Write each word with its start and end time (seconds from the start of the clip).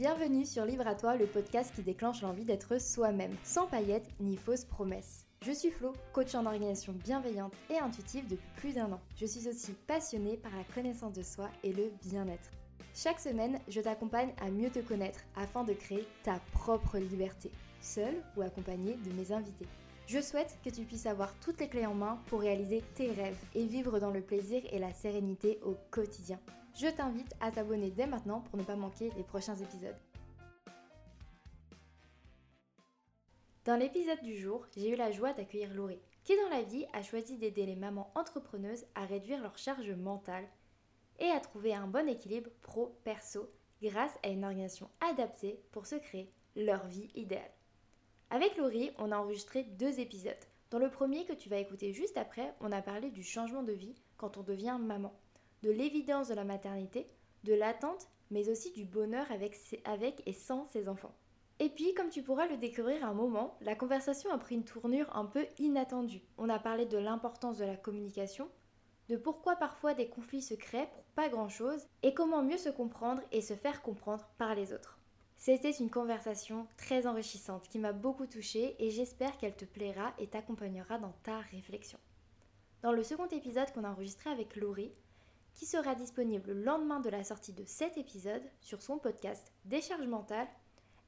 Bienvenue 0.00 0.46
sur 0.46 0.64
Livre 0.64 0.86
à 0.86 0.94
toi, 0.94 1.14
le 1.14 1.26
podcast 1.26 1.74
qui 1.74 1.82
déclenche 1.82 2.22
l'envie 2.22 2.46
d'être 2.46 2.80
soi-même, 2.80 3.36
sans 3.44 3.66
paillettes 3.66 4.08
ni 4.18 4.38
fausses 4.38 4.64
promesses. 4.64 5.26
Je 5.44 5.52
suis 5.52 5.70
Flo, 5.70 5.92
coach 6.14 6.34
en 6.34 6.46
organisation 6.46 6.94
bienveillante 6.94 7.52
et 7.68 7.76
intuitive 7.76 8.26
depuis 8.26 8.48
plus 8.56 8.72
d'un 8.72 8.90
an. 8.92 9.00
Je 9.14 9.26
suis 9.26 9.46
aussi 9.46 9.72
passionnée 9.86 10.38
par 10.38 10.52
la 10.56 10.64
connaissance 10.74 11.12
de 11.12 11.22
soi 11.22 11.50
et 11.62 11.74
le 11.74 11.92
bien-être. 12.02 12.50
Chaque 12.94 13.20
semaine, 13.20 13.58
je 13.68 13.82
t'accompagne 13.82 14.32
à 14.40 14.50
mieux 14.50 14.70
te 14.70 14.78
connaître 14.78 15.20
afin 15.36 15.64
de 15.64 15.74
créer 15.74 16.08
ta 16.22 16.40
propre 16.52 16.96
liberté, 16.96 17.50
seule 17.82 18.22
ou 18.38 18.40
accompagnée 18.40 18.96
de 19.04 19.12
mes 19.12 19.32
invités. 19.32 19.68
Je 20.06 20.22
souhaite 20.22 20.56
que 20.64 20.70
tu 20.70 20.84
puisses 20.84 21.04
avoir 21.04 21.34
toutes 21.40 21.60
les 21.60 21.68
clés 21.68 21.84
en 21.84 21.94
main 21.94 22.18
pour 22.28 22.40
réaliser 22.40 22.82
tes 22.94 23.12
rêves 23.12 23.44
et 23.54 23.66
vivre 23.66 24.00
dans 24.00 24.12
le 24.12 24.22
plaisir 24.22 24.62
et 24.72 24.78
la 24.78 24.94
sérénité 24.94 25.60
au 25.62 25.76
quotidien. 25.90 26.40
Je 26.80 26.86
t'invite 26.86 27.34
à 27.40 27.50
t'abonner 27.50 27.90
dès 27.90 28.06
maintenant 28.06 28.40
pour 28.40 28.58
ne 28.58 28.64
pas 28.64 28.74
manquer 28.74 29.10
les 29.14 29.22
prochains 29.22 29.56
épisodes. 29.56 29.98
Dans 33.66 33.76
l'épisode 33.76 34.22
du 34.22 34.38
jour, 34.38 34.66
j'ai 34.74 34.88
eu 34.88 34.96
la 34.96 35.10
joie 35.10 35.34
d'accueillir 35.34 35.74
Laurie, 35.74 36.00
qui 36.24 36.34
dans 36.36 36.48
la 36.48 36.62
vie 36.62 36.86
a 36.94 37.02
choisi 37.02 37.36
d'aider 37.36 37.66
les 37.66 37.76
mamans 37.76 38.10
entrepreneuses 38.14 38.86
à 38.94 39.04
réduire 39.04 39.42
leur 39.42 39.58
charge 39.58 39.90
mentale 39.90 40.48
et 41.18 41.28
à 41.28 41.40
trouver 41.40 41.74
un 41.74 41.86
bon 41.86 42.08
équilibre 42.08 42.48
pro-perso 42.62 43.52
grâce 43.82 44.18
à 44.22 44.28
une 44.28 44.46
organisation 44.46 44.88
adaptée 45.06 45.62
pour 45.72 45.84
se 45.84 45.96
créer 45.96 46.32
leur 46.56 46.86
vie 46.86 47.10
idéale. 47.14 47.52
Avec 48.30 48.56
Laurie, 48.56 48.90
on 48.96 49.12
a 49.12 49.18
enregistré 49.18 49.64
deux 49.64 50.00
épisodes. 50.00 50.32
Dans 50.70 50.78
le 50.78 50.88
premier 50.88 51.26
que 51.26 51.34
tu 51.34 51.50
vas 51.50 51.58
écouter 51.58 51.92
juste 51.92 52.16
après, 52.16 52.54
on 52.62 52.72
a 52.72 52.80
parlé 52.80 53.10
du 53.10 53.22
changement 53.22 53.62
de 53.62 53.72
vie 53.72 53.96
quand 54.16 54.38
on 54.38 54.42
devient 54.42 54.78
maman, 54.80 55.12
de 55.62 55.70
l'évidence 55.70 56.28
de 56.28 56.34
la 56.34 56.44
maternité, 56.44 57.06
de 57.44 57.54
l'attente, 57.54 58.08
mais 58.30 58.48
aussi 58.48 58.72
du 58.72 58.84
bonheur 58.84 59.26
avec, 59.30 60.22
et 60.26 60.32
sans 60.32 60.66
ses 60.66 60.88
enfants. 60.88 61.14
Et 61.58 61.68
puis, 61.68 61.92
comme 61.94 62.08
tu 62.08 62.22
pourras 62.22 62.46
le 62.46 62.56
découvrir 62.56 63.04
à 63.04 63.08
un 63.08 63.14
moment, 63.14 63.56
la 63.60 63.74
conversation 63.74 64.32
a 64.32 64.38
pris 64.38 64.54
une 64.54 64.64
tournure 64.64 65.14
un 65.14 65.26
peu 65.26 65.46
inattendue. 65.58 66.22
On 66.38 66.48
a 66.48 66.58
parlé 66.58 66.86
de 66.86 66.96
l'importance 66.96 67.58
de 67.58 67.66
la 67.66 67.76
communication, 67.76 68.48
de 69.08 69.16
pourquoi 69.16 69.56
parfois 69.56 69.92
des 69.92 70.08
conflits 70.08 70.42
se 70.42 70.54
créent 70.54 70.88
pour 70.92 71.02
pas 71.14 71.28
grand-chose, 71.28 71.86
et 72.02 72.14
comment 72.14 72.42
mieux 72.42 72.56
se 72.56 72.70
comprendre 72.70 73.22
et 73.32 73.42
se 73.42 73.54
faire 73.54 73.82
comprendre 73.82 74.28
par 74.38 74.54
les 74.54 74.72
autres. 74.72 75.00
C'était 75.36 75.70
une 75.70 75.90
conversation 75.90 76.66
très 76.76 77.06
enrichissante 77.06 77.66
qui 77.68 77.78
m'a 77.78 77.92
beaucoup 77.92 78.26
touchée 78.26 78.76
et 78.78 78.90
j'espère 78.90 79.38
qu'elle 79.38 79.56
te 79.56 79.64
plaira 79.64 80.12
et 80.18 80.26
t'accompagnera 80.28 80.98
dans 80.98 81.14
ta 81.22 81.40
réflexion. 81.40 81.98
Dans 82.82 82.92
le 82.92 83.02
second 83.02 83.26
épisode 83.26 83.72
qu'on 83.72 83.84
a 83.84 83.90
enregistré 83.90 84.28
avec 84.28 84.56
Laurie, 84.56 84.92
qui 85.54 85.66
sera 85.66 85.94
disponible 85.94 86.52
le 86.52 86.62
lendemain 86.62 87.00
de 87.00 87.10
la 87.10 87.24
sortie 87.24 87.52
de 87.52 87.64
cet 87.64 87.98
épisode 87.98 88.42
sur 88.60 88.82
son 88.82 88.98
podcast 88.98 89.52
Décharge 89.64 90.06
mentale, 90.06 90.48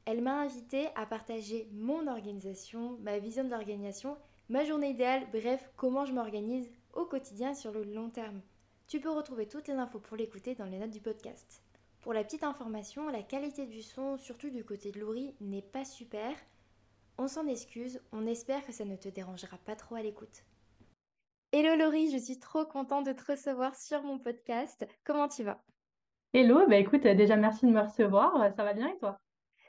elle 0.05 0.23
m'a 0.23 0.41
invité 0.41 0.89
à 0.97 1.07
partager 1.07 1.69
mon 1.73 2.07
organisation, 2.09 2.99
ma 3.01 3.19
vision 3.19 3.45
de 3.45 3.51
l'organisation, 3.51 4.17
ma 4.49 4.65
journée 4.65 4.91
idéale, 4.91 5.27
bref, 5.33 5.71
comment 5.77 6.05
je 6.05 6.13
m'organise 6.13 6.71
au 6.93 7.05
quotidien 7.05 7.55
sur 7.55 7.73
le 7.73 7.85
long 7.85 8.11
terme. 8.11 8.41
Tu 8.89 9.01
peux 9.01 9.11
retrouver 9.11 9.47
toutes 9.47 9.69
les 9.69 9.75
infos 9.75 10.01
pour 10.01 10.17
l'écouter 10.17 10.55
dans 10.55 10.67
les 10.67 10.79
notes 10.79 10.91
du 10.91 11.01
podcast. 11.01 11.63
Pour 12.01 12.13
la 12.13 12.25
petite 12.25 12.43
information, 12.43 13.09
la 13.09 13.23
qualité 13.23 13.67
du 13.67 13.81
son, 13.81 14.17
surtout 14.17 14.51
du 14.51 14.65
côté 14.65 14.91
de 14.91 14.99
Laurie, 14.99 15.35
n'est 15.41 15.63
pas 15.63 15.85
super. 15.85 16.35
On 17.17 17.29
s'en 17.29 17.47
excuse, 17.47 18.01
on 18.11 18.27
espère 18.27 18.67
que 18.67 18.73
ça 18.73 18.85
ne 18.85 18.97
te 18.97 19.09
dérangera 19.09 19.57
pas 19.59 19.77
trop 19.77 19.95
à 19.95 20.03
l'écoute. 20.03 20.45
Hello 21.55 21.77
Laurie, 21.77 22.11
je 22.11 22.17
suis 22.17 22.39
trop 22.39 22.65
contente 22.65 23.05
de 23.05 23.13
te 23.13 23.31
recevoir 23.31 23.77
sur 23.77 24.03
mon 24.03 24.19
podcast. 24.19 24.87
Comment 25.05 25.29
tu 25.29 25.43
vas? 25.43 25.63
Hello, 26.33 26.67
bah 26.67 26.77
écoute, 26.77 27.03
déjà 27.03 27.37
merci 27.37 27.67
de 27.67 27.73
me 27.73 27.83
recevoir. 27.83 28.51
Ça 28.57 28.65
va 28.65 28.73
bien 28.73 28.89
et 28.89 28.97
toi? 28.97 29.21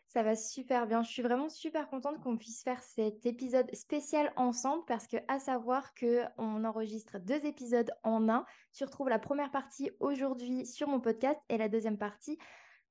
Ça 0.07 0.23
va 0.23 0.37
super 0.37 0.87
bien. 0.87 1.03
Je 1.03 1.11
suis 1.11 1.21
vraiment 1.21 1.49
super 1.49 1.89
contente 1.89 2.21
qu'on 2.21 2.37
puisse 2.37 2.63
faire 2.63 2.81
cet 2.81 3.25
épisode 3.25 3.69
spécial 3.75 4.31
ensemble 4.37 4.85
parce 4.87 5.07
que 5.07 5.17
à 5.27 5.39
savoir 5.39 5.93
que 5.93 6.21
on 6.37 6.63
enregistre 6.63 7.19
deux 7.19 7.45
épisodes 7.45 7.91
en 8.03 8.29
un. 8.29 8.45
Tu 8.71 8.85
retrouves 8.85 9.09
la 9.09 9.19
première 9.19 9.51
partie 9.51 9.91
aujourd'hui 9.99 10.65
sur 10.65 10.87
mon 10.87 11.01
podcast 11.01 11.41
et 11.49 11.57
la 11.57 11.67
deuxième 11.67 11.97
partie 11.97 12.37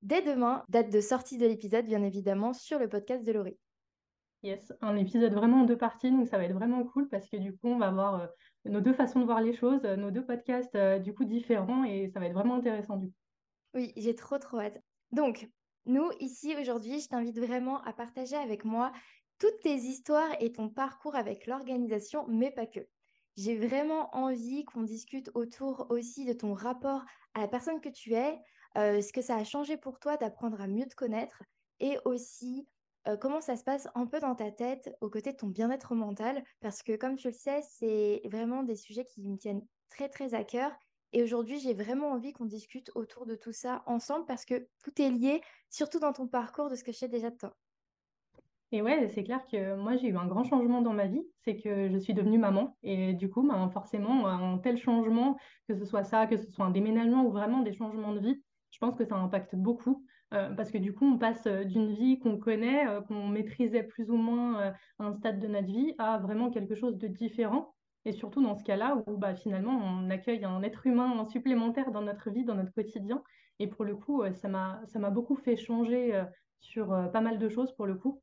dès 0.02 0.20
demain, 0.20 0.64
date 0.68 0.90
de 0.90 1.00
sortie 1.00 1.38
de 1.38 1.46
l'épisode 1.46 1.86
bien 1.86 2.02
évidemment 2.02 2.52
sur 2.52 2.78
le 2.78 2.90
podcast 2.90 3.24
de 3.24 3.32
Laurie. 3.32 3.58
Yes, 4.42 4.72
un 4.80 4.96
épisode 4.96 5.32
vraiment 5.32 5.62
en 5.62 5.64
deux 5.64 5.78
parties, 5.78 6.10
donc 6.10 6.26
ça 6.26 6.36
va 6.36 6.44
être 6.44 6.54
vraiment 6.54 6.82
cool 6.84 7.08
parce 7.08 7.28
que 7.30 7.36
du 7.36 7.56
coup 7.56 7.68
on 7.68 7.78
va 7.78 7.92
voir 7.92 8.20
euh, 8.20 8.26
nos 8.64 8.80
deux 8.80 8.92
façons 8.92 9.20
de 9.20 9.24
voir 9.24 9.40
les 9.40 9.52
choses, 9.52 9.82
nos 9.82 10.10
deux 10.10 10.24
podcasts 10.24 10.74
euh, 10.74 10.98
du 10.98 11.14
coup 11.14 11.24
différents 11.24 11.84
et 11.84 12.08
ça 12.08 12.20
va 12.20 12.26
être 12.26 12.34
vraiment 12.34 12.54
intéressant 12.54 12.96
du 12.96 13.08
coup. 13.08 13.14
Oui, 13.74 13.92
j'ai 13.96 14.14
trop 14.14 14.38
trop 14.38 14.60
hâte. 14.60 14.80
Donc, 15.10 15.48
nous, 15.86 16.10
ici, 16.20 16.54
aujourd'hui, 16.60 17.00
je 17.00 17.08
t'invite 17.08 17.38
vraiment 17.38 17.82
à 17.82 17.92
partager 17.92 18.36
avec 18.36 18.64
moi 18.64 18.92
toutes 19.38 19.60
tes 19.60 19.74
histoires 19.74 20.30
et 20.40 20.52
ton 20.52 20.68
parcours 20.68 21.16
avec 21.16 21.46
l'organisation, 21.46 22.26
mais 22.28 22.50
pas 22.50 22.66
que. 22.66 22.80
J'ai 23.36 23.56
vraiment 23.56 24.14
envie 24.14 24.64
qu'on 24.64 24.82
discute 24.82 25.30
autour 25.34 25.86
aussi 25.90 26.26
de 26.26 26.32
ton 26.32 26.52
rapport 26.52 27.04
à 27.34 27.40
la 27.40 27.48
personne 27.48 27.80
que 27.80 27.88
tu 27.88 28.12
es, 28.12 28.38
euh, 28.76 29.00
ce 29.00 29.12
que 29.12 29.22
ça 29.22 29.36
a 29.36 29.44
changé 29.44 29.76
pour 29.76 29.98
toi 29.98 30.16
d'apprendre 30.16 30.60
à 30.60 30.66
mieux 30.66 30.86
te 30.86 30.94
connaître 30.94 31.42
et 31.80 31.96
aussi 32.04 32.68
comment 33.20 33.40
ça 33.40 33.56
se 33.56 33.64
passe 33.64 33.88
un 33.94 34.06
peu 34.06 34.20
dans 34.20 34.34
ta 34.34 34.50
tête 34.50 34.96
aux 35.00 35.10
côtés 35.10 35.32
de 35.32 35.36
ton 35.36 35.48
bien-être 35.48 35.94
mental? 35.94 36.42
Parce 36.60 36.82
que 36.82 36.96
comme 36.96 37.16
tu 37.16 37.28
le 37.28 37.34
sais, 37.34 37.60
c'est 37.62 38.22
vraiment 38.24 38.62
des 38.62 38.76
sujets 38.76 39.04
qui 39.04 39.22
me 39.22 39.36
tiennent 39.36 39.66
très 39.90 40.08
très 40.08 40.34
à 40.34 40.44
cœur 40.44 40.72
et 41.12 41.22
aujourd'hui, 41.22 41.58
j'ai 41.58 41.74
vraiment 41.74 42.10
envie 42.12 42.32
qu'on 42.32 42.46
discute 42.46 42.90
autour 42.94 43.26
de 43.26 43.34
tout 43.34 43.52
ça 43.52 43.82
ensemble 43.86 44.24
parce 44.24 44.46
que 44.46 44.66
tout 44.82 45.00
est 45.00 45.10
lié, 45.10 45.42
surtout 45.68 45.98
dans 45.98 46.12
ton 46.12 46.26
parcours 46.26 46.70
de 46.70 46.74
ce 46.74 46.84
que 46.84 46.92
je 46.92 46.98
sais 46.98 47.08
déjà 47.08 47.30
de 47.30 47.36
toi. 47.36 47.54
Et 48.74 48.80
ouais, 48.80 49.06
c'est 49.08 49.22
clair 49.22 49.44
que 49.46 49.76
moi, 49.76 49.96
j'ai 49.96 50.08
eu 50.08 50.16
un 50.16 50.26
grand 50.26 50.44
changement 50.44 50.80
dans 50.80 50.94
ma 50.94 51.06
vie, 51.06 51.22
c'est 51.44 51.58
que 51.58 51.90
je 51.90 51.98
suis 51.98 52.14
devenue 52.14 52.38
maman. 52.38 52.78
Et 52.82 53.12
du 53.12 53.28
coup, 53.28 53.46
ben, 53.46 53.68
forcément, 53.68 54.26
un 54.26 54.56
tel 54.56 54.78
changement, 54.78 55.36
que 55.68 55.74
ce 55.74 55.84
soit 55.84 56.04
ça, 56.04 56.26
que 56.26 56.38
ce 56.38 56.50
soit 56.50 56.64
un 56.64 56.70
déménagement 56.70 57.26
ou 57.26 57.30
vraiment 57.30 57.60
des 57.60 57.74
changements 57.74 58.14
de 58.14 58.20
vie, 58.20 58.42
je 58.70 58.78
pense 58.78 58.96
que 58.96 59.04
ça 59.04 59.16
impacte 59.16 59.54
beaucoup. 59.54 60.06
Euh, 60.32 60.50
parce 60.50 60.70
que 60.70 60.78
du 60.78 60.94
coup, 60.94 61.06
on 61.06 61.18
passe 61.18 61.46
euh, 61.46 61.64
d'une 61.64 61.92
vie 61.92 62.18
qu'on 62.18 62.38
connaît, 62.38 62.86
euh, 62.88 63.02
qu'on 63.02 63.28
maîtrisait 63.28 63.82
plus 63.82 64.10
ou 64.10 64.16
moins 64.16 64.72
à 64.98 65.04
un 65.04 65.12
stade 65.12 65.40
de 65.40 65.46
notre 65.46 65.66
vie, 65.66 65.94
à 65.98 66.18
vraiment 66.18 66.50
quelque 66.50 66.74
chose 66.74 66.96
de 66.96 67.06
différent. 67.06 67.74
Et 68.04 68.12
surtout 68.12 68.42
dans 68.42 68.56
ce 68.56 68.64
cas-là 68.64 68.96
où 69.06 69.16
bah, 69.16 69.34
finalement 69.34 69.78
on 69.78 70.10
accueille 70.10 70.44
un 70.44 70.62
être 70.62 70.86
humain 70.86 71.24
supplémentaire 71.26 71.92
dans 71.92 72.02
notre 72.02 72.30
vie, 72.30 72.44
dans 72.44 72.56
notre 72.56 72.72
quotidien. 72.72 73.22
Et 73.60 73.68
pour 73.68 73.84
le 73.84 73.94
coup, 73.94 74.24
ça 74.34 74.48
m'a 74.48 75.10
beaucoup 75.10 75.36
fait 75.36 75.56
changer 75.56 76.20
sur 76.58 76.88
pas 77.12 77.20
mal 77.20 77.38
de 77.38 77.48
choses 77.48 77.72
pour 77.76 77.86
le 77.86 77.94
coup. 77.94 78.20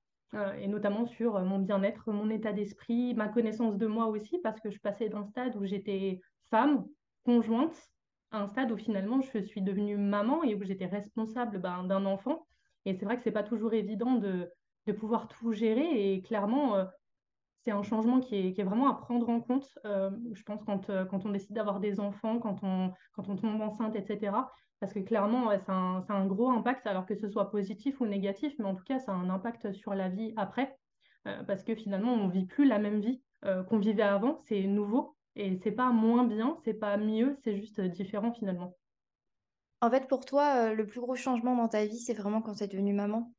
et 0.59 0.67
notamment 0.67 1.05
sur 1.05 1.39
mon 1.45 1.59
bien-être, 1.59 2.11
mon 2.11 2.29
état 2.29 2.51
d'esprit, 2.51 3.13
ma 3.13 3.29
connaissance 3.29 3.77
de 3.77 3.87
moi 3.87 4.07
aussi, 4.07 4.37
parce 4.43 4.59
que 4.59 4.69
je 4.69 4.79
passais 4.79 5.07
d'un 5.07 5.23
stade 5.23 5.55
où 5.55 5.63
j'étais 5.63 6.19
femme, 6.49 6.85
conjointe, 7.23 7.89
un 8.31 8.47
stade 8.47 8.71
où 8.71 8.77
finalement 8.77 9.21
je 9.21 9.39
suis 9.39 9.61
devenue 9.61 9.97
maman 9.97 10.43
et 10.43 10.55
où 10.55 10.63
j'étais 10.63 10.85
responsable 10.85 11.59
ben, 11.59 11.83
d'un 11.83 12.05
enfant. 12.05 12.45
Et 12.85 12.93
c'est 12.93 13.05
vrai 13.05 13.17
que 13.17 13.23
c'est 13.23 13.31
pas 13.31 13.43
toujours 13.43 13.73
évident 13.73 14.15
de, 14.15 14.49
de 14.87 14.91
pouvoir 14.91 15.27
tout 15.27 15.51
gérer. 15.51 16.13
Et 16.13 16.21
clairement, 16.21 16.87
c'est 17.63 17.71
un 17.71 17.83
changement 17.83 18.19
qui 18.19 18.35
est, 18.35 18.63
vraiment 18.63 18.89
à 18.89 18.95
prendre 18.95 19.29
en 19.29 19.41
compte, 19.41 19.77
euh, 19.85 20.09
je 20.33 20.43
pense, 20.43 20.63
quand, 20.63 20.89
euh, 20.89 21.05
quand 21.05 21.25
on 21.25 21.29
décide 21.29 21.55
d'avoir 21.55 21.79
des 21.79 21.99
enfants, 21.99 22.39
quand 22.39 22.63
on, 22.63 22.93
quand 23.13 23.27
on 23.29 23.35
tombe 23.35 23.61
enceinte, 23.61 23.95
etc. 23.95 24.31
Parce 24.79 24.93
que 24.93 24.99
clairement, 24.99 25.49
c'est 25.59 25.71
un, 25.71 26.05
un, 26.07 26.25
gros 26.25 26.49
impact, 26.49 26.87
alors 26.87 27.05
que 27.05 27.15
ce 27.15 27.27
soit 27.27 27.51
positif 27.51 27.99
ou 27.99 28.05
négatif, 28.05 28.53
mais 28.59 28.65
en 28.65 28.75
tout 28.75 28.85
cas, 28.85 28.99
ça 28.99 29.11
a 29.11 29.15
un 29.15 29.29
impact 29.29 29.73
sur 29.73 29.93
la 29.93 30.07
vie 30.07 30.33
après. 30.37 30.77
Euh, 31.27 31.43
parce 31.43 31.63
que 31.63 31.75
finalement, 31.75 32.13
on 32.13 32.29
vit 32.29 32.45
plus 32.45 32.65
la 32.65 32.79
même 32.79 33.01
vie 33.01 33.21
qu'on 33.69 33.79
vivait 33.79 34.03
avant, 34.03 34.37
c'est 34.37 34.63
nouveau. 34.63 35.15
Et 35.35 35.57
c'est 35.63 35.71
pas 35.71 35.91
moins 35.91 36.23
bien, 36.25 36.57
c'est 36.63 36.73
pas 36.75 36.97
mieux, 36.97 37.35
c'est 37.43 37.55
juste 37.57 37.81
différent 37.81 38.31
finalement. 38.33 38.77
En 39.81 39.89
fait, 39.89 40.07
pour 40.07 40.23
toi, 40.25 40.73
le 40.73 40.85
plus 40.87 41.01
gros 41.01 41.15
changement 41.15 41.53
dans 41.55 41.67
ta 41.67 41.85
vie, 41.85 41.99
c'est 41.99 42.13
vraiment 42.13 42.41
quand 42.41 42.55
tu 42.55 42.63
es 42.63 42.67
devenue 42.67 42.93
maman? 42.93 43.33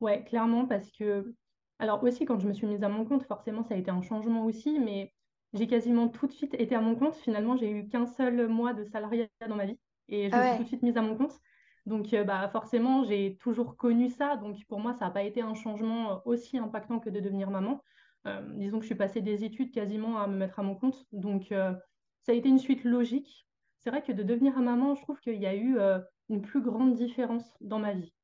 Ouais, 0.00 0.24
clairement, 0.24 0.66
parce 0.66 0.90
que 0.90 1.34
alors 1.78 2.02
aussi, 2.04 2.24
quand 2.24 2.38
je 2.38 2.48
me 2.48 2.52
suis 2.52 2.66
mise 2.66 2.82
à 2.82 2.88
mon 2.88 3.04
compte, 3.04 3.24
forcément, 3.24 3.62
ça 3.62 3.74
a 3.74 3.76
été 3.78 3.90
un 3.90 4.02
changement 4.02 4.44
aussi, 4.44 4.78
mais 4.78 5.12
j'ai 5.52 5.66
quasiment 5.66 6.08
tout 6.08 6.26
de 6.26 6.32
suite 6.32 6.54
été 6.54 6.74
à 6.74 6.80
mon 6.80 6.94
compte. 6.96 7.16
Finalement, 7.16 7.56
j'ai 7.56 7.70
eu 7.70 7.88
qu'un 7.88 8.06
seul 8.06 8.48
mois 8.48 8.74
de 8.74 8.84
salariat 8.84 9.28
dans 9.48 9.56
ma 9.56 9.66
vie 9.66 9.78
et 10.08 10.30
je 10.30 10.38
me 10.38 10.42
suis 10.42 10.54
tout 10.56 10.62
de 10.62 10.68
suite 10.68 10.82
mise 10.82 10.96
à 10.96 11.02
mon 11.02 11.16
compte. 11.16 11.38
Donc, 11.86 12.12
euh, 12.14 12.24
bah, 12.24 12.48
forcément, 12.50 13.04
j'ai 13.04 13.36
toujours 13.38 13.76
connu 13.76 14.08
ça. 14.10 14.36
Donc, 14.36 14.64
pour 14.66 14.80
moi, 14.80 14.92
ça 14.94 15.06
n'a 15.06 15.10
pas 15.10 15.22
été 15.22 15.40
un 15.42 15.54
changement 15.54 16.12
euh, 16.12 16.18
aussi 16.26 16.58
impactant 16.58 17.00
que 17.00 17.08
de 17.10 17.20
devenir 17.20 17.50
maman. 17.50 17.82
Euh, 18.26 18.40
disons 18.54 18.78
que 18.78 18.82
je 18.82 18.88
suis 18.88 18.96
passée 18.96 19.20
des 19.20 19.44
études 19.44 19.72
quasiment 19.72 20.18
à 20.20 20.26
me 20.26 20.36
mettre 20.36 20.58
à 20.58 20.62
mon 20.62 20.74
compte. 20.74 21.06
Donc, 21.12 21.46
ça 21.48 21.82
a 22.28 22.32
été 22.32 22.48
une 22.48 22.58
suite 22.58 22.84
logique. 22.84 23.46
C'est 23.78 23.90
vrai 23.90 24.02
que 24.02 24.12
de 24.12 24.22
devenir 24.22 24.58
maman, 24.60 24.94
je 24.94 25.02
trouve 25.02 25.18
qu'il 25.20 25.40
y 25.40 25.46
a 25.46 25.54
eu 25.56 25.78
une 26.28 26.42
plus 26.42 26.60
grande 26.62 26.94
différence 26.94 27.56
dans 27.60 27.78
ma 27.78 27.92
vie. 27.94 28.14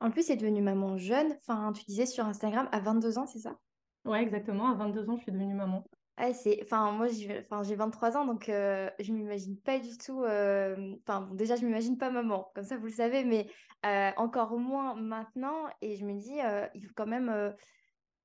En 0.00 0.10
plus, 0.10 0.26
c'est 0.26 0.36
devenue 0.36 0.62
maman 0.62 0.96
jeune. 0.96 1.32
Enfin, 1.38 1.72
tu 1.72 1.84
disais 1.84 2.06
sur 2.06 2.26
Instagram 2.26 2.68
à 2.72 2.80
22 2.80 3.18
ans, 3.18 3.26
c'est 3.26 3.38
ça? 3.38 3.56
Ouais, 4.04 4.22
exactement. 4.22 4.68
À 4.70 4.74
22 4.74 5.08
ans, 5.08 5.16
je 5.16 5.22
suis 5.22 5.32
devenue 5.32 5.54
maman. 5.54 5.84
C'est... 6.32 6.60
Enfin, 6.62 6.92
moi, 6.92 7.08
j'ai 7.08 7.40
enfin, 7.40 7.62
j'ai 7.62 7.74
23 7.74 8.16
ans, 8.16 8.24
donc 8.24 8.48
euh, 8.48 8.88
je 9.00 9.12
m'imagine 9.12 9.58
pas 9.58 9.78
du 9.78 9.96
tout... 9.96 10.22
euh, 10.22 10.94
Enfin, 11.06 11.22
bon, 11.22 11.34
déjà, 11.34 11.56
je 11.56 11.64
m'imagine 11.64 11.96
pas 11.98 12.10
maman, 12.10 12.50
comme 12.54 12.64
ça, 12.64 12.76
vous 12.76 12.86
le 12.86 12.92
savez, 12.92 13.24
mais 13.24 13.48
euh, 13.86 14.10
encore 14.16 14.58
moins 14.58 14.94
maintenant. 14.94 15.64
Et 15.80 15.96
je 15.96 16.04
me 16.04 16.14
dis, 16.18 16.40
euh, 16.40 16.66
il 16.74 16.86
faut 16.86 16.92
quand 16.94 17.06
même 17.06 17.28
euh, 17.30 17.50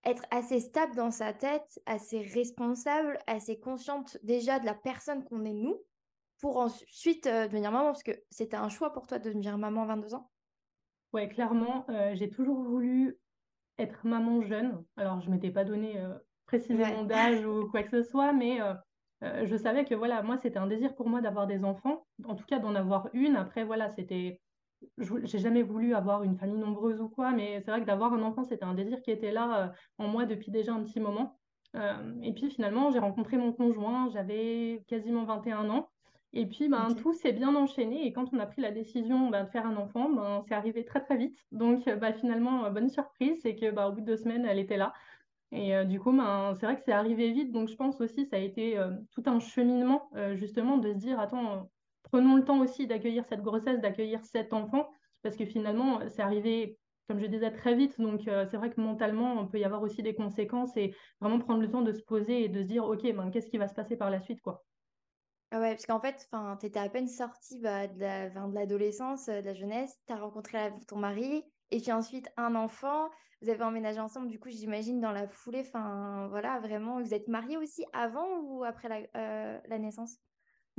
être 0.05 0.23
assez 0.31 0.59
stable 0.59 0.95
dans 0.95 1.11
sa 1.11 1.33
tête, 1.33 1.79
assez 1.85 2.21
responsable, 2.21 3.19
assez 3.27 3.59
consciente 3.59 4.17
déjà 4.23 4.59
de 4.59 4.65
la 4.65 4.75
personne 4.75 5.23
qu'on 5.23 5.45
est 5.45 5.53
nous, 5.53 5.77
pour 6.39 6.57
ensuite 6.57 7.27
euh, 7.27 7.47
devenir 7.47 7.71
maman, 7.71 7.87
parce 7.87 8.03
que 8.03 8.11
c'était 8.29 8.57
un 8.57 8.69
choix 8.69 8.93
pour 8.93 9.07
toi 9.07 9.19
de 9.19 9.25
devenir 9.25 9.57
maman 9.57 9.83
à 9.83 9.87
22 9.87 10.13
ans? 10.13 10.31
Ouais, 11.13 11.27
clairement, 11.27 11.85
euh, 11.89 12.13
j'ai 12.15 12.29
toujours 12.29 12.61
voulu 12.61 13.17
être 13.77 14.05
maman 14.05 14.41
jeune. 14.41 14.83
Alors, 14.95 15.21
je 15.21 15.29
m'étais 15.29 15.51
pas 15.51 15.65
donné 15.65 15.97
euh, 15.97 16.13
Ouais, 16.13 16.17
précisément 16.45 17.03
d'âge 17.03 17.45
ou 17.45 17.67
quoi 17.69 17.83
que 17.83 17.89
ce 17.89 18.03
soit, 18.03 18.33
mais 18.33 18.59
je 19.21 19.55
savais 19.57 19.85
que 19.85 19.95
voilà, 19.95 20.21
moi, 20.23 20.37
c'était 20.37 20.59
un 20.59 20.67
désir 20.67 20.95
pour 20.95 21.09
moi 21.09 21.21
d'avoir 21.21 21.45
des 21.45 21.63
enfants, 21.63 22.07
en 22.23 22.35
tout 22.35 22.45
cas 22.45 22.59
d'en 22.59 22.73
avoir 22.73 23.09
une. 23.13 23.35
Après, 23.35 23.63
voilà, 23.65 23.89
c'était, 23.89 24.41
j'ai 24.97 25.39
jamais 25.39 25.63
voulu 25.63 25.93
avoir 25.93 26.23
une 26.23 26.37
famille 26.37 26.59
nombreuse 26.59 27.01
ou 27.01 27.09
quoi, 27.09 27.31
mais 27.31 27.61
c'est 27.61 27.71
vrai 27.71 27.81
que 27.81 27.85
d'avoir 27.85 28.13
un 28.13 28.23
enfant, 28.23 28.43
c'était 28.43 28.65
un 28.65 28.73
désir 28.73 29.01
qui 29.01 29.11
était 29.11 29.31
là 29.31 29.63
euh, 29.63 29.67
en 29.97 30.07
moi 30.07 30.25
depuis 30.25 30.51
déjà 30.51 30.73
un 30.73 30.83
petit 30.83 30.99
moment. 30.99 31.39
Euh, 31.75 32.13
et 32.21 32.33
puis 32.33 32.49
finalement, 32.49 32.91
j'ai 32.91 32.99
rencontré 32.99 33.37
mon 33.37 33.53
conjoint, 33.53 34.09
j'avais 34.09 34.83
quasiment 34.87 35.25
21 35.25 35.69
ans. 35.69 35.89
Et 36.31 36.45
puis, 36.45 36.69
ben, 36.69 36.93
tout 36.93 37.13
s'est 37.13 37.33
bien 37.33 37.55
enchaîné. 37.55 38.05
Et 38.05 38.13
quand 38.13 38.31
on 38.33 38.39
a 38.39 38.45
pris 38.45 38.61
la 38.61 38.69
décision 38.69 39.29
ben, 39.29 39.45
de 39.45 39.49
faire 39.49 39.65
un 39.65 39.77
enfant, 39.77 40.09
ben, 40.09 40.43
c'est 40.47 40.53
arrivé 40.53 40.85
très, 40.85 41.01
très 41.01 41.17
vite. 41.17 41.35
Donc, 41.51 41.89
bah, 41.89 42.13
finalement, 42.13 42.69
bonne 42.69 42.89
surprise, 42.89 43.39
c'est 43.41 43.55
que 43.55 43.71
au 43.71 43.91
bout 43.91 44.01
de 44.01 44.05
deux 44.05 44.17
semaines, 44.17 44.45
elle 44.45 44.59
était 44.59 44.77
là. 44.77 44.93
Et 45.51 45.75
euh, 45.75 45.83
du 45.83 45.99
coup, 45.99 46.11
ben, 46.11 46.53
c'est 46.55 46.65
vrai 46.65 46.75
que 46.75 46.83
c'est 46.83 46.91
arrivé 46.91 47.31
vite. 47.31 47.51
Donc, 47.51 47.69
je 47.69 47.75
pense 47.75 47.99
aussi 48.01 48.25
ça 48.25 48.35
a 48.35 48.39
été 48.39 48.77
euh, 48.77 48.91
tout 49.11 49.23
un 49.25 49.39
cheminement, 49.39 50.09
euh, 50.15 50.35
justement, 50.35 50.77
de 50.77 50.93
se 50.93 50.97
dire, 50.97 51.19
attends, 51.19 51.69
prenons 52.03 52.35
le 52.35 52.43
temps 52.43 52.59
aussi 52.59 52.87
d'accueillir 52.87 53.25
cette 53.25 53.41
grossesse, 53.41 53.79
d'accueillir 53.81 54.23
cet 54.25 54.53
enfant. 54.53 54.89
Parce 55.21 55.35
que 55.35 55.45
finalement, 55.45 55.99
c'est 56.09 56.21
arrivé, 56.21 56.79
comme 57.07 57.19
je 57.19 57.25
disais, 57.25 57.51
très 57.51 57.75
vite. 57.75 57.99
Donc, 57.99 58.27
euh, 58.27 58.45
c'est 58.49 58.57
vrai 58.57 58.69
que 58.71 58.79
mentalement, 58.81 59.33
on 59.33 59.47
peut 59.47 59.59
y 59.59 59.65
avoir 59.65 59.81
aussi 59.81 60.01
des 60.03 60.15
conséquences 60.15 60.75
et 60.77 60.95
vraiment 61.21 61.39
prendre 61.39 61.61
le 61.61 61.69
temps 61.69 61.81
de 61.81 61.91
se 61.93 62.03
poser 62.03 62.43
et 62.45 62.49
de 62.49 62.61
se 62.61 62.67
dire, 62.67 62.85
OK, 62.85 63.03
ben, 63.03 63.29
qu'est-ce 63.31 63.49
qui 63.49 63.57
va 63.57 63.67
se 63.67 63.73
passer 63.75 63.97
par 63.97 64.09
la 64.09 64.21
suite, 64.21 64.41
quoi. 64.41 64.65
Ah 65.51 65.59
ouais, 65.59 65.71
parce 65.73 65.85
qu'en 65.87 65.99
fait, 65.99 66.27
enfin, 66.31 66.57
t'étais 66.57 66.79
à 66.79 66.89
peine 66.89 67.07
sortie 67.07 67.59
bah, 67.59 67.87
de 67.87 68.53
l'adolescence, 68.53 69.29
euh, 69.29 69.41
de 69.41 69.47
la 69.47 69.53
jeunesse, 69.55 69.95
t'as 70.05 70.17
rencontré 70.17 70.57
la- 70.57 70.71
ton 70.87 70.97
mari, 70.97 71.43
et 71.71 71.79
puis 71.81 71.91
ensuite 71.91 72.29
un 72.37 72.53
enfant, 72.55 73.09
vous 73.41 73.49
avez 73.49 73.63
emménagé 73.63 73.99
ensemble, 73.99 74.27
du 74.27 74.39
coup, 74.39 74.49
j'imagine 74.49 74.99
dans 75.01 75.11
la 75.11 75.27
foulée, 75.27 75.61
enfin, 75.61 76.27
voilà, 76.29 76.59
vraiment, 76.59 77.01
vous 77.01 77.13
êtes 77.15 77.27
mariés 77.27 77.57
aussi 77.57 77.83
avant 77.93 78.39
ou 78.41 78.63
après 78.63 79.09
euh, 79.15 79.59
la 79.65 79.79
naissance? 79.79 80.19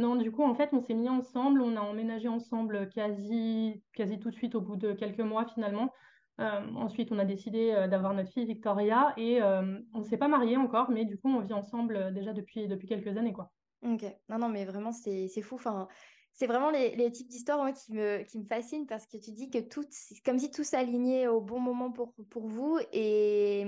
Non, 0.00 0.16
du 0.16 0.32
coup, 0.32 0.42
en 0.42 0.54
fait, 0.54 0.70
on 0.72 0.80
s'est 0.80 0.94
mis 0.94 1.10
ensemble, 1.10 1.60
on 1.60 1.76
a 1.76 1.80
emménagé 1.82 2.26
ensemble 2.26 2.88
quasi, 2.88 3.84
quasi 3.92 4.18
tout 4.18 4.30
de 4.30 4.34
suite 4.34 4.54
au 4.54 4.62
bout 4.62 4.76
de 4.76 4.94
quelques 4.94 5.20
mois 5.20 5.44
finalement. 5.44 5.92
Euh, 6.40 6.66
ensuite, 6.74 7.12
on 7.12 7.18
a 7.18 7.26
décidé 7.26 7.72
euh, 7.72 7.86
d'avoir 7.86 8.14
notre 8.14 8.30
fille 8.30 8.46
Victoria 8.46 9.12
et 9.18 9.42
euh, 9.42 9.78
on 9.92 9.98
ne 9.98 10.04
s'est 10.04 10.16
pas 10.16 10.28
mariés 10.28 10.56
encore, 10.56 10.90
mais 10.90 11.04
du 11.04 11.18
coup, 11.18 11.28
on 11.28 11.40
vit 11.40 11.52
ensemble 11.52 11.96
euh, 11.96 12.10
déjà 12.10 12.32
depuis, 12.32 12.66
depuis 12.66 12.88
quelques 12.88 13.14
années, 13.18 13.34
quoi. 13.34 13.52
Ok, 13.82 14.06
non, 14.30 14.38
non, 14.38 14.48
mais 14.48 14.64
vraiment, 14.64 14.90
c'est 14.90 15.28
fou. 15.42 15.56
Enfin, 15.56 15.86
c'est 16.32 16.46
vraiment 16.46 16.70
les, 16.70 16.96
les 16.96 17.12
types 17.12 17.28
d'histoires 17.28 17.70
qui 17.74 17.92
me, 17.92 18.22
qui 18.22 18.38
me 18.38 18.46
fascinent 18.46 18.86
parce 18.86 19.06
que 19.06 19.18
tu 19.18 19.32
dis 19.32 19.50
que 19.50 19.58
tout, 19.58 19.84
comme 20.24 20.38
si 20.38 20.50
tout 20.50 20.64
s'alignait 20.64 21.26
au 21.26 21.42
bon 21.42 21.60
moment 21.60 21.92
pour, 21.92 22.14
pour 22.30 22.46
vous. 22.46 22.78
Et, 22.94 23.66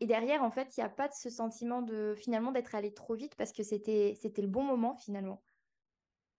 et 0.00 0.06
derrière, 0.06 0.42
en 0.44 0.50
fait, 0.50 0.78
il 0.78 0.80
n'y 0.80 0.84
a 0.84 0.88
pas 0.88 1.08
de 1.08 1.14
ce 1.14 1.28
sentiment 1.28 1.82
de 1.82 2.14
finalement 2.16 2.52
d'être 2.52 2.74
allé 2.74 2.94
trop 2.94 3.14
vite 3.14 3.34
parce 3.36 3.52
que 3.52 3.62
c'était 3.62 4.16
le 4.38 4.48
bon 4.48 4.62
moment 4.62 4.96
finalement. 4.96 5.42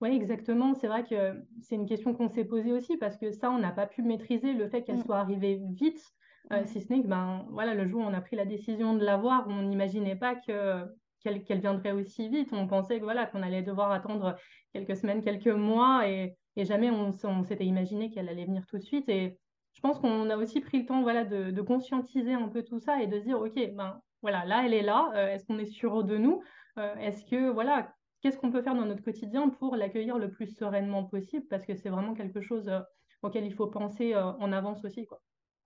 Oui, 0.02 0.10
exactement. 0.10 0.74
C'est 0.74 0.88
vrai 0.88 1.04
que 1.04 1.42
c'est 1.62 1.76
une 1.76 1.86
question 1.88 2.14
qu'on 2.14 2.28
s'est 2.30 2.46
posée 2.46 2.74
aussi 2.74 2.98
parce 2.98 3.18
que 3.18 3.32
ça, 3.32 3.50
on 3.52 3.60
n'a 3.60 3.72
pas 3.72 3.88
pu 3.88 4.02
maîtriser 4.02 4.54
le 4.54 4.68
fait 4.68 4.84
qu'elle 4.84 4.98
Mm, 4.98 5.04
soit 5.06 5.18
arrivée 5.20 5.62
vite, 5.72 6.04
euh, 6.52 6.62
ouais. 6.62 6.66
si 6.66 6.82
ce 6.82 6.92
n'est 6.92 7.02
que 7.02 7.08
ben, 7.08 7.46
voilà, 7.50 7.74
le 7.74 7.88
jour 7.88 8.02
où 8.02 8.04
on 8.04 8.14
a 8.14 8.22
pris 8.22 8.36
la 8.36 8.46
décision 8.46 8.94
de 8.96 9.04
l'avoir, 9.06 9.48
on 9.48 9.64
n'imaginait 9.64 10.16
pas 10.18 10.36
que, 10.36 10.86
qu'elle, 11.22 11.44
qu'elle 11.44 11.62
viendrait 11.62 11.94
aussi 11.94 12.30
vite. 12.30 12.50
On 12.52 12.68
pensait 12.68 13.00
que, 13.00 13.04
voilà, 13.04 13.26
qu'on 13.26 13.42
allait 13.42 13.64
devoir 13.64 13.92
attendre 13.92 14.36
quelques 14.74 14.98
semaines, 14.98 15.22
quelques 15.24 15.48
mois 15.48 16.08
et, 16.10 16.38
et 16.56 16.66
jamais 16.66 16.92
on, 16.92 17.12
s'était 17.44 17.66
imaginé 17.66 18.12
qu'elle 18.12 18.30
allait 18.30 18.46
venir 18.46 18.66
tout 18.68 18.78
de 18.78 18.84
suite. 18.84 19.08
Et 19.10 19.40
je 19.74 19.82
pense 19.82 20.00
qu'on 20.00 20.30
a 20.30 20.38
aussi 20.38 20.60
pris 20.62 20.80
le 20.82 20.86
temps 20.86 21.02
voilà, 21.04 21.24
de, 21.24 21.52
de 21.52 21.62
conscientiser 21.62 22.34
un 22.34 22.50
peu 22.50 22.64
tout 22.64 22.80
ça 22.80 23.02
et 23.02 23.08
de 23.08 23.20
se 23.20 23.24
dire, 23.26 23.40
OK, 23.40 23.56
ben, 23.74 24.02
voilà, 24.22 24.46
là, 24.46 24.64
elle 24.66 24.74
est 24.74 24.82
là. 24.82 25.12
Euh, 25.16 25.28
est-ce 25.30 25.46
qu'on 25.46 25.58
est 25.60 25.66
sûr 25.66 26.04
de 26.04 26.18
nous? 26.18 26.42
Euh, 26.78 26.96
est-ce 26.98 27.26
que, 27.26 27.50
voilà, 27.50 27.94
qu'est-ce 28.26 28.40
qu'on 28.40 28.50
peut 28.52 28.64
faire 28.64 28.74
dans 28.74 28.86
notre 28.86 29.04
quotidien 29.04 29.50
pour 29.50 29.76
l'accueillir 29.76 30.18
le 30.18 30.32
plus 30.32 30.48
sereinement 30.48 31.04
possible, 31.04 31.46
parce 31.48 31.64
que 31.64 31.76
c'est 31.76 31.90
vraiment 31.90 32.16
quelque 32.16 32.42
chose 32.42 32.68
euh, 32.70 32.80
auquel 33.22 33.46
il 33.46 33.54
faut 33.54 33.68
penser 33.68 34.16
euh, 34.16 34.24
en 34.24 34.52
avance 34.52 34.84
aussi, 34.84 35.06
quoi. 35.06 35.22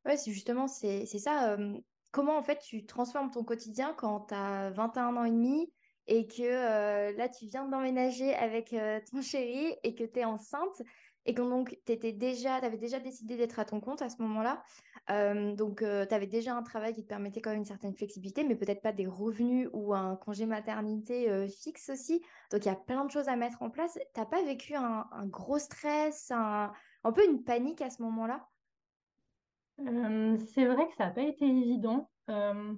Ouais, 0.06 0.18
c'est 0.18 0.34
justement, 0.34 0.68
c'est 0.68 1.06
ça. 1.06 1.56
comment 2.12 2.38
en 2.38 2.44
fait 2.44 2.60
tu 2.60 2.86
transformes 2.86 3.32
ton 3.32 3.46
quotidien 3.46 3.94
quand 3.98 4.28
tu 4.28 4.34
as 4.34 4.72
21 4.72 5.16
ans 5.16 5.24
et 5.24 5.32
demi 5.32 5.72
et 6.08 6.28
que 6.28 6.42
euh, 6.42 7.16
là 7.16 7.30
tu 7.30 7.46
viens 7.46 7.66
d'emménager 7.66 8.34
avec 8.34 8.76
ton 9.10 9.22
chéri 9.22 9.76
et 9.84 9.96
que 9.96 10.04
tu 10.04 10.20
es 10.20 10.26
enceinte? 10.26 10.82
Et 11.26 11.34
que 11.34 11.42
donc 11.42 11.78
tu 11.86 11.92
étais 11.92 12.12
déjà, 12.14 12.60
t'avais 12.62 12.78
déjà 12.78 13.00
décidé 13.00 13.38
d'être 13.38 13.60
à 13.60 13.66
ton 13.66 13.80
compte 13.80 14.02
à 14.02 14.10
ce 14.10 14.22
moment-là. 14.22 14.64
Euh, 15.10 15.56
donc 15.56 15.80
tu 15.80 15.86
avais 15.86 16.28
déjà 16.28 16.56
un 16.56 16.64
travail 16.64 16.94
qui 16.94 17.04
te 17.04 17.08
permettait 17.08 17.42
quand 17.42 17.50
même 17.50 17.60
une 17.60 17.66
certaine 17.66 17.94
flexibilité, 17.94 18.44
mais 18.44 18.56
peut-être 18.56 18.82
pas 18.82 18.94
des 18.94 19.08
revenus 19.08 19.70
ou 19.74 19.94
un 19.94 20.16
congé 20.16 20.46
maternité 20.46 21.30
euh, 21.30 21.48
fixe 21.48 21.90
aussi. 21.90 22.22
Donc 22.52 22.66
il 22.66 22.68
y 22.68 22.72
a 22.72 22.76
plein 22.76 23.06
de 23.06 23.12
choses 23.12 23.28
à 23.28 23.36
mettre 23.36 23.62
en 23.62 23.70
place. 23.70 23.98
T'as 24.14 24.26
pas 24.26 24.44
vécu 24.44 24.76
un, 24.76 25.08
un 25.12 25.26
gros 25.26 25.60
stress, 25.60 26.32
un, 26.32 26.72
un 27.04 27.12
peu 27.12 27.26
une 27.26 27.44
panique 27.44 27.82
à 27.82 27.90
ce 27.90 28.02
moment-là? 28.04 28.48
Euh, 29.80 30.38
c'est 30.54 30.66
vrai 30.66 30.88
que 30.90 30.96
ça 30.96 31.06
n'a 31.06 31.12
pas 31.12 31.22
été 31.22 31.46
évident. 31.46 32.10
Euh, 32.30 32.76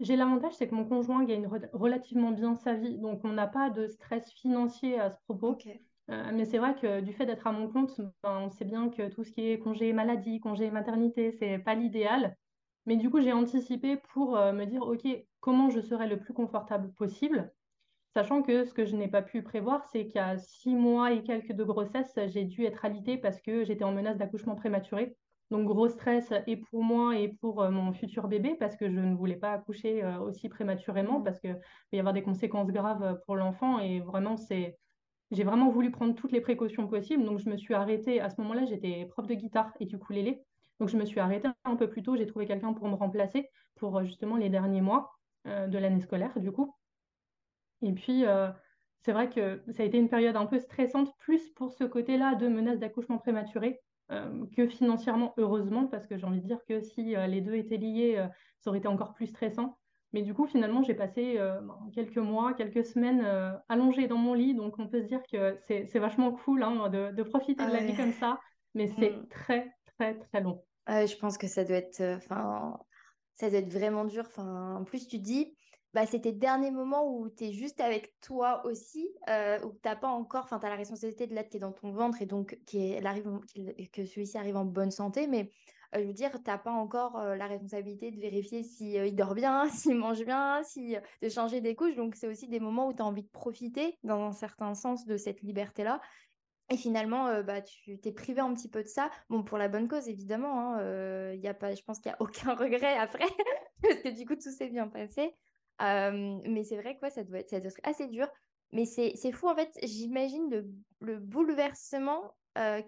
j'ai 0.00 0.16
l'avantage, 0.16 0.52
c'est 0.54 0.68
que 0.68 0.74
mon 0.74 0.84
conjoint 0.86 1.24
gagne 1.24 1.46
re- 1.46 1.70
relativement 1.72 2.30
bien 2.30 2.54
sa 2.54 2.74
vie, 2.74 2.98
donc 2.98 3.22
on 3.24 3.32
n'a 3.32 3.46
pas 3.46 3.70
de 3.70 3.88
stress 3.88 4.30
financier 4.30 5.00
à 5.00 5.10
ce 5.10 5.16
propos. 5.24 5.52
Ok. 5.52 5.66
Euh, 6.10 6.30
mais 6.32 6.44
c'est 6.44 6.58
vrai 6.58 6.74
que 6.76 7.00
du 7.00 7.12
fait 7.12 7.26
d'être 7.26 7.46
à 7.46 7.52
mon 7.52 7.68
compte, 7.68 8.00
ben, 8.22 8.38
on 8.40 8.50
sait 8.50 8.64
bien 8.64 8.90
que 8.90 9.08
tout 9.08 9.24
ce 9.24 9.32
qui 9.32 9.50
est 9.50 9.58
congé 9.58 9.92
maladie, 9.92 10.40
congé 10.40 10.70
maternité, 10.70 11.32
c'est 11.32 11.58
pas 11.58 11.74
l'idéal. 11.74 12.36
Mais 12.86 12.96
du 12.96 13.10
coup, 13.10 13.20
j'ai 13.20 13.32
anticipé 13.32 13.96
pour 13.96 14.36
euh, 14.36 14.52
me 14.52 14.66
dire, 14.66 14.82
OK, 14.82 15.06
comment 15.40 15.68
je 15.70 15.80
serai 15.80 16.06
le 16.06 16.18
plus 16.20 16.32
confortable 16.32 16.92
possible. 16.92 17.52
Sachant 18.14 18.42
que 18.42 18.64
ce 18.64 18.72
que 18.72 18.84
je 18.84 18.96
n'ai 18.96 19.08
pas 19.08 19.22
pu 19.22 19.42
prévoir, 19.42 19.84
c'est 19.84 20.06
qu'à 20.06 20.38
six 20.38 20.74
mois 20.74 21.12
et 21.12 21.22
quelques 21.22 21.52
de 21.52 21.64
grossesse, 21.64 22.18
j'ai 22.28 22.44
dû 22.44 22.64
être 22.64 22.84
alitée 22.84 23.18
parce 23.18 23.40
que 23.40 23.64
j'étais 23.64 23.84
en 23.84 23.92
menace 23.92 24.16
d'accouchement 24.16 24.54
prématuré. 24.54 25.16
Donc 25.50 25.66
gros 25.66 25.88
stress 25.88 26.32
et 26.46 26.56
pour 26.56 26.82
moi 26.82 27.18
et 27.18 27.28
pour 27.28 27.62
euh, 27.62 27.70
mon 27.70 27.92
futur 27.92 28.26
bébé 28.26 28.56
parce 28.58 28.76
que 28.76 28.90
je 28.90 28.98
ne 28.98 29.14
voulais 29.14 29.36
pas 29.36 29.52
accoucher 29.52 30.04
aussi 30.20 30.48
prématurément 30.48 31.22
parce 31.22 31.38
qu'il 31.38 31.54
peut 31.54 31.96
y 31.96 32.00
avoir 32.00 32.14
des 32.14 32.22
conséquences 32.22 32.72
graves 32.72 33.20
pour 33.26 33.36
l'enfant 33.36 33.78
et 33.78 34.00
vraiment 34.00 34.36
c'est 34.36 34.76
j'ai 35.30 35.44
vraiment 35.44 35.70
voulu 35.70 35.90
prendre 35.90 36.14
toutes 36.14 36.32
les 36.32 36.40
précautions 36.40 36.86
possibles. 36.86 37.24
Donc 37.24 37.38
je 37.38 37.48
me 37.48 37.56
suis 37.56 37.74
arrêtée 37.74 38.20
à 38.20 38.30
ce 38.30 38.40
moment-là, 38.40 38.64
j'étais 38.64 39.06
prof 39.06 39.26
de 39.26 39.34
guitare 39.34 39.72
et 39.80 39.86
du 39.86 39.96
ukulélé. 39.96 40.42
Donc 40.78 40.88
je 40.88 40.96
me 40.96 41.04
suis 41.04 41.20
arrêtée 41.20 41.48
un 41.64 41.76
peu 41.76 41.88
plus 41.88 42.02
tôt, 42.02 42.16
j'ai 42.16 42.26
trouvé 42.26 42.46
quelqu'un 42.46 42.72
pour 42.72 42.88
me 42.88 42.94
remplacer 42.94 43.48
pour 43.76 43.98
euh, 43.98 44.04
justement 44.04 44.36
les 44.36 44.48
derniers 44.48 44.80
mois 44.80 45.12
euh, 45.46 45.66
de 45.66 45.78
l'année 45.78 46.00
scolaire 46.00 46.38
du 46.38 46.52
coup. 46.52 46.74
Et 47.82 47.92
puis, 47.92 48.24
euh, 48.24 48.50
c'est 49.00 49.12
vrai 49.12 49.28
que 49.30 49.62
ça 49.70 49.82
a 49.82 49.86
été 49.86 49.98
une 49.98 50.08
période 50.08 50.36
un 50.36 50.46
peu 50.46 50.58
stressante, 50.58 51.14
plus 51.18 51.50
pour 51.50 51.72
ce 51.72 51.84
côté-là 51.84 52.34
de 52.34 52.48
menace 52.48 52.78
d'accouchement 52.78 53.18
prématuré 53.18 53.80
que 54.56 54.68
financièrement, 54.68 55.34
heureusement, 55.36 55.88
parce 55.88 56.06
que 56.06 56.16
j'ai 56.16 56.26
envie 56.26 56.40
de 56.40 56.46
dire 56.46 56.64
que 56.64 56.80
si 56.80 57.16
les 57.16 57.40
deux 57.40 57.56
étaient 57.56 57.76
liés, 57.76 58.24
ça 58.60 58.70
aurait 58.70 58.78
été 58.78 58.86
encore 58.86 59.14
plus 59.14 59.26
stressant. 59.26 59.80
Mais 60.12 60.22
du 60.22 60.34
coup, 60.34 60.46
finalement, 60.46 60.82
j'ai 60.82 60.94
passé 60.94 61.36
euh, 61.38 61.60
ben, 61.60 61.90
quelques 61.94 62.16
mois, 62.18 62.54
quelques 62.54 62.84
semaines 62.84 63.22
euh, 63.24 63.52
allongée 63.68 64.06
dans 64.08 64.16
mon 64.18 64.34
lit, 64.34 64.54
donc 64.54 64.78
on 64.78 64.88
peut 64.88 65.02
se 65.02 65.06
dire 65.06 65.22
que 65.30 65.58
c'est 65.66 65.98
vachement 65.98 66.32
cool 66.32 66.62
hein, 66.62 66.88
de, 66.88 67.12
de 67.12 67.22
profiter 67.22 67.64
Ah 67.64 67.66
de 67.66 67.72
la 67.72 67.82
vie 67.82 67.94
comme 67.94 68.12
ça, 68.12 68.40
mais 68.74 68.86
c'est 68.88 69.12
Mm. 69.12 69.28
très, 69.28 69.72
très, 69.98 70.18
très 70.18 70.40
long. 70.40 70.64
Ouais, 70.88 71.06
je 71.08 71.16
pense 71.18 71.36
que 71.36 71.48
ça 71.48 71.64
doit 71.64 71.76
être, 71.78 72.00
euh, 72.00 72.16
enfin, 72.16 72.78
ça 73.34 73.50
doit 73.50 73.58
être 73.58 73.72
vraiment 73.72 74.04
dur. 74.04 74.24
Enfin, 74.26 74.76
en 74.76 74.84
plus, 74.84 75.08
tu 75.08 75.18
dis, 75.18 75.56
bah, 75.92 76.06
c'est 76.06 76.20
tes 76.20 76.32
derniers 76.32 76.70
moments 76.70 77.04
où 77.12 77.28
tu 77.28 77.44
es 77.44 77.52
juste 77.52 77.80
avec 77.80 78.14
toi 78.20 78.64
aussi, 78.66 79.08
euh, 79.28 79.58
où 79.64 79.72
t'as 79.82 79.96
pas 79.96 80.08
encore, 80.08 80.44
enfin, 80.44 80.60
tu 80.60 80.66
as 80.66 80.68
la 80.70 80.76
responsabilité 80.76 81.26
de 81.26 81.34
l'être 81.34 81.48
qui 81.50 81.56
est 81.56 81.60
dans 81.60 81.72
ton 81.72 81.90
ventre 81.92 82.22
et 82.22 82.26
donc 82.26 82.58
qui 82.66 82.78
est- 82.78 82.90
elle 82.98 83.06
arrive, 83.06 83.24
que 83.92 84.04
celui-ci 84.06 84.38
arrive 84.38 84.56
en 84.56 84.64
bonne 84.64 84.90
santé. 84.92 85.26
Mais 85.26 85.50
je 85.94 86.00
veux 86.00 86.12
dire, 86.12 86.38
t'as 86.44 86.58
pas 86.58 86.72
encore 86.72 87.18
euh, 87.18 87.36
la 87.36 87.46
responsabilité 87.46 88.10
de 88.10 88.20
vérifier 88.20 88.62
si 88.62 88.94
il 88.94 89.14
dort 89.14 89.34
bien, 89.34 89.68
s'il 89.70 89.96
mange 89.96 90.24
bien, 90.24 90.62
si, 90.64 90.96
de 91.22 91.28
changer 91.28 91.60
des 91.60 91.74
couches. 91.74 91.96
Donc, 91.96 92.14
c'est 92.14 92.28
aussi 92.28 92.48
des 92.48 92.60
moments 92.60 92.88
où 92.88 92.94
tu 92.94 93.02
as 93.02 93.04
envie 93.06 93.22
de 93.22 93.28
profiter, 93.28 93.98
dans 94.04 94.20
un 94.22 94.32
certain 94.32 94.74
sens, 94.74 95.06
de 95.06 95.16
cette 95.16 95.42
liberté-là. 95.42 96.00
Et 96.68 96.76
finalement, 96.76 97.28
euh, 97.28 97.42
bah, 97.42 97.62
tu 97.62 97.98
t'es 98.00 98.12
privé 98.12 98.40
un 98.40 98.52
petit 98.52 98.68
peu 98.68 98.82
de 98.82 98.88
ça. 98.88 99.10
Bon, 99.28 99.44
pour 99.44 99.56
la 99.58 99.68
bonne 99.68 99.86
cause, 99.86 100.08
évidemment. 100.08 100.74
hein, 100.74 100.80
euh, 100.80 101.36
y 101.36 101.46
a 101.46 101.54
pas, 101.54 101.74
je 101.74 101.82
pense 101.82 102.00
qu'il 102.00 102.10
n'y 102.10 102.16
a 102.16 102.22
aucun 102.22 102.54
regret 102.54 102.96
après, 102.96 103.28
parce 103.82 103.96
que 103.96 104.08
du 104.08 104.26
coup, 104.26 104.34
tout 104.34 104.50
s'est 104.50 104.68
bien 104.68 104.88
passé. 104.88 105.32
mais 105.80 106.64
c'est 106.64 106.76
vrai 106.76 106.96
que 106.96 107.08
ça, 107.08 107.22
doit 107.22 107.38
être, 107.40 107.50
ça 107.50 107.60
doit 107.60 107.70
être 107.70 107.80
assez 107.84 108.08
dur. 108.08 108.28
Mais 108.72 108.84
c'est 108.84 109.32
fou, 109.32 109.48
en 109.48 109.54
fait, 109.54 109.70
j'imagine 109.84 110.50
le, 110.50 110.68
le, 111.00 111.18
bouleversement 111.20 112.34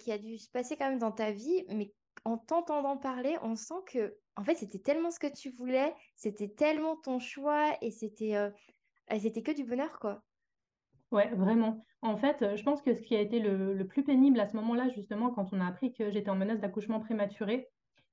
qui 0.00 0.11
a 0.11 0.19
dû 0.19 0.38
se 0.38 0.50
passer 0.50 0.76
quand 0.76 0.88
même 0.88 0.99
dans 0.99 1.12
ta 1.12 1.31
vie, 1.31 1.64
mais 1.69 1.93
en 2.28 2.38
t'entendant 2.38 2.97
parler, 2.97 3.37
on 3.42 3.56
sent 3.56 3.82
que, 3.87 4.18
en 4.37 4.44
fait, 4.44 4.54
c'était 4.56 4.78
tellement 4.80 5.11
ce 5.11 5.18
que 5.18 5.32
tu 5.32 5.50
voulais, 5.50 5.94
c'était 6.16 6.49
tellement 6.49 6.97
ton 6.97 7.18
choix, 7.18 7.76
et 7.82 7.90
c'était 7.90 8.35
c'était 9.20 9.42
que 9.42 9.52
du 9.52 9.64
bonheur, 9.64 9.99
quoi. 10.00 10.25
Ouais, 11.11 11.28
vraiment. 11.35 11.85
En 12.02 12.16
fait, 12.16 12.54
je 12.56 12.62
pense 12.62 12.82
que 12.82 12.94
ce 12.94 13.00
qui 13.02 13.16
a 13.16 13.20
été 13.20 13.40
le, 13.40 13.73
le 13.75 13.87
plus 13.87 14.04
pénible 14.04 14.38
à 14.40 14.47
ce 14.47 14.56
moment-là, 14.56 14.88
justement, 14.90 15.30
quand 15.30 15.52
on 15.52 15.61
a 15.61 15.66
appris 15.66 15.92
que 15.92 16.11
j'étais 16.11 16.30
en 16.30 16.37
menace 16.37 16.61
d'accouchement 16.61 17.00
prématuré, 17.00 17.68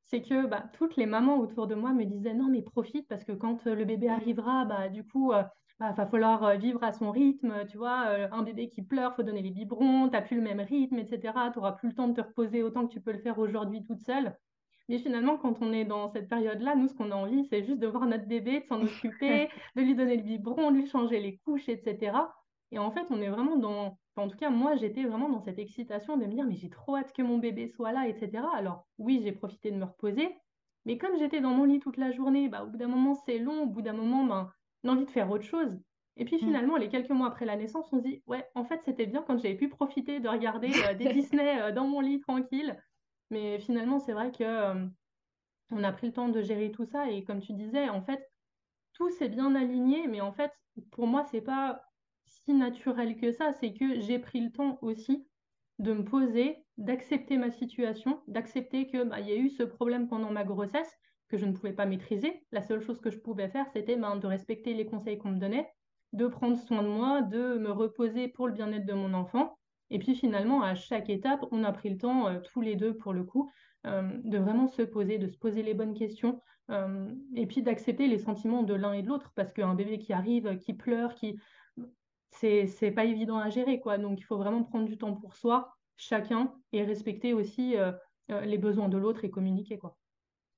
c'est 0.05 0.21
que 0.21 0.45
bah, 0.45 0.69
toutes 0.73 0.95
les 0.95 1.05
mamans 1.05 1.37
autour 1.39 1.67
de 1.67 1.75
moi 1.75 1.91
me 1.93 2.05
disaient 2.05 2.33
non, 2.33 2.47
mais 2.47 2.61
profite 2.61 3.07
parce 3.09 3.25
que 3.25 3.33
quand 3.33 3.65
le 3.65 3.83
bébé 3.85 4.07
arrivera, 4.07 4.63
bah, 4.65 4.87
du 4.89 5.05
coup, 5.05 5.33
bah, 5.79 5.91
va 5.91 6.05
falloir 6.05 6.57
vivre 6.57 6.83
à 6.83 6.91
son 6.91 7.11
rythme. 7.11 7.65
Tu 7.69 7.77
vois, 7.77 8.07
un 8.31 8.43
bébé 8.43 8.69
qui 8.69 8.81
pleure, 8.81 9.15
faut 9.15 9.23
donner 9.23 9.41
les 9.41 9.51
biberons, 9.51 10.05
tu 10.05 10.11
n'as 10.11 10.21
plus 10.21 10.37
le 10.37 10.43
même 10.43 10.61
rythme, 10.61 10.99
etc. 10.99 11.33
Tu 11.51 11.59
n'auras 11.59 11.73
plus 11.73 11.89
le 11.89 11.95
temps 11.95 12.07
de 12.07 12.13
te 12.13 12.21
reposer 12.21 12.63
autant 12.63 12.87
que 12.87 12.93
tu 12.93 13.01
peux 13.01 13.11
le 13.11 13.19
faire 13.19 13.39
aujourd'hui 13.39 13.83
toute 13.83 14.01
seule. 14.01 14.37
Mais 14.87 14.99
finalement, 14.99 15.37
quand 15.37 15.61
on 15.61 15.73
est 15.73 15.85
dans 15.85 16.07
cette 16.09 16.29
période-là, 16.29 16.75
nous, 16.75 16.87
ce 16.87 16.93
qu'on 16.93 17.11
a 17.11 17.15
envie, 17.15 17.45
c'est 17.45 17.63
juste 17.63 17.79
de 17.79 17.87
voir 17.87 18.05
notre 18.05 18.27
bébé, 18.27 18.59
de 18.59 18.65
s'en 18.65 18.81
occuper, 18.81 19.49
de 19.75 19.81
lui 19.81 19.95
donner 19.95 20.17
le 20.17 20.23
biberon, 20.23 20.71
de 20.71 20.77
lui 20.77 20.87
changer 20.87 21.19
les 21.19 21.37
couches, 21.37 21.69
etc. 21.69 22.17
Et 22.71 22.79
en 22.79 22.91
fait, 22.91 23.07
on 23.09 23.21
est 23.21 23.29
vraiment 23.29 23.57
dans, 23.57 23.97
en 24.15 24.27
tout 24.27 24.37
cas, 24.37 24.49
moi, 24.49 24.75
j'étais 24.75 25.03
vraiment 25.03 25.29
dans 25.29 25.41
cette 25.41 25.59
excitation 25.59 26.17
de 26.17 26.25
me 26.25 26.31
dire, 26.31 26.45
mais 26.45 26.55
j'ai 26.55 26.69
trop 26.69 26.95
hâte 26.97 27.13
que 27.13 27.23
mon 27.23 27.39
bébé 27.39 27.67
soit 27.67 27.91
là, 27.91 28.07
etc. 28.07 28.43
Alors, 28.53 28.87
oui, 28.99 29.21
j'ai 29.23 29.31
profité 29.31 29.71
de 29.71 29.77
me 29.77 29.85
reposer, 29.85 30.29
mais 30.85 30.97
comme 30.97 31.17
j'étais 31.17 31.41
dans 31.41 31.51
mon 31.51 31.65
lit 31.65 31.79
toute 31.79 31.97
la 31.97 32.11
journée, 32.11 32.47
bah, 32.47 32.63
au 32.63 32.67
bout 32.67 32.77
d'un 32.77 32.87
moment, 32.87 33.15
c'est 33.25 33.39
long, 33.39 33.63
au 33.63 33.67
bout 33.67 33.81
d'un 33.81 33.93
moment, 33.93 34.23
ben, 34.23 34.51
envie 34.89 35.05
de 35.05 35.11
faire 35.11 35.29
autre 35.29 35.43
chose. 35.43 35.77
Et 36.17 36.25
puis 36.25 36.37
mm. 36.37 36.39
finalement, 36.39 36.77
les 36.77 36.89
quelques 36.89 37.09
mois 37.09 37.27
après 37.27 37.45
la 37.45 37.55
naissance, 37.55 37.87
on 37.91 37.97
se 37.97 38.03
dit, 38.03 38.23
ouais, 38.27 38.45
en 38.55 38.63
fait, 38.63 38.81
c'était 38.85 39.05
bien 39.05 39.23
quand 39.23 39.37
j'avais 39.37 39.55
pu 39.55 39.69
profiter 39.69 40.19
de 40.19 40.29
regarder 40.29 40.71
euh, 40.87 40.93
des 40.93 41.05
Disney 41.13 41.61
euh, 41.61 41.71
dans 41.71 41.87
mon 41.87 41.99
lit 41.99 42.19
tranquille. 42.21 42.77
Mais 43.31 43.59
finalement, 43.59 43.99
c'est 43.99 44.13
vrai 44.13 44.31
que 44.31 44.43
euh, 44.43 44.85
on 45.71 45.83
a 45.83 45.91
pris 45.91 46.07
le 46.07 46.13
temps 46.13 46.29
de 46.29 46.41
gérer 46.41 46.71
tout 46.71 46.85
ça. 46.85 47.09
Et 47.09 47.23
comme 47.23 47.41
tu 47.41 47.53
disais, 47.53 47.89
en 47.89 48.01
fait, 48.01 48.29
tout 48.93 49.09
s'est 49.09 49.29
bien 49.29 49.55
aligné. 49.55 50.07
Mais 50.07 50.21
en 50.21 50.31
fait, 50.31 50.51
pour 50.91 51.07
moi, 51.07 51.25
c'est 51.31 51.41
pas 51.41 51.81
si 52.25 52.53
naturel 52.53 53.17
que 53.17 53.31
ça, 53.31 53.51
c'est 53.53 53.73
que 53.73 53.99
j'ai 54.01 54.19
pris 54.19 54.39
le 54.39 54.51
temps 54.51 54.77
aussi 54.81 55.27
de 55.79 55.93
me 55.93 56.05
poser, 56.05 56.63
d'accepter 56.77 57.37
ma 57.37 57.51
situation, 57.51 58.21
d'accepter 58.27 58.87
que 58.87 59.03
bah, 59.03 59.19
y 59.19 59.31
a 59.31 59.35
eu 59.35 59.49
ce 59.49 59.63
problème 59.63 60.07
pendant 60.07 60.31
ma 60.31 60.45
grossesse 60.45 60.97
que 61.27 61.37
je 61.37 61.45
ne 61.45 61.53
pouvais 61.53 61.73
pas 61.73 61.85
maîtriser. 61.85 62.45
La 62.51 62.61
seule 62.61 62.81
chose 62.81 62.99
que 62.99 63.09
je 63.09 63.19
pouvais 63.19 63.49
faire, 63.49 63.67
c'était 63.73 63.95
ben, 63.95 64.15
de 64.15 64.27
respecter 64.27 64.73
les 64.73 64.85
conseils 64.85 65.17
qu'on 65.17 65.31
me 65.31 65.39
donnait, 65.39 65.67
de 66.13 66.27
prendre 66.27 66.57
soin 66.57 66.83
de 66.83 66.87
moi, 66.87 67.21
de 67.21 67.57
me 67.57 67.71
reposer 67.71 68.27
pour 68.27 68.47
le 68.47 68.53
bien-être 68.53 68.85
de 68.85 68.93
mon 68.93 69.13
enfant. 69.13 69.57
Et 69.89 69.99
puis 69.99 70.15
finalement, 70.15 70.61
à 70.61 70.75
chaque 70.75 71.09
étape, 71.09 71.45
on 71.51 71.63
a 71.63 71.71
pris 71.71 71.89
le 71.89 71.97
temps, 71.97 72.27
euh, 72.27 72.39
tous 72.39 72.61
les 72.61 72.75
deux 72.75 72.95
pour 72.95 73.13
le 73.13 73.23
coup, 73.23 73.51
euh, 73.85 74.01
de 74.23 74.37
vraiment 74.37 74.67
se 74.67 74.81
poser, 74.81 75.17
de 75.17 75.27
se 75.27 75.37
poser 75.37 75.61
les 75.61 75.73
bonnes 75.73 75.93
questions, 75.93 76.41
euh, 76.71 77.13
et 77.35 77.45
puis 77.45 77.61
d'accepter 77.61 78.07
les 78.07 78.17
sentiments 78.17 78.63
de 78.63 78.73
l'un 78.73 78.93
et 78.93 79.03
de 79.03 79.07
l'autre, 79.07 79.31
parce 79.35 79.53
qu'un 79.53 79.75
bébé 79.75 79.99
qui 79.99 80.13
arrive, 80.13 80.57
qui 80.57 80.73
pleure, 80.73 81.13
qui 81.13 81.39
c'est 82.31 82.91
pas 82.91 83.05
évident 83.05 83.37
à 83.37 83.49
gérer, 83.49 83.79
quoi. 83.79 83.97
Donc, 83.97 84.19
il 84.19 84.23
faut 84.23 84.37
vraiment 84.37 84.63
prendre 84.63 84.85
du 84.85 84.97
temps 84.97 85.13
pour 85.13 85.35
soi, 85.35 85.73
chacun, 85.95 86.53
et 86.73 86.83
respecter 86.83 87.33
aussi 87.33 87.75
les 88.27 88.57
besoins 88.57 88.89
de 88.89 88.97
l'autre 88.97 89.23
et 89.23 89.29
communiquer, 89.29 89.77
quoi. 89.77 89.97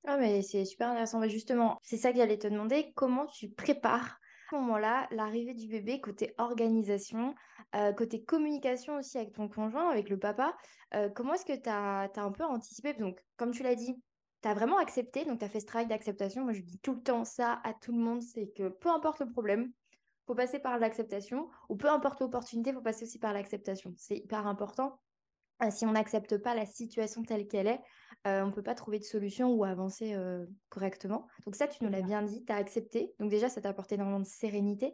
Ah, 0.06 0.18
mais 0.18 0.42
c'est 0.42 0.66
super 0.66 0.90
intéressant. 0.90 1.22
Justement, 1.28 1.80
c'est 1.84 1.98
ça 1.98 2.12
que 2.12 2.18
j'allais 2.18 2.38
te 2.38 2.48
demander. 2.48 2.94
Comment 2.96 3.26
tu 3.28 3.50
prépares 3.50 4.20
à 4.48 4.52
ce 4.52 4.56
moment-là 4.56 5.08
l'arrivée 5.12 5.54
du 5.54 5.68
bébé 5.68 6.00
côté 6.00 6.34
organisation, 6.38 7.36
euh, 7.76 7.92
côté 7.92 8.24
communication 8.24 8.96
aussi 8.96 9.18
avec 9.18 9.34
ton 9.34 9.50
conjoint, 9.50 9.90
avec 9.90 10.10
le 10.10 10.18
papa? 10.18 10.56
Comment 11.16 11.34
est-ce 11.34 11.46
que 11.46 11.62
tu 11.62 11.68
as, 11.68 12.04
as, 12.04 12.22
un 12.22 12.32
peu 12.32 12.46
anticipé? 12.46 12.94
Donc, 12.94 13.20
comme 13.36 13.52
tu 13.52 13.62
l'as 13.62 13.76
dit, 13.76 14.02
tu 14.42 14.48
as 14.48 14.54
vraiment 14.54 14.78
accepté, 14.78 15.26
donc 15.26 15.40
tu 15.40 15.46
as 15.46 15.50
fait 15.50 15.60
ce 15.60 15.66
travail 15.66 15.88
d'acceptation. 15.88 16.44
Moi, 16.44 16.54
je 16.54 16.62
dis 16.62 16.80
tout 16.80 16.94
le 16.94 17.02
temps 17.02 17.26
ça 17.26 17.60
à 17.66 17.74
tout 17.74 17.92
le 17.92 18.00
monde 18.00 18.22
c'est 18.22 18.48
que 18.56 18.70
peu 18.70 18.90
importe 18.90 19.20
le 19.20 19.30
problème, 19.30 19.72
faut 20.28 20.36
passer 20.36 20.60
par 20.60 20.78
l'acceptation, 20.78 21.50
ou 21.70 21.78
peu 21.78 21.90
importe 21.90 22.20
l'opportunité, 22.20 22.74
faut 22.74 22.82
passer 22.82 23.06
aussi 23.06 23.18
par 23.18 23.34
l'acceptation. 23.34 23.94
C'est 23.98 24.18
hyper 24.18 24.46
important. 24.46 25.00
Euh, 25.64 25.72
si 25.72 25.86
on 25.86 25.94
n'accepte 25.94 26.38
pas 26.38 26.54
la 26.54 26.66
situation 26.66 27.24
telle 27.24 27.48
qu'elle 27.48 27.68
est, 27.68 27.80
euh, 28.26 28.44
on 28.44 28.48
ne 28.48 28.52
peut 28.52 28.64
pas 28.64 28.76
trouver 28.76 29.00
de 29.00 29.04
solution 29.04 29.54
ou 29.54 29.64
avancer 29.64 30.14
euh, 30.14 30.46
correctement. 30.70 31.28
Donc 31.46 31.56
ça, 31.56 31.68
tu 31.68 31.84
nous 31.84 31.90
l'as 31.90 32.02
bien 32.02 32.24
dit, 32.24 32.44
tu 32.46 32.52
as 32.52 32.58
accepté. 32.58 33.14
Donc 33.20 33.30
déjà, 33.30 33.48
ça 33.50 33.62
t'a 33.62 33.70
apporté 33.70 33.96
énormément 33.96 34.20
de 34.20 34.26
sérénité. 34.26 34.94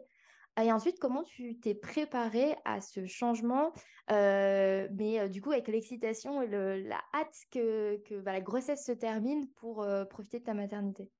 Et 0.62 0.70
ensuite, 0.70 1.00
comment 1.00 1.24
tu 1.24 1.58
t'es 1.58 1.74
préparé 1.74 2.54
à 2.64 2.80
ce 2.80 3.06
changement, 3.06 3.72
mais 4.08 5.28
du 5.28 5.42
coup 5.42 5.50
avec 5.50 5.66
l'excitation 5.66 6.42
et 6.42 6.46
la 6.46 7.00
hâte 7.12 7.36
que, 7.50 7.96
que 8.04 8.20
bah, 8.20 8.32
la 8.32 8.40
grossesse 8.40 8.84
se 8.84 8.92
termine 8.92 9.48
pour 9.56 9.84
profiter 10.08 10.38
de 10.38 10.44
ta 10.44 10.54
maternité? 10.54 11.10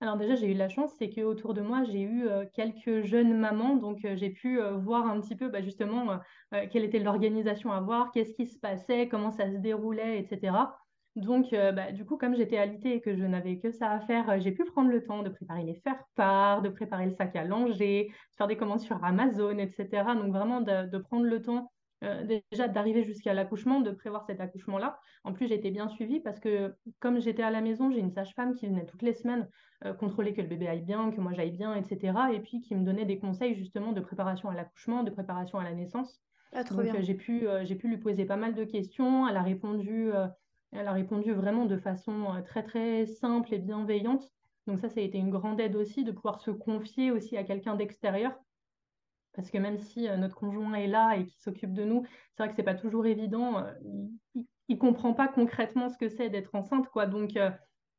Alors 0.00 0.16
déjà, 0.16 0.36
j'ai 0.36 0.52
eu 0.52 0.54
la 0.54 0.68
chance, 0.68 0.92
c'est 0.98 1.10
qu'autour 1.10 1.52
de 1.52 1.62
moi, 1.62 1.82
j'ai 1.82 2.02
eu 2.02 2.28
quelques 2.52 3.00
jeunes 3.00 3.36
mamans, 3.36 3.74
donc 3.74 4.06
j'ai 4.14 4.30
pu 4.30 4.60
voir 4.76 5.06
un 5.06 5.20
petit 5.20 5.34
peu 5.34 5.48
bah, 5.48 5.60
justement 5.60 6.20
quelle 6.70 6.84
était 6.84 7.00
l'organisation 7.00 7.72
à 7.72 7.80
voir, 7.80 8.12
qu'est-ce 8.12 8.34
qui 8.34 8.46
se 8.46 8.58
passait, 8.60 9.08
comment 9.08 9.32
ça 9.32 9.50
se 9.50 9.56
déroulait, 9.56 10.20
etc. 10.20 10.52
Donc, 11.16 11.50
bah, 11.52 11.92
du 11.92 12.04
coup, 12.04 12.16
comme 12.16 12.34
j'étais 12.34 12.58
alitée 12.58 12.96
et 12.96 13.00
que 13.00 13.16
je 13.16 13.24
n'avais 13.24 13.58
que 13.58 13.70
ça 13.70 13.90
à 13.90 14.00
faire, 14.00 14.40
j'ai 14.40 14.50
pu 14.50 14.64
prendre 14.64 14.90
le 14.90 15.04
temps 15.04 15.22
de 15.22 15.28
préparer 15.28 15.62
les 15.62 15.74
faire-part, 15.74 16.60
de 16.62 16.68
préparer 16.68 17.06
le 17.06 17.12
sac 17.12 17.36
à 17.36 17.44
langer, 17.44 18.08
de 18.08 18.36
faire 18.36 18.48
des 18.48 18.56
commandes 18.56 18.80
sur 18.80 19.02
Amazon, 19.04 19.58
etc. 19.58 20.14
Donc, 20.16 20.32
vraiment 20.32 20.60
de 20.60 20.98
prendre 20.98 21.24
le 21.26 21.40
temps 21.40 21.70
euh, 22.04 22.38
déjà 22.50 22.68
d'arriver 22.68 23.02
jusqu'à 23.02 23.32
l'accouchement, 23.34 23.80
de 23.80 23.90
prévoir 23.90 24.24
cet 24.26 24.40
accouchement-là. 24.40 24.98
En 25.22 25.32
plus, 25.32 25.50
été 25.52 25.70
bien 25.70 25.88
suivie 25.88 26.20
parce 26.20 26.38
que 26.38 26.74
comme 27.00 27.20
j'étais 27.20 27.42
à 27.42 27.50
la 27.50 27.60
maison, 27.60 27.90
j'ai 27.90 28.00
une 28.00 28.10
sage-femme 28.10 28.54
qui 28.54 28.66
venait 28.66 28.84
toutes 28.84 29.02
les 29.02 29.14
semaines 29.14 29.48
euh, 29.84 29.94
contrôler 29.94 30.34
que 30.34 30.42
le 30.42 30.48
bébé 30.48 30.68
aille 30.68 30.82
bien, 30.82 31.10
que 31.12 31.20
moi 31.20 31.32
j'aille 31.32 31.52
bien, 31.52 31.74
etc. 31.74 32.12
Et 32.32 32.40
puis 32.40 32.60
qui 32.60 32.74
me 32.74 32.84
donnait 32.84 33.06
des 33.06 33.18
conseils 33.18 33.54
justement 33.54 33.92
de 33.92 34.00
préparation 34.00 34.50
à 34.50 34.54
l'accouchement, 34.54 35.02
de 35.02 35.10
préparation 35.10 35.58
à 35.58 35.64
la 35.64 35.72
naissance. 35.72 36.20
Ah, 36.52 36.62
trop 36.62 36.82
Donc, 36.82 36.94
euh, 36.94 37.00
j'ai 37.00 37.14
pu, 37.14 37.46
j'ai 37.62 37.74
pu 37.74 37.88
lui 37.88 37.98
poser 37.98 38.26
pas 38.26 38.36
mal 38.36 38.54
de 38.54 38.64
questions. 38.64 39.26
Elle 39.26 39.36
a 39.36 39.42
répondu, 39.42 40.10
elle 40.74 40.88
a 40.88 40.92
répondu 40.92 41.32
vraiment 41.32 41.64
de 41.64 41.76
façon 41.76 42.42
très 42.44 42.62
très 42.62 43.06
simple 43.06 43.54
et 43.54 43.58
bienveillante. 43.58 44.30
Donc 44.66 44.78
ça, 44.78 44.88
ça 44.88 45.00
a 45.00 45.02
été 45.02 45.18
une 45.18 45.30
grande 45.30 45.60
aide 45.60 45.76
aussi 45.76 46.04
de 46.04 46.12
pouvoir 46.12 46.40
se 46.40 46.50
confier 46.50 47.10
aussi 47.10 47.36
à 47.36 47.44
quelqu'un 47.44 47.74
d'extérieur 47.74 48.32
parce 49.34 49.50
que 49.50 49.58
même 49.58 49.78
si 49.78 50.08
euh, 50.08 50.16
notre 50.16 50.36
conjoint 50.36 50.74
est 50.74 50.86
là 50.86 51.16
et 51.16 51.26
qui 51.26 51.40
s'occupe 51.40 51.72
de 51.72 51.84
nous, 51.84 52.04
c'est 52.32 52.42
vrai 52.42 52.48
que 52.48 52.54
c'est 52.56 52.62
pas 52.62 52.74
toujours 52.74 53.06
évident. 53.06 53.58
Euh, 53.58 53.72
il, 54.34 54.46
ne 54.68 54.76
comprend 54.76 55.12
pas 55.12 55.28
concrètement 55.28 55.90
ce 55.90 55.98
que 55.98 56.08
c'est 56.08 56.30
d'être 56.30 56.54
enceinte, 56.54 56.88
quoi. 56.88 57.06
Donc 57.06 57.36
euh, 57.36 57.50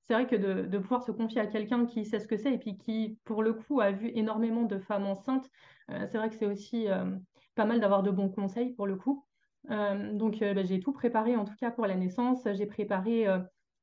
c'est 0.04 0.14
vrai 0.14 0.28
que 0.28 0.36
de, 0.36 0.78
pouvoir 0.78 1.04
se 1.04 1.12
confier 1.12 1.42
à 1.42 1.48
quelqu'un 1.48 1.86
qui 1.86 2.06
sait 2.06 2.20
ce 2.20 2.28
que 2.28 2.38
c'est 2.38 2.54
et 2.54 2.58
puis 2.58 2.78
qui, 2.78 3.20
pour 3.26 3.44
le 3.44 3.54
coup, 3.54 3.82
a 3.82 3.92
vu 3.92 4.12
énormément 4.16 4.64
de 4.64 4.80
femmes 4.80 5.06
enceintes, 5.06 5.50
c'est 5.90 6.18
vrai 6.18 6.30
que 6.30 6.36
c'est 6.36 6.46
aussi 6.46 6.88
pas 7.56 7.66
mal 7.66 7.80
d'avoir 7.80 8.04
de 8.04 8.12
bons 8.12 8.30
conseils 8.30 8.74
pour 8.74 8.86
le 8.86 8.98
coup. 8.98 9.26
Donc 9.70 10.40
bah, 10.40 10.64
j'ai 10.64 10.80
tout 10.80 10.92
préparé 10.92 11.36
en 11.36 11.46
tout 11.46 11.56
cas 11.60 11.72
pour 11.72 11.86
la 11.86 11.96
naissance. 11.96 12.48
J'ai 12.54 12.66
préparé 12.66 13.28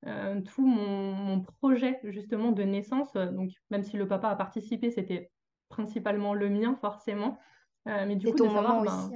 tout 0.04 0.66
mon, 0.66 1.12
mon, 1.12 1.40
projet 1.40 2.00
justement 2.04 2.52
de 2.52 2.62
naissance. 2.62 3.12
Donc 3.14 3.50
même 3.70 3.82
si 3.82 3.96
le 3.96 4.06
papa 4.06 4.28
a 4.28 4.36
participé, 4.36 4.90
c'était 4.90 5.30
principalement 5.72 6.34
le 6.34 6.48
mien, 6.48 6.76
forcément. 6.80 7.38
Euh, 7.88 8.04
mais 8.06 8.14
du 8.14 8.26
coup, 8.28 8.44
de 8.44 8.48
savoir, 8.48 8.82
ben, 8.82 8.92
aussi. 8.92 9.14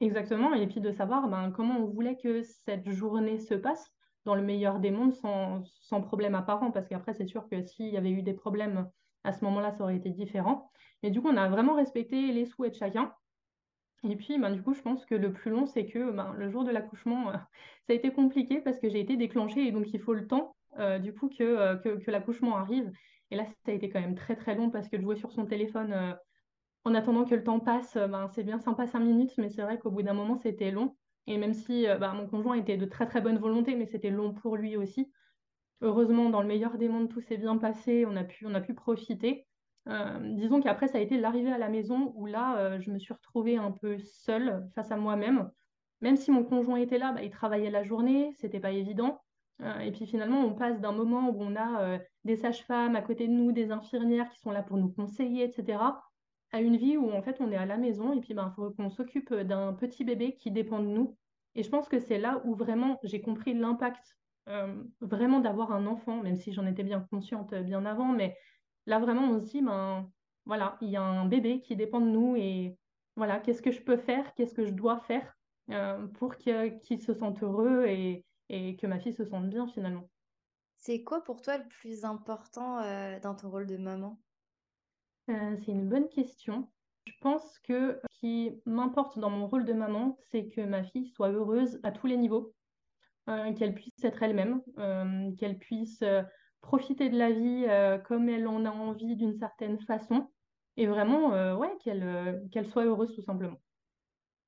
Exactement, 0.00 0.54
et 0.54 0.66
puis 0.66 0.80
de 0.80 0.92
savoir 0.92 1.28
ben, 1.28 1.50
comment 1.50 1.78
on 1.78 1.86
voulait 1.86 2.16
que 2.16 2.42
cette 2.42 2.88
journée 2.90 3.38
se 3.38 3.54
passe 3.54 3.92
dans 4.24 4.34
le 4.34 4.42
meilleur 4.42 4.80
des 4.80 4.90
mondes 4.90 5.14
sans, 5.14 5.62
sans 5.64 6.00
problème 6.00 6.34
apparent, 6.34 6.70
parce 6.70 6.88
qu'après, 6.88 7.14
c'est 7.14 7.26
sûr 7.26 7.48
que 7.48 7.62
s'il 7.62 7.88
y 7.88 7.96
avait 7.96 8.10
eu 8.10 8.22
des 8.22 8.34
problèmes 8.34 8.88
à 9.24 9.32
ce 9.32 9.44
moment-là, 9.44 9.72
ça 9.72 9.84
aurait 9.84 9.96
été 9.96 10.10
différent. 10.10 10.70
Mais 11.02 11.10
du 11.10 11.20
coup, 11.20 11.28
on 11.28 11.36
a 11.36 11.48
vraiment 11.48 11.74
respecté 11.74 12.32
les 12.32 12.46
souhaits 12.46 12.72
de 12.72 12.78
chacun. 12.78 13.12
Et 14.04 14.16
puis, 14.16 14.38
ben, 14.38 14.50
du 14.50 14.62
coup, 14.62 14.74
je 14.74 14.82
pense 14.82 15.04
que 15.06 15.14
le 15.14 15.32
plus 15.32 15.50
long, 15.50 15.66
c'est 15.66 15.86
que 15.86 16.10
ben, 16.10 16.32
le 16.34 16.48
jour 16.50 16.64
de 16.64 16.70
l'accouchement, 16.70 17.32
ça 17.32 17.92
a 17.92 17.94
été 17.94 18.12
compliqué 18.12 18.60
parce 18.60 18.78
que 18.78 18.88
j'ai 18.88 19.00
été 19.00 19.16
déclenchée 19.16 19.66
et 19.66 19.72
donc 19.72 19.92
il 19.92 20.00
faut 20.00 20.14
le 20.14 20.26
temps, 20.26 20.56
euh, 20.78 20.98
du 20.98 21.14
coup, 21.14 21.28
que, 21.28 21.42
euh, 21.42 21.76
que, 21.76 21.96
que 21.98 22.10
l'accouchement 22.10 22.56
arrive. 22.56 22.90
Et 23.30 23.36
là, 23.36 23.44
ça 23.46 23.72
a 23.72 23.72
été 23.72 23.88
quand 23.88 24.00
même 24.00 24.14
très 24.14 24.36
très 24.36 24.54
long 24.54 24.70
parce 24.70 24.88
que 24.88 24.96
de 24.96 25.02
jouer 25.02 25.16
sur 25.16 25.32
son 25.32 25.46
téléphone 25.46 25.92
euh, 25.92 26.14
en 26.84 26.94
attendant 26.94 27.24
que 27.24 27.34
le 27.34 27.44
temps 27.44 27.60
passe, 27.60 27.96
euh, 27.96 28.08
ben, 28.08 28.28
c'est 28.28 28.44
bien 28.44 28.58
sympa 28.58 28.86
5 28.86 29.00
minutes, 29.00 29.32
mais 29.38 29.50
c'est 29.50 29.62
vrai 29.62 29.78
qu'au 29.78 29.90
bout 29.90 30.02
d'un 30.02 30.14
moment, 30.14 30.36
c'était 30.36 30.70
long. 30.70 30.96
Et 31.26 31.38
même 31.38 31.54
si 31.54 31.86
euh, 31.88 31.98
ben, 31.98 32.14
mon 32.14 32.26
conjoint 32.28 32.54
était 32.56 32.76
de 32.76 32.86
très 32.86 33.06
très 33.06 33.20
bonne 33.20 33.38
volonté, 33.38 33.74
mais 33.76 33.86
c'était 33.86 34.10
long 34.10 34.32
pour 34.34 34.56
lui 34.56 34.76
aussi. 34.76 35.10
Heureusement, 35.82 36.30
dans 36.30 36.42
le 36.42 36.48
meilleur 36.48 36.78
des 36.78 36.88
mondes, 36.88 37.10
tout 37.10 37.20
s'est 37.20 37.38
bien 37.38 37.58
passé, 37.58 38.06
on 38.06 38.16
a 38.16 38.24
pu, 38.24 38.46
on 38.46 38.54
a 38.54 38.60
pu 38.60 38.74
profiter. 38.74 39.45
Disons 39.86 40.60
qu'après, 40.60 40.88
ça 40.88 40.98
a 40.98 41.00
été 41.00 41.18
l'arrivée 41.18 41.52
à 41.52 41.58
la 41.58 41.68
maison 41.68 42.12
où 42.16 42.26
là, 42.26 42.78
je 42.80 42.90
me 42.90 42.98
suis 42.98 43.14
retrouvée 43.14 43.56
un 43.56 43.70
peu 43.70 43.98
seule 43.98 44.68
face 44.74 44.90
à 44.90 44.96
moi-même. 44.96 45.50
Même 46.00 46.16
si 46.16 46.30
mon 46.30 46.44
conjoint 46.44 46.76
était 46.76 46.98
là, 46.98 47.12
bah, 47.12 47.22
il 47.22 47.30
travaillait 47.30 47.70
la 47.70 47.84
journée, 47.84 48.32
c'était 48.34 48.60
pas 48.60 48.72
évident. 48.72 49.20
et 49.80 49.92
puis 49.92 50.06
finalement, 50.06 50.40
on 50.40 50.54
passe 50.54 50.80
d'un 50.80 50.92
moment 50.92 51.30
où 51.30 51.36
on 51.40 51.56
a 51.56 51.98
des 52.24 52.36
sages-femmes 52.36 52.96
à 52.96 53.02
côté 53.02 53.28
de 53.28 53.32
nous, 53.32 53.52
des 53.52 53.70
infirmières 53.70 54.28
qui 54.28 54.40
sont 54.40 54.50
là 54.50 54.62
pour 54.62 54.76
nous 54.76 54.88
conseiller, 54.88 55.44
etc., 55.44 55.78
à 56.52 56.60
une 56.60 56.76
vie 56.76 56.96
où 56.96 57.10
en 57.10 57.22
fait 57.22 57.40
on 57.40 57.50
est 57.50 57.56
à 57.56 57.66
la 57.66 57.76
maison 57.76 58.12
et 58.12 58.20
puis 58.20 58.34
il 58.34 58.52
faut 58.54 58.70
qu'on 58.70 58.88
s'occupe 58.88 59.34
d'un 59.34 59.72
petit 59.72 60.04
bébé 60.04 60.36
qui 60.36 60.50
dépend 60.50 60.80
de 60.80 60.86
nous. 60.86 61.16
Et 61.54 61.62
je 61.62 61.70
pense 61.70 61.88
que 61.88 61.98
c'est 61.98 62.18
là 62.18 62.40
où 62.44 62.54
vraiment 62.54 62.98
j'ai 63.02 63.20
compris 63.20 63.54
l'impact 63.54 64.16
vraiment 65.00 65.40
d'avoir 65.40 65.72
un 65.72 65.86
enfant, 65.86 66.22
même 66.22 66.36
si 66.36 66.52
j'en 66.52 66.66
étais 66.66 66.84
bien 66.84 67.06
consciente 67.10 67.54
bien 67.54 67.84
avant, 67.84 68.08
mais 68.08 68.36
là 68.86 68.98
vraiment 68.98 69.22
on 69.22 69.38
se 69.38 69.44
dit, 69.44 69.62
ben 69.62 70.10
voilà, 70.44 70.78
il 70.80 70.88
y 70.88 70.96
a 70.96 71.02
un 71.02 71.26
bébé 71.26 71.60
qui 71.60 71.76
dépend 71.76 72.00
de 72.00 72.06
nous 72.06 72.36
et 72.36 72.78
voilà, 73.16 73.40
qu'est-ce 73.40 73.62
que 73.62 73.72
je 73.72 73.82
peux 73.82 73.96
faire, 73.96 74.34
qu'est-ce 74.34 74.54
que 74.54 74.64
je 74.64 74.72
dois 74.72 75.00
faire 75.00 75.36
pour 76.14 76.36
qu'il 76.36 77.00
se 77.00 77.12
sente 77.12 77.42
heureux 77.42 77.86
et, 77.86 78.24
et 78.48 78.76
que 78.76 78.86
ma 78.86 79.00
fille 79.00 79.12
se 79.12 79.24
sente 79.24 79.48
bien 79.48 79.66
finalement. 79.66 80.08
C'est 80.76 81.02
quoi 81.02 81.24
pour 81.24 81.42
toi 81.42 81.58
le 81.58 81.66
plus 81.66 82.04
important 82.04 82.80
dans 83.20 83.34
ton 83.34 83.50
rôle 83.50 83.66
de 83.66 83.76
maman? 83.76 84.20
Euh, 85.28 85.56
c'est 85.58 85.72
une 85.72 85.88
bonne 85.88 86.08
question. 86.08 86.70
Je 87.06 87.12
pense 87.20 87.58
que 87.60 87.98
ce 88.04 88.20
qui 88.20 88.60
m'importe 88.66 89.18
dans 89.18 89.30
mon 89.30 89.48
rôle 89.48 89.64
de 89.64 89.72
maman, 89.72 90.16
c'est 90.30 90.48
que 90.48 90.60
ma 90.60 90.84
fille 90.84 91.06
soit 91.06 91.30
heureuse 91.30 91.80
à 91.82 91.90
tous 91.90 92.06
les 92.06 92.16
niveaux, 92.16 92.54
euh, 93.28 93.52
qu'elle 93.54 93.74
puisse 93.74 94.04
être 94.04 94.22
elle-même, 94.22 94.62
euh, 94.78 95.32
qu'elle 95.36 95.58
puisse 95.58 96.04
profiter 96.60 97.08
de 97.08 97.18
la 97.18 97.30
vie 97.30 97.66
comme 98.04 98.28
elle 98.28 98.48
en 98.48 98.64
a 98.64 98.70
envie 98.70 99.16
d'une 99.16 99.38
certaine 99.38 99.78
façon, 99.80 100.30
et 100.76 100.86
vraiment, 100.86 101.30
ouais, 101.56 101.76
qu'elle 101.82 102.42
qu'elle 102.52 102.66
soit 102.66 102.84
heureuse 102.84 103.14
tout 103.14 103.22
simplement. 103.22 103.60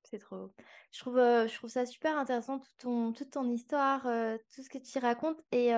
C'est 0.05 0.19
trop. 0.19 0.50
Je 0.91 1.00
trouve, 1.00 1.17
je 1.17 1.55
trouve 1.55 1.71
ça 1.71 1.85
super 1.85 2.17
intéressant, 2.17 2.59
tout 2.59 2.71
ton, 2.79 3.12
toute 3.12 3.31
ton 3.31 3.49
histoire, 3.50 4.03
tout 4.03 4.62
ce 4.62 4.69
que 4.71 4.79
tu 4.79 4.99
racontes. 4.99 5.41
Et, 5.53 5.73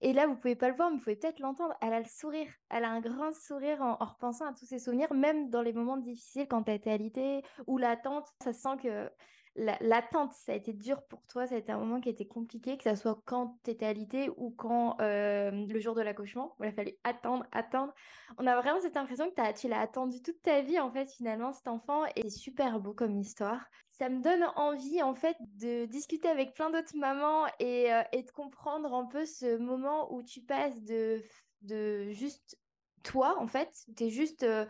et 0.00 0.12
là, 0.12 0.26
vous 0.26 0.36
pouvez 0.36 0.54
pas 0.54 0.68
le 0.68 0.76
voir, 0.76 0.90
mais 0.90 0.96
vous 0.96 1.02
pouvez 1.02 1.16
peut-être 1.16 1.40
l'entendre. 1.40 1.74
Elle 1.80 1.92
a 1.92 1.98
le 1.98 2.06
sourire. 2.06 2.48
Elle 2.70 2.84
a 2.84 2.90
un 2.90 3.00
grand 3.00 3.32
sourire 3.32 3.82
en, 3.82 3.96
repensant 3.96 4.46
à 4.46 4.52
tous 4.52 4.66
ses 4.66 4.78
souvenirs, 4.78 5.12
même 5.12 5.50
dans 5.50 5.62
les 5.62 5.72
moments 5.72 5.96
difficiles 5.96 6.46
quand 6.48 6.68
as 6.68 6.74
été 6.74 6.90
alitée 6.90 7.42
ou 7.66 7.78
l'attente. 7.78 8.28
Ça 8.42 8.52
sent 8.52 8.76
que 8.82 9.10
l'attente, 9.56 10.32
ça 10.32 10.52
a 10.52 10.54
été 10.54 10.72
dur 10.72 11.02
pour 11.04 11.24
toi. 11.26 11.46
Ça 11.46 11.54
a 11.54 11.58
été 11.58 11.72
un 11.72 11.78
moment 11.78 12.00
qui 12.00 12.08
a 12.08 12.12
été 12.12 12.26
compliqué, 12.26 12.76
que 12.76 12.84
ce 12.84 12.94
soit 12.94 13.20
quand 13.24 13.58
tu 13.64 13.70
étais 13.70 14.30
ou 14.36 14.50
quand 14.50 14.96
le 15.00 15.78
jour 15.78 15.94
de 15.94 16.02
l'accouchement, 16.02 16.54
il 16.60 16.66
a 16.66 16.72
fallu 16.72 16.92
attendre, 17.04 17.44
attendre. 17.52 17.92
On 18.38 18.46
a 18.46 18.60
vraiment 18.60 18.80
cette 18.80 18.96
impression 18.96 19.30
que 19.30 19.58
tu 19.58 19.68
l'as 19.68 19.80
attendu 19.80 20.22
toute 20.22 20.42
ta 20.42 20.62
vie, 20.62 20.78
en 20.78 20.90
fait, 20.90 21.10
finalement, 21.10 21.52
cet 21.52 21.68
enfant. 21.68 22.04
Et 22.16 22.22
c'est 22.22 22.30
super 22.30 22.80
beau 22.80 22.92
comme 22.92 23.18
histoire 23.18 23.64
ça 23.98 24.08
me 24.08 24.22
donne 24.22 24.44
envie 24.54 25.02
en 25.02 25.14
fait 25.14 25.36
de 25.56 25.86
discuter 25.86 26.28
avec 26.28 26.54
plein 26.54 26.70
d'autres 26.70 26.96
mamans 26.96 27.46
et, 27.58 27.92
euh, 27.92 28.02
et, 28.12 28.22
de 28.22 28.30
comprendre 28.30 28.94
un 28.94 29.06
peu 29.06 29.26
ce 29.26 29.56
moment 29.58 30.12
où 30.14 30.22
tu 30.22 30.40
passes 30.40 30.80
de, 30.84 31.22
de 31.62 32.10
juste 32.12 32.58
toi 33.02 33.36
en 33.40 33.48
fait, 33.48 33.70
tu 33.96 34.04
es 34.04 34.10
juste 34.10 34.44
euh, 34.44 34.66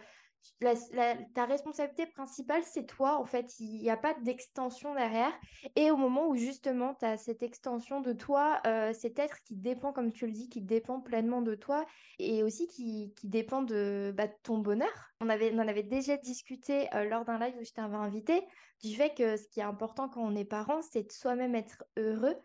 ta 1.35 1.45
responsabilité 1.45 2.07
principale, 2.07 2.63
c'est 2.65 2.87
toi, 2.87 3.19
en 3.19 3.25
fait. 3.25 3.59
Il 3.61 3.81
n'y 3.81 3.91
a 3.91 3.97
pas 3.97 4.15
d'extension 4.23 4.95
derrière. 4.95 5.33
Et 5.77 5.91
au 5.91 5.97
moment 5.97 6.29
où 6.29 6.37
justement, 6.37 6.95
tu 6.95 7.05
as 7.05 7.17
cette 7.17 7.43
extension 7.43 8.01
de 8.01 8.13
toi, 8.13 8.61
euh, 8.67 8.93
cet 8.93 9.19
être 9.19 9.43
qui 9.45 9.57
dépend, 9.57 9.93
comme 9.93 10.13
tu 10.13 10.27
le 10.27 10.33
dis, 10.33 10.49
qui 10.49 10.63
dépend 10.63 11.01
pleinement 11.01 11.43
de 11.43 11.55
toi 11.55 11.85
et 12.19 12.43
aussi 12.43 12.67
qui, 12.67 13.15
qui 13.17 13.29
dépend 13.29 13.63
de, 13.63 14.13
bah, 14.17 14.29
ton 14.43 14.59
bonheur. 14.59 15.13
On, 15.21 15.29
avait, 15.29 15.53
on 15.55 15.59
en 15.59 15.69
avait 15.69 15.83
déjà 15.83 16.17
discuté 16.17 16.93
euh, 16.95 17.05
lors 17.05 17.25
d'un 17.25 17.39
live 17.39 17.55
où 17.61 17.65
je 17.65 17.73
t'avais 17.73 17.97
invité 17.97 18.43
du 18.83 18.95
fait 18.95 19.15
que 19.15 19.37
ce 19.37 19.49
qui 19.49 19.61
est 19.61 19.65
important 19.65 20.09
quand 20.09 20.23
on 20.23 20.37
est 20.37 20.45
parent, 20.45 20.81
c'est 20.83 21.03
de 21.03 21.13
soi-même 21.13 21.55
être 21.55 21.85
heureux 21.97 22.37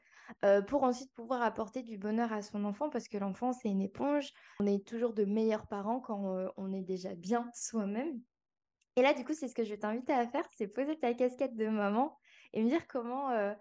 euh, 0.44 0.62
pour 0.62 0.84
ensuite 0.84 1.12
pouvoir 1.14 1.42
apporter 1.42 1.84
du 1.84 1.98
bonheur 1.98 2.34
à 2.34 2.42
son 2.42 2.66
enfant 2.66 2.90
parce 2.90 3.08
que 3.08 3.18
l'enfant, 3.18 3.54
c'est 3.54 3.70
une 3.70 3.82
éponge. 3.82 4.32
On 4.60 4.66
est 4.66 4.86
toujours 4.86 5.14
de 5.14 5.26
meilleurs 5.26 5.68
parents 5.68 6.00
quand 6.00 6.36
euh, 6.36 6.48
on 6.58 6.74
est 6.74 6.82
déjà 6.82 7.16
bien 7.16 7.50
soi-même. 7.54 8.20
Et 8.96 9.02
là, 9.02 9.14
du 9.14 9.26
coup, 9.26 9.34
c'est 9.34 9.48
ce 9.48 9.56
que 9.56 9.64
je 9.64 9.72
vais 9.72 9.78
t'inviter 9.78 10.14
à 10.14 10.28
faire, 10.28 10.46
c'est 10.56 10.68
poser 10.68 10.98
ta 11.00 11.14
casquette 11.14 11.56
de 11.56 11.68
maman 11.68 12.18
et 12.54 12.62
me 12.62 12.70
dire 12.70 12.88
comment, 12.88 13.32
euh, 13.32 13.54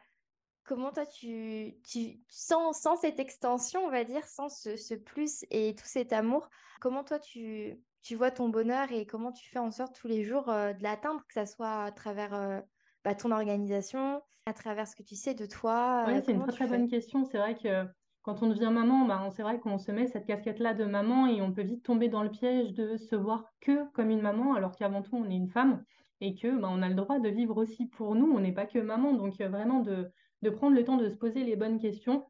comment 0.65 0.93
toi, 0.93 1.07
tu, 1.07 1.75
tu 1.85 2.21
sans, 2.29 2.73
cette 3.01 3.19
extension, 3.19 3.85
on 3.85 3.91
va 3.91 4.05
dire, 4.05 4.27
sans 4.27 4.49
ce, 4.49 4.77
ce, 4.77 4.95
plus 4.95 5.47
et 5.51 5.75
tout 5.75 5.87
cet 5.87 6.13
amour, 6.13 6.51
comment 6.81 7.03
toi, 7.03 7.19
tu, 7.19 7.81
tu 8.03 8.15
vois 8.17 8.31
ton 8.31 8.51
bonheur 8.51 8.93
et 8.93 9.07
comment 9.07 9.33
tu 9.33 9.49
fais 9.49 9.59
en 9.59 9.71
sorte 9.71 9.95
tous 9.95 10.09
les 10.09 10.23
jours 10.23 10.47
de 10.47 10.83
l'atteindre, 10.83 11.25
que 11.27 11.33
ça 11.33 11.47
soit 11.47 11.85
à 11.85 11.93
travers 11.93 12.63
bah, 13.05 13.15
ton 13.15 13.31
organisation, 13.31 14.23
à 14.47 14.53
travers 14.53 14.87
ce 14.87 14.97
que 14.97 15.03
tu 15.03 15.15
sais 15.15 15.35
de 15.35 15.47
toi 15.47 16.05
Oui, 16.07 16.15
c'est 16.25 16.33
une 16.33 16.43
très 16.43 16.53
très 16.53 16.67
bonne 16.67 16.89
question. 16.89 17.25
C'est 17.25 17.39
vrai 17.39 17.57
que 17.57 17.87
quand 18.23 18.43
on 18.43 18.49
devient 18.49 18.71
maman, 18.73 19.05
bah, 19.05 19.29
c'est 19.35 19.43
vrai 19.43 19.59
qu'on 19.59 19.79
se 19.79 19.91
met 19.91 20.07
cette 20.07 20.27
casquette-là 20.27 20.75
de 20.75 20.85
maman 20.85 21.27
et 21.27 21.43
on 21.43 21.53
peut 21.53 21.63
vite 21.63 21.83
tomber 21.83 22.09
dans 22.09 22.23
le 22.23 22.31
piège 22.31 22.73
de 22.73 22.97
se 22.97 23.17
voir 23.17 23.53
que 23.61 23.91
comme 23.93 24.11
une 24.11 24.23
maman, 24.23 24.55
alors 24.55 24.77
qu'avant 24.77 25.03
tout, 25.03 25.17
on 25.17 25.29
est 25.29 25.35
une 25.37 25.49
femme 25.49 25.85
et 26.21 26.37
que 26.37 26.57
bah, 26.57 26.69
on 26.71 26.83
a 26.83 26.89
le 26.89 26.95
droit 26.95 27.19
de 27.19 27.29
vivre 27.29 27.57
aussi 27.57 27.87
pour 27.87 28.15
nous. 28.15 28.33
On 28.33 28.41
n'est 28.41 28.53
pas 28.53 28.67
que 28.67 28.79
maman. 28.79 29.13
Donc, 29.13 29.41
vraiment, 29.41 29.81
de, 29.81 30.11
de, 30.43 30.51
prendre 30.51 30.77
le 30.77 30.85
temps 30.85 30.97
de 30.97 31.09
se 31.09 31.17
poser 31.17 31.43
les 31.43 31.57
bonnes 31.57 31.81
questions. 31.81 32.25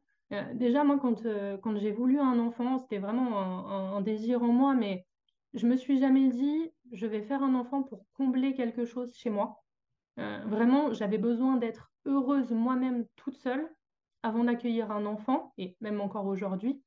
déjà, 0.53 0.83
moi, 0.83 0.97
quand, 0.99 1.23
quand 1.61 1.77
j'ai 1.77 1.91
voulu 1.91 2.19
un 2.19 2.39
enfant, 2.39 2.79
c'était 2.79 2.97
vraiment 2.97 3.39
un, 3.39 3.97
un, 3.97 4.01
désir 4.01 4.41
en 4.41 4.47
moi, 4.47 4.73
mais 4.73 5.05
je 5.53 5.67
me 5.67 5.75
suis 5.75 5.99
jamais 5.99 6.29
dit, 6.29 6.71
je 6.91 7.05
vais 7.05 7.21
faire 7.21 7.43
un 7.43 7.53
enfant 7.53 7.83
pour 7.83 8.03
combler 8.13 8.53
quelque 8.53 8.85
chose 8.85 9.13
chez 9.13 9.29
moi. 9.29 9.62
Euh, 10.19 10.41
vraiment, 10.45 10.93
j'avais 10.93 11.17
besoin 11.17 11.57
d'être 11.57 11.91
heureuse 12.05 12.51
moi-même 12.51 13.05
toute 13.15 13.37
seule 13.37 13.67
avant 14.21 14.43
d'accueillir 14.43 14.91
un 14.91 15.05
enfant, 15.05 15.53
et 15.57 15.75
même 15.81 15.99
encore 15.99 16.27
aujourd'hui, 16.27 16.81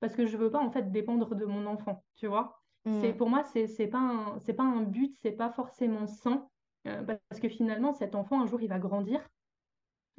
parce 0.00 0.14
que 0.16 0.26
je 0.26 0.36
veux 0.36 0.50
pas 0.50 0.60
en 0.60 0.70
fait 0.70 0.90
dépendre 0.90 1.34
de 1.34 1.44
mon 1.44 1.66
enfant, 1.66 2.04
tu 2.16 2.26
vois. 2.26 2.60
C'est 2.84 3.12
mm. 3.12 3.16
pour 3.16 3.28
moi, 3.28 3.44
c'est 3.44 3.66
c'est 3.66 3.86
pas 3.86 3.98
un 3.98 4.38
c'est 4.38 4.54
pas 4.54 4.64
un 4.64 4.82
but, 4.82 5.14
c'est 5.20 5.32
pas 5.32 5.50
forcément 5.50 6.06
sain, 6.06 6.48
euh, 6.86 7.02
parce 7.02 7.40
que 7.40 7.48
finalement, 7.48 7.92
cet 7.92 8.14
enfant 8.14 8.40
un 8.40 8.46
jour 8.46 8.62
il 8.62 8.68
va 8.68 8.78
grandir, 8.78 9.20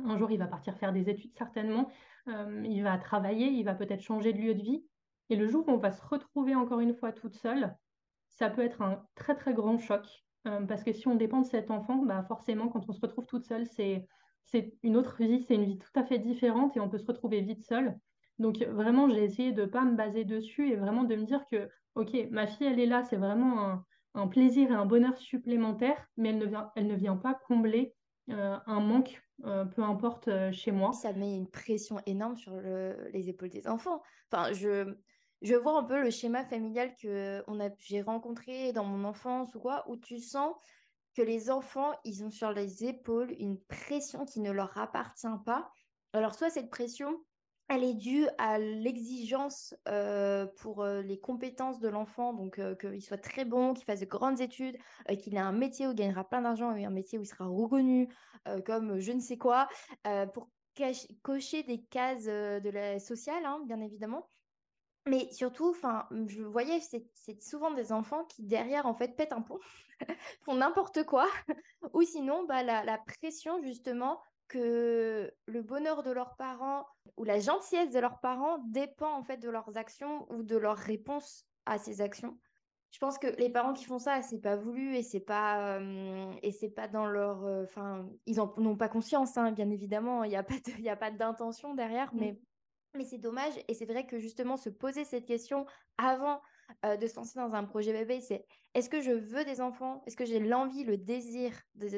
un 0.06 0.18
jour 0.18 0.32
il 0.32 0.38
va 0.38 0.48
partir 0.48 0.78
faire 0.78 0.94
des 0.94 1.10
études 1.10 1.34
certainement, 1.34 1.90
euh, 2.28 2.62
il 2.66 2.84
va 2.84 2.98
travailler, 3.00 3.48
il 3.48 3.64
va 3.64 3.74
peut-être 3.74 4.02
changer 4.02 4.32
de 4.32 4.38
lieu 4.38 4.54
de 4.54 4.62
vie, 4.62 4.86
et 5.30 5.36
le 5.36 5.48
jour 5.48 5.68
où 5.68 5.72
on 5.72 5.78
va 5.78 5.92
se 5.92 6.06
retrouver 6.06 6.54
encore 6.56 6.80
une 6.80 6.94
fois 6.94 7.12
toute 7.12 7.34
seule, 7.34 7.76
ça 8.28 8.50
peut 8.50 8.62
être 8.62 8.82
un 8.82 9.04
très 9.16 9.36
très 9.36 9.54
grand 9.54 9.78
choc. 9.80 10.24
Euh, 10.48 10.66
parce 10.66 10.84
que 10.84 10.92
si 10.92 11.08
on 11.08 11.16
dépend 11.16 11.42
de 11.42 11.46
cet 11.46 11.70
enfant, 11.70 11.98
bah 11.98 12.24
forcément, 12.28 12.68
quand 12.70 12.90
on 12.90 12.94
se 12.94 13.02
retrouve 13.02 13.26
toute 13.26 13.46
seule, 13.46 13.66
c'est, 13.68 14.08
c'est 14.44 14.74
une 14.82 14.98
autre 14.98 15.18
vie, 15.24 15.42
c'est 15.42 15.56
une 15.56 15.66
vie 15.66 15.78
tout 15.78 15.92
à 15.96 16.04
fait 16.04 16.20
différente 16.20 16.76
et 16.76 16.80
on 16.80 16.90
peut 16.90 16.98
se 16.98 17.06
retrouver 17.06 17.42
vite 17.42 17.64
seule. 17.64 17.98
Donc 18.40 18.58
vraiment, 18.58 19.08
j'ai 19.08 19.24
essayé 19.24 19.52
de 19.52 19.62
ne 19.62 19.68
pas 19.68 19.86
me 19.86 19.96
baser 19.96 20.24
dessus 20.26 20.72
et 20.72 20.76
vraiment 20.76 21.04
de 21.04 21.16
me 21.16 21.26
dire 21.26 21.46
que, 21.52 21.70
OK, 21.94 22.16
ma 22.32 22.48
fille, 22.48 22.68
elle 22.68 22.80
est 22.80 22.88
là, 22.88 23.04
c'est 23.04 23.18
vraiment 23.18 23.64
un, 23.64 23.86
un 24.16 24.28
plaisir 24.28 24.72
et 24.72 24.74
un 24.74 24.86
bonheur 24.86 25.16
supplémentaire, 25.18 26.08
mais 26.18 26.30
elle 26.30 26.40
ne 26.40 26.46
vient, 26.46 26.72
elle 26.76 26.88
ne 26.88 26.96
vient 26.96 27.18
pas 27.18 27.36
combler 27.48 27.96
euh, 28.32 28.58
un 28.66 28.80
manque, 28.80 29.22
euh, 29.46 29.66
peu 29.66 29.84
importe 29.84 30.30
chez 30.52 30.72
moi. 30.72 30.92
Ça 30.94 31.14
met 31.14 31.36
une 31.36 31.50
pression 31.50 32.00
énorme 32.08 32.36
sur 32.36 32.60
les 32.60 33.30
épaules 33.30 33.50
des 33.50 33.68
enfants. 33.68 34.02
Enfin, 34.32 34.54
je, 34.54 34.96
je 35.42 35.56
vois 35.56 35.78
un 35.78 35.84
peu 35.84 36.02
le 36.02 36.10
schéma 36.10 36.46
familial 36.46 36.96
que 36.96 37.44
a, 37.48 37.70
j'ai 37.80 38.02
rencontré 38.02 38.74
dans 38.74 38.84
mon 38.84 39.04
enfance 39.04 39.56
ou 39.56 39.60
quoi, 39.60 39.84
où 39.90 39.98
tu 39.98 40.20
sens 40.20 40.56
que 41.16 41.22
les 41.22 41.50
enfants, 41.50 41.92
ils 42.06 42.24
ont 42.24 42.30
sur 42.30 42.52
les 42.52 42.86
épaules 42.86 43.34
une 43.38 43.60
pression 43.60 44.26
qui 44.26 44.40
ne 44.40 44.52
leur 44.52 44.78
appartient 44.78 45.28
pas. 45.46 45.72
Alors, 46.14 46.36
soit 46.36 46.50
cette 46.50 46.70
pression, 46.70 47.24
elle 47.68 47.84
est 47.84 47.94
due 47.94 48.28
à 48.38 48.60
l'exigence 48.60 49.74
euh, 49.88 50.46
pour 50.58 50.84
euh, 50.84 51.02
les 51.02 51.20
compétences 51.20 51.80
de 51.80 51.88
l'enfant, 51.88 52.34
donc 52.34 52.60
euh, 52.60 52.76
qu'il 52.76 53.02
soit 53.02 53.18
très 53.18 53.46
bon, 53.46 53.74
qu'il 53.74 53.86
fasse 53.86 54.02
de 54.02 54.06
grandes 54.06 54.42
études, 54.42 54.78
qu'il 55.20 55.36
ait 55.36 55.40
un 55.40 55.54
métier 55.54 55.88
où 55.88 55.92
il 55.92 55.96
gagnera 55.96 56.28
plein 56.28 56.42
d'argent 56.42 56.70
un 56.70 56.90
métier 56.90 57.18
où 57.18 57.24
il 57.24 57.28
sera 57.28 57.46
reconnu, 57.46 58.10
comme 58.66 59.00
je 59.00 59.12
ne 59.12 59.20
sais 59.20 59.38
quoi, 59.38 59.68
pour 60.34 60.50
cocher 61.22 61.64
des 61.64 61.82
cases 61.84 62.26
de 62.26 62.70
la 62.70 63.00
sociale, 63.00 63.46
hein, 63.46 63.62
bien 63.66 63.80
évidemment. 63.82 64.30
Mais 65.08 65.32
surtout, 65.32 65.70
enfin, 65.70 66.08
je 66.28 66.44
voyais, 66.44 66.80
c'est 66.80 67.42
souvent 67.42 67.72
des 67.72 67.92
enfants 67.92 68.24
qui 68.26 68.44
derrière 68.44 68.86
en 68.86 68.94
fait 68.94 69.16
pètent 69.16 69.34
un 69.34 69.42
pont, 69.42 69.60
font 70.46 70.56
n'importe 70.56 71.04
quoi, 71.06 71.28
ou 71.94 72.04
sinon, 72.04 72.46
bah, 72.46 72.62
la, 72.62 72.84
la, 72.84 73.00
pression 73.00 73.62
justement 73.64 74.22
que 74.48 75.34
le 75.46 75.62
bonheur 75.62 76.04
de 76.04 76.12
leurs 76.12 76.36
parents 76.36 76.86
ou 77.18 77.24
la 77.24 77.40
gentillesse 77.40 77.92
de 77.92 78.00
leurs 78.00 78.20
parents 78.20 78.60
dépend 78.68 79.12
en 79.14 79.24
fait 79.24 79.38
de 79.38 79.50
leurs 79.50 79.78
actions 79.78 80.32
ou 80.32 80.44
de 80.44 80.58
leurs 80.58 80.78
réponses 80.78 81.48
à 81.66 81.80
ces 81.80 82.02
actions. 82.02 82.38
Je 82.92 83.00
pense 83.00 83.18
que 83.18 83.28
les 83.40 83.50
parents 83.50 83.74
qui 83.74 83.86
font 83.86 84.00
ça, 84.00 84.22
c'est 84.22 84.42
pas 84.42 84.58
voulu 84.58 84.98
et 84.98 85.04
c'est 85.04 85.22
pas 85.22 85.80
et 86.44 86.52
c'est 86.52 86.70
pas 86.70 86.90
dans 86.90 87.06
leur, 87.06 87.44
enfin, 87.64 88.06
ils 88.26 88.42
en 88.42 88.54
ont 88.58 88.76
pas 88.76 88.90
conscience, 88.90 89.38
hein, 89.38 89.52
bien 89.54 89.70
évidemment. 89.70 90.26
Il 90.26 90.30
n'y 90.30 90.36
a 90.36 90.44
pas 90.44 90.56
il 90.78 90.90
a 90.90 90.98
pas 90.98 91.10
d'intention 91.10 91.74
derrière, 91.74 92.14
mmh. 92.14 92.20
mais 92.20 92.40
mais 92.96 93.06
c'est 93.06 93.18
dommage 93.18 93.54
et 93.68 93.74
c'est 93.74 93.86
vrai 93.86 94.06
que 94.06 94.20
justement 94.20 94.58
se 94.58 94.70
poser 94.70 95.06
cette 95.06 95.26
question 95.26 95.66
avant 95.98 96.42
euh, 96.86 96.98
de 96.98 97.08
se 97.08 97.16
lancer 97.16 97.40
dans 97.40 97.54
un 97.54 97.64
projet 97.64 97.94
bébé, 97.94 98.22
c'est 98.22 98.46
est-ce 98.74 98.90
que 98.90 99.02
je 99.02 99.12
veux 99.12 99.44
des 99.44 99.62
enfants? 99.62 100.04
Est-ce 100.06 100.16
que 100.16 100.26
j'ai 100.26 100.40
l'envie, 100.40 100.84
le 100.84 100.98
désir 100.98 101.54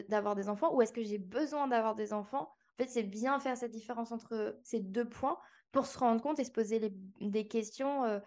d'avoir 0.10 0.36
des 0.36 0.49
enfants? 0.49 0.73
Ou 0.73 0.82
est-ce 0.82 0.93
que 0.93 1.03
j'ai 1.03 1.17
besoin 1.17 1.67
d'avoir 1.67 1.95
des 1.95 2.13
enfants? 2.13 2.43
En 2.43 2.84
fait, 2.84 2.89
c'est 2.89 3.03
bien 3.03 3.39
faire 3.39 3.58
cette 3.58 3.71
différence 3.71 4.12
entre 4.12 4.60
ces 4.63 4.79
deux 4.79 5.08
points 5.08 5.38
pour 5.71 5.86
se 5.86 5.97
rendre 5.97 6.21
compte 6.21 6.39
et 6.39 6.43
se 6.43 6.51
poser 6.51 6.91
des 7.19 7.47
questions 7.47 8.03
euh, 8.03 8.19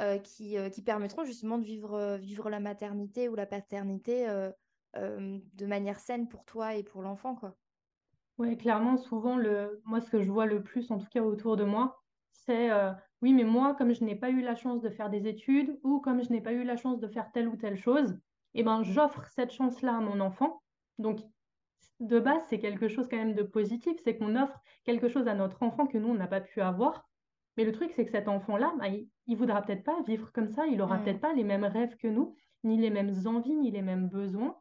euh, 0.00 0.18
qui, 0.18 0.56
qui, 0.72 0.82
permettront 0.82 1.24
justement 1.24 1.58
de 1.58 1.64
vivre, 1.64 2.16
vivre 2.16 2.50
la 2.50 2.60
maternité 2.60 3.28
ou 3.28 3.34
la 3.34 3.46
paternité 3.46 4.26
de 4.94 5.66
manière 5.66 6.00
saine 6.00 6.28
pour 6.28 6.44
toi 6.44 6.74
et 6.74 6.82
pour 6.82 7.02
l'enfant, 7.02 7.34
quoi. 7.34 7.56
Ouais, 8.38 8.56
clairement, 8.56 8.98
souvent, 8.98 9.36
le... 9.36 9.80
moi, 9.84 10.00
ce 10.00 10.10
que 10.10 10.20
je 10.20 10.30
vois 10.30 10.44
le 10.44 10.62
plus, 10.62 10.90
en 10.90 10.98
tout 10.98 11.08
cas 11.10 11.22
autour 11.22 11.56
de 11.56 11.64
moi, 11.64 12.02
c'est 12.44 12.70
oui, 13.22 13.32
mais 13.32 13.44
moi, 13.44 13.74
comme 13.74 13.94
je 13.94 14.04
n'ai 14.04 14.14
pas 14.14 14.30
eu 14.30 14.42
la 14.42 14.54
chance 14.54 14.82
de 14.82 14.90
faire 14.90 15.10
des 15.10 15.26
études 15.26 15.78
ou 15.82 16.00
comme 16.00 16.22
je 16.22 16.30
n'ai 16.30 16.40
pas 16.40 16.52
eu 16.52 16.64
la 16.64 16.76
chance 16.76 17.00
de 17.00 17.08
faire 17.08 17.30
telle 17.32 17.48
ou 17.48 17.56
telle 17.56 17.76
chose, 17.76 18.18
eh 18.54 18.62
ben, 18.62 18.82
j'offre 18.82 19.26
cette 19.34 19.52
chance-là 19.52 19.96
à 19.96 20.00
mon 20.00 20.20
enfant. 20.20 20.62
Donc, 20.98 21.20
de 22.00 22.20
base, 22.20 22.42
c'est 22.48 22.58
quelque 22.58 22.88
chose 22.88 23.08
quand 23.08 23.16
même 23.16 23.34
de 23.34 23.42
positif, 23.42 23.96
c'est 24.04 24.16
qu'on 24.16 24.36
offre 24.36 24.58
quelque 24.84 25.08
chose 25.08 25.28
à 25.28 25.34
notre 25.34 25.62
enfant 25.62 25.86
que 25.86 25.98
nous, 25.98 26.08
on 26.08 26.14
n'a 26.14 26.26
pas 26.26 26.40
pu 26.40 26.60
avoir. 26.60 27.08
Mais 27.56 27.64
le 27.64 27.72
truc, 27.72 27.90
c'est 27.92 28.04
que 28.04 28.10
cet 28.10 28.28
enfant-là, 28.28 28.74
bah, 28.78 28.88
il, 28.88 29.08
ne 29.28 29.36
voudra 29.36 29.62
peut-être 29.62 29.84
pas 29.84 30.02
vivre 30.02 30.30
comme 30.32 30.48
ça, 30.48 30.66
il 30.66 30.82
aura 30.82 30.98
mmh. 30.98 31.04
peut-être 31.04 31.20
pas 31.20 31.32
les 31.32 31.44
mêmes 31.44 31.64
rêves 31.64 31.96
que 31.96 32.08
nous, 32.08 32.34
ni 32.64 32.76
les 32.76 32.90
mêmes 32.90 33.14
envies, 33.26 33.56
ni 33.56 33.70
les 33.70 33.82
mêmes 33.82 34.08
besoins. 34.08 34.56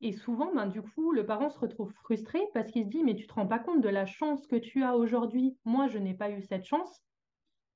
Et 0.00 0.12
souvent, 0.12 0.52
ben, 0.52 0.66
du 0.66 0.82
coup, 0.82 1.12
le 1.12 1.26
parent 1.26 1.50
se 1.50 1.58
retrouve 1.58 1.92
frustré 1.92 2.40
parce 2.54 2.70
qu'il 2.70 2.84
se 2.84 2.88
dit, 2.88 3.04
mais 3.04 3.14
tu 3.14 3.26
te 3.26 3.34
rends 3.34 3.46
pas 3.46 3.58
compte 3.58 3.82
de 3.82 3.88
la 3.88 4.06
chance 4.06 4.46
que 4.46 4.56
tu 4.56 4.82
as 4.82 4.96
aujourd'hui. 4.96 5.56
Moi, 5.64 5.86
je 5.86 5.98
n'ai 5.98 6.14
pas 6.14 6.30
eu 6.30 6.42
cette 6.42 6.64
chance. 6.64 7.00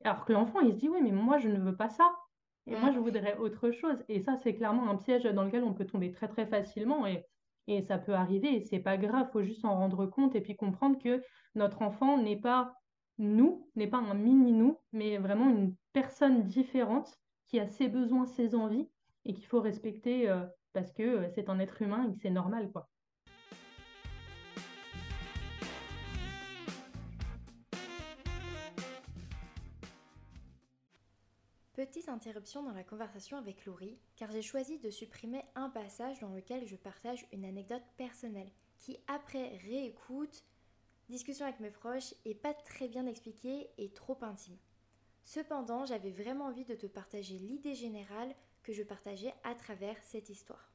Alors 0.02 0.24
que 0.24 0.32
l'enfant, 0.32 0.60
il 0.60 0.72
se 0.72 0.78
dit, 0.78 0.88
oui, 0.88 1.00
mais 1.02 1.12
moi, 1.12 1.38
je 1.38 1.48
ne 1.48 1.58
veux 1.58 1.76
pas 1.76 1.88
ça. 1.88 2.14
Et 2.66 2.76
moi, 2.76 2.90
je 2.92 2.98
voudrais 2.98 3.36
autre 3.36 3.70
chose. 3.70 4.02
Et 4.08 4.20
ça, 4.20 4.36
c'est 4.36 4.54
clairement 4.54 4.88
un 4.88 4.96
piège 4.96 5.24
dans 5.24 5.44
lequel 5.44 5.64
on 5.64 5.74
peut 5.74 5.86
tomber 5.86 6.12
très, 6.12 6.28
très 6.28 6.46
facilement. 6.46 7.06
Et, 7.06 7.26
et 7.66 7.82
ça 7.82 7.98
peut 7.98 8.14
arriver. 8.14 8.56
Et 8.56 8.60
c'est 8.60 8.78
pas 8.78 8.96
grave. 8.96 9.28
faut 9.32 9.42
juste 9.42 9.64
en 9.64 9.76
rendre 9.76 10.06
compte 10.06 10.34
et 10.34 10.40
puis 10.40 10.56
comprendre 10.56 10.98
que 10.98 11.22
notre 11.54 11.82
enfant 11.82 12.18
n'est 12.18 12.40
pas 12.40 12.74
nous, 13.18 13.70
n'est 13.76 13.86
pas 13.86 13.98
un 13.98 14.14
mini-nous, 14.14 14.78
mais 14.92 15.18
vraiment 15.18 15.48
une 15.48 15.76
personne 15.92 16.44
différente 16.44 17.20
qui 17.46 17.60
a 17.60 17.66
ses 17.66 17.88
besoins, 17.88 18.26
ses 18.26 18.54
envies 18.54 18.90
et 19.24 19.34
qu'il 19.34 19.46
faut 19.46 19.60
respecter 19.60 20.28
euh, 20.28 20.44
parce 20.72 20.92
que 20.92 21.02
euh, 21.02 21.28
c'est 21.28 21.48
un 21.48 21.58
être 21.58 21.82
humain 21.82 22.08
et 22.08 22.12
que 22.12 22.18
c'est 22.18 22.30
normal, 22.30 22.70
quoi. 22.72 22.88
Petite 31.86 32.08
interruption 32.08 32.62
dans 32.62 32.72
la 32.72 32.82
conversation 32.82 33.36
avec 33.36 33.66
Laurie, 33.66 33.98
car 34.16 34.30
j'ai 34.32 34.40
choisi 34.40 34.78
de 34.78 34.88
supprimer 34.88 35.44
un 35.54 35.68
passage 35.68 36.18
dans 36.18 36.30
lequel 36.30 36.66
je 36.66 36.76
partage 36.76 37.26
une 37.30 37.44
anecdote 37.44 37.82
personnelle, 37.98 38.50
qui 38.78 38.96
après 39.06 39.58
réécoute, 39.58 40.44
discussion 41.10 41.44
avec 41.44 41.60
mes 41.60 41.70
proches, 41.70 42.14
est 42.24 42.34
pas 42.34 42.54
très 42.54 42.88
bien 42.88 43.04
expliquée 43.06 43.68
et 43.76 43.90
trop 43.90 44.16
intime. 44.22 44.56
Cependant, 45.24 45.84
j'avais 45.84 46.10
vraiment 46.10 46.46
envie 46.46 46.64
de 46.64 46.74
te 46.74 46.86
partager 46.86 47.34
l'idée 47.38 47.74
générale 47.74 48.34
que 48.62 48.72
je 48.72 48.82
partageais 48.82 49.34
à 49.42 49.54
travers 49.54 50.02
cette 50.04 50.30
histoire. 50.30 50.72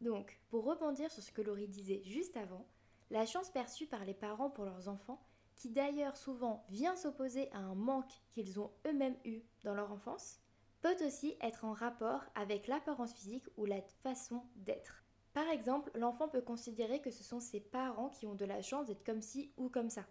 Donc, 0.00 0.40
pour 0.50 0.64
rebondir 0.64 1.12
sur 1.12 1.22
ce 1.22 1.30
que 1.30 1.42
Laurie 1.42 1.68
disait 1.68 2.02
juste 2.04 2.36
avant, 2.36 2.66
la 3.12 3.26
chance 3.26 3.50
perçue 3.50 3.86
par 3.86 4.04
les 4.04 4.14
parents 4.14 4.50
pour 4.50 4.64
leurs 4.64 4.88
enfants, 4.88 5.24
qui 5.62 5.70
d'ailleurs 5.70 6.16
souvent 6.16 6.64
vient 6.70 6.96
s'opposer 6.96 7.48
à 7.52 7.58
un 7.58 7.76
manque 7.76 8.20
qu'ils 8.32 8.58
ont 8.58 8.72
eux-mêmes 8.84 9.16
eu 9.24 9.42
dans 9.62 9.74
leur 9.74 9.92
enfance, 9.92 10.40
peut 10.80 10.96
aussi 11.06 11.36
être 11.40 11.64
en 11.64 11.72
rapport 11.72 12.24
avec 12.34 12.66
l'apparence 12.66 13.14
physique 13.14 13.46
ou 13.56 13.64
la 13.64 13.80
façon 14.02 14.42
d'être. 14.56 15.04
Par 15.32 15.46
exemple, 15.46 15.92
l'enfant 15.94 16.26
peut 16.26 16.42
considérer 16.42 17.00
que 17.00 17.12
ce 17.12 17.22
sont 17.22 17.38
ses 17.38 17.60
parents 17.60 18.08
qui 18.08 18.26
ont 18.26 18.34
de 18.34 18.44
la 18.44 18.60
chance 18.60 18.88
d'être 18.88 19.06
comme 19.06 19.22
ci 19.22 19.52
ou 19.56 19.68
comme 19.68 19.88
ça, 19.88 20.04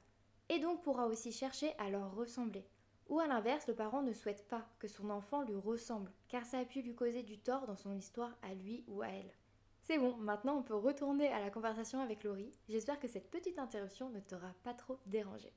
et 0.47 0.59
donc 0.59 0.83
pourra 0.83 1.05
aussi 1.07 1.33
chercher 1.33 1.77
à 1.77 1.89
leur 1.89 2.15
ressembler. 2.15 2.65
Ou 3.09 3.19
à 3.19 3.27
l'inverse, 3.27 3.67
le 3.67 3.75
parent 3.75 4.03
ne 4.03 4.13
souhaite 4.13 4.47
pas 4.47 4.65
que 4.79 4.87
son 4.87 5.09
enfant 5.09 5.43
lui 5.43 5.55
ressemble, 5.55 6.13
car 6.29 6.45
ça 6.45 6.59
a 6.59 6.65
pu 6.65 6.81
lui 6.81 6.95
causer 6.95 7.23
du 7.23 7.37
tort 7.39 7.67
dans 7.67 7.75
son 7.75 7.93
histoire 7.93 8.37
à 8.41 8.53
lui 8.53 8.85
ou 8.87 9.01
à 9.01 9.09
elle. 9.09 9.33
C'est 9.81 9.97
bon, 9.97 10.15
maintenant 10.17 10.57
on 10.57 10.63
peut 10.63 10.75
retourner 10.75 11.27
à 11.29 11.39
la 11.39 11.49
conversation 11.49 12.01
avec 12.01 12.23
Laurie. 12.23 12.51
J'espère 12.69 12.99
que 12.99 13.07
cette 13.07 13.31
petite 13.31 13.57
interruption 13.57 14.09
ne 14.09 14.19
t'aura 14.19 14.53
pas 14.63 14.75
trop 14.75 14.99
dérangé. 15.07 15.51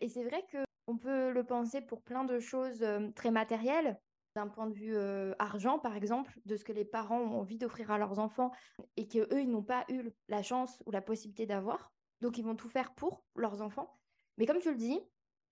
Et 0.00 0.08
c'est 0.08 0.24
vrai 0.24 0.44
qu'on 0.50 0.98
peut 0.98 1.30
le 1.30 1.44
penser 1.44 1.80
pour 1.80 2.02
plein 2.02 2.24
de 2.24 2.38
choses 2.38 2.82
euh, 2.82 3.08
très 3.14 3.30
matérielles, 3.30 3.98
d'un 4.34 4.48
point 4.48 4.66
de 4.66 4.74
vue 4.74 4.94
euh, 4.94 5.32
argent 5.38 5.78
par 5.78 5.96
exemple, 5.96 6.38
de 6.44 6.56
ce 6.56 6.64
que 6.64 6.72
les 6.72 6.84
parents 6.84 7.20
ont 7.20 7.40
envie 7.40 7.56
d'offrir 7.56 7.90
à 7.90 7.98
leurs 7.98 8.18
enfants 8.18 8.50
et 8.96 9.08
qu'eux, 9.08 9.40
ils 9.40 9.50
n'ont 9.50 9.62
pas 9.62 9.86
eu 9.88 10.10
la 10.28 10.42
chance 10.42 10.82
ou 10.84 10.90
la 10.90 11.00
possibilité 11.00 11.46
d'avoir. 11.46 11.92
Donc 12.20 12.36
ils 12.36 12.44
vont 12.44 12.56
tout 12.56 12.68
faire 12.68 12.94
pour 12.94 13.24
leurs 13.36 13.62
enfants. 13.62 13.96
Mais 14.38 14.46
comme 14.46 14.58
tu 14.58 14.70
le 14.70 14.76
dis, 14.76 15.00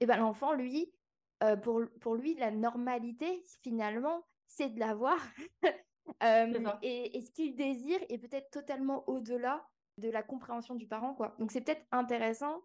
et 0.01 0.07
ben 0.07 0.17
l'enfant, 0.17 0.55
lui, 0.55 0.93
euh, 1.43 1.57
pour, 1.57 1.83
pour 2.01 2.15
lui, 2.15 2.35
la 2.35 2.51
normalité, 2.51 3.43
finalement, 3.63 4.27
c'est 4.47 4.71
de 4.71 4.81
l'avoir. 4.81 5.19
euh, 6.23 6.73
et, 6.83 7.17
et, 7.17 7.21
ce 7.21 7.31
qu'il 7.31 7.55
désire 7.55 8.01
est 8.09 8.19
peut-être 8.19 8.51
totalement 8.51 9.09
au-delà 9.09 9.67
de 9.99 10.11
la 10.11 10.23
compréhension 10.23 10.75
du 10.75 10.87
parent. 10.87 11.15
Quoi. 11.15 11.35
Donc 11.39 11.51
c'est 11.51 11.61
peut-être 11.61 11.85
intéressant, 11.93 12.63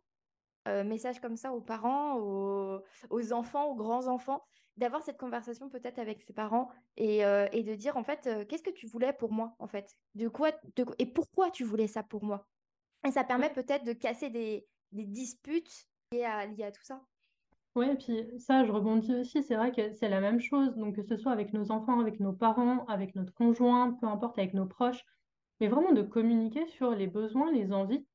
euh, 0.67 0.83
message 0.83 1.19
comme 1.19 1.37
ça 1.37 1.53
aux 1.53 1.61
parents, 1.61 2.17
aux, 2.17 2.81
aux 3.09 3.33
enfants, 3.33 3.65
aux 3.67 3.75
grands-enfants, 3.75 4.43
d'avoir 4.77 5.03
cette 5.03 5.17
conversation 5.17 5.69
peut-être 5.69 5.99
avec 5.99 6.21
ses 6.21 6.33
parents 6.33 6.69
et, 6.97 7.19
et, 7.19 7.63
de 7.63 7.75
dire 7.75 7.95
en 7.95 8.03
fait, 8.03 8.29
qu'est-ce 8.47 8.63
que 8.63 8.71
tu 8.71 8.87
voulais 8.87 9.13
pour 9.13 9.31
moi 9.31 9.55
en 9.59 9.67
fait? 9.67 9.95
De 10.15 10.27
quoi, 10.27 10.51
de, 10.75 10.85
Et 10.99 11.05
pourquoi 11.05 11.49
tu 11.49 11.63
voulais 11.63 11.87
ça 11.87 12.03
pour 12.03 12.23
moi? 12.25 12.45
Et 13.07 13.11
ça 13.11 13.23
permet 13.23 13.53
peut-être 13.53 13.85
de 13.85 13.93
casser 13.93 14.29
des, 14.29 14.67
des 14.91 15.05
disputes 15.05 15.87
liées 16.11 16.23
à, 16.25 16.45
liées 16.45 16.63
à 16.63 16.71
tout 16.71 16.83
ça. 16.83 17.01
Oui, 17.75 17.89
et 17.89 17.95
puis 17.95 18.39
ça, 18.39 18.63
je 18.63 18.71
rebondis 18.71 19.13
aussi, 19.13 19.43
c'est 19.43 19.55
vrai 19.55 19.71
que 19.73 19.91
c'est 19.91 20.07
la 20.07 20.21
même 20.21 20.39
chose, 20.39 20.75
donc 20.77 20.95
que 20.95 21.03
ce 21.03 21.17
soit 21.17 21.33
avec 21.33 21.51
nos 21.53 21.71
enfants, 21.71 21.99
avec 21.99 22.19
nos 22.21 22.31
parents, 22.33 22.85
avec 22.85 23.15
notre 23.15 23.33
conjoint, 23.33 23.91
peu 23.99 24.07
importe, 24.07 24.39
avec 24.39 24.53
nos 24.53 24.65
proches, 24.65 25.03
mais 25.59 25.67
vraiment 25.67 25.91
de 25.91 26.01
communiquer 26.01 26.65
sur 26.67 26.91
les 26.91 27.07
besoins, 27.07 27.51
les 27.51 27.73
envies, 27.73 28.07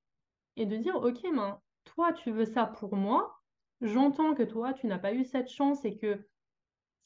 et 0.57 0.67
de 0.67 0.77
dire, 0.77 0.97
ok, 0.97 1.23
ben, 1.35 1.61
toi, 1.85 2.13
tu 2.15 2.31
veux 2.33 2.47
ça 2.47 2.67
pour 2.67 2.97
moi, 2.97 3.37
j'entends 3.83 4.35
que 4.35 4.43
toi, 4.43 4.73
tu 4.75 4.87
n'as 4.87 4.99
pas 4.99 5.13
eu 5.15 5.25
cette 5.25 5.51
chance 5.51 5.85
et 5.85 5.97
que 5.99 6.27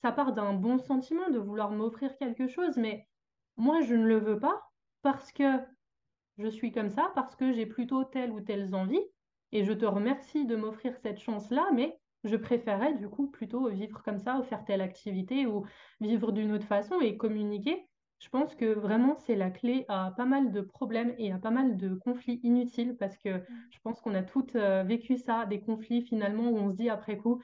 ça 0.03 0.13
part 0.13 0.33
d'un 0.33 0.55
bon 0.55 0.79
sentiment 0.79 1.31
de 1.31 1.39
vouloir 1.39 1.71
m'offrir 1.73 2.17
quelque 2.19 2.47
chose, 2.49 2.77
mais 2.77 3.09
moi, 3.57 3.81
je 3.83 3.95
ne 3.95 4.07
le 4.07 4.19
veux 4.19 4.39
pas 4.39 4.63
parce 5.03 5.33
que 5.33 5.61
je 6.39 6.49
suis 6.49 6.73
comme 6.73 6.91
ça, 6.91 7.13
parce 7.17 7.37
que 7.37 7.53
j'ai 7.53 7.67
plutôt 7.67 8.05
telle 8.05 8.33
ou 8.33 8.41
telle 8.41 8.75
envie, 8.75 9.03
et 9.53 9.65
je 9.65 9.73
te 9.73 9.85
remercie 9.85 10.47
de 10.47 10.57
m'offrir 10.57 10.97
cette 10.97 11.19
chance-là, 11.19 11.71
mais 11.73 11.99
je 12.25 12.37
préférais 12.37 12.95
du 12.95 13.09
coup 13.09 13.29
plutôt 13.29 13.69
vivre 13.69 14.03
comme 14.03 14.19
ça, 14.19 14.39
ou 14.39 14.43
faire 14.43 14.65
telle 14.65 14.81
activité, 14.81 15.47
ou 15.47 15.65
vivre 16.01 16.33
d'une 16.33 16.53
autre 16.53 16.67
façon 16.67 17.01
et 17.01 17.17
communiquer. 17.17 17.87
Je 18.21 18.29
pense 18.31 18.55
que 18.55 18.65
vraiment 18.65 19.17
c'est 19.19 19.37
la 19.37 19.51
clé 19.51 19.85
à 19.89 20.13
pas 20.17 20.25
mal 20.25 20.51
de 20.51 20.63
problèmes 20.63 21.15
et 21.19 21.33
à 21.33 21.39
pas 21.39 21.51
mal 21.51 21.77
de 21.77 21.95
conflits 21.95 22.41
inutiles 22.43 22.97
parce 22.97 23.19
que 23.19 23.37
mmh. 23.37 23.45
je 23.71 23.79
pense 23.83 24.01
qu'on 24.01 24.15
a 24.15 24.23
toutes 24.23 24.57
euh, 24.57 24.83
vécu 24.83 25.19
ça, 25.19 25.45
des 25.45 25.61
conflits 25.61 26.01
finalement 26.01 26.49
où 26.49 26.57
on 26.57 26.71
se 26.71 26.77
dit 26.77 26.89
après 26.89 27.19
coup, 27.19 27.43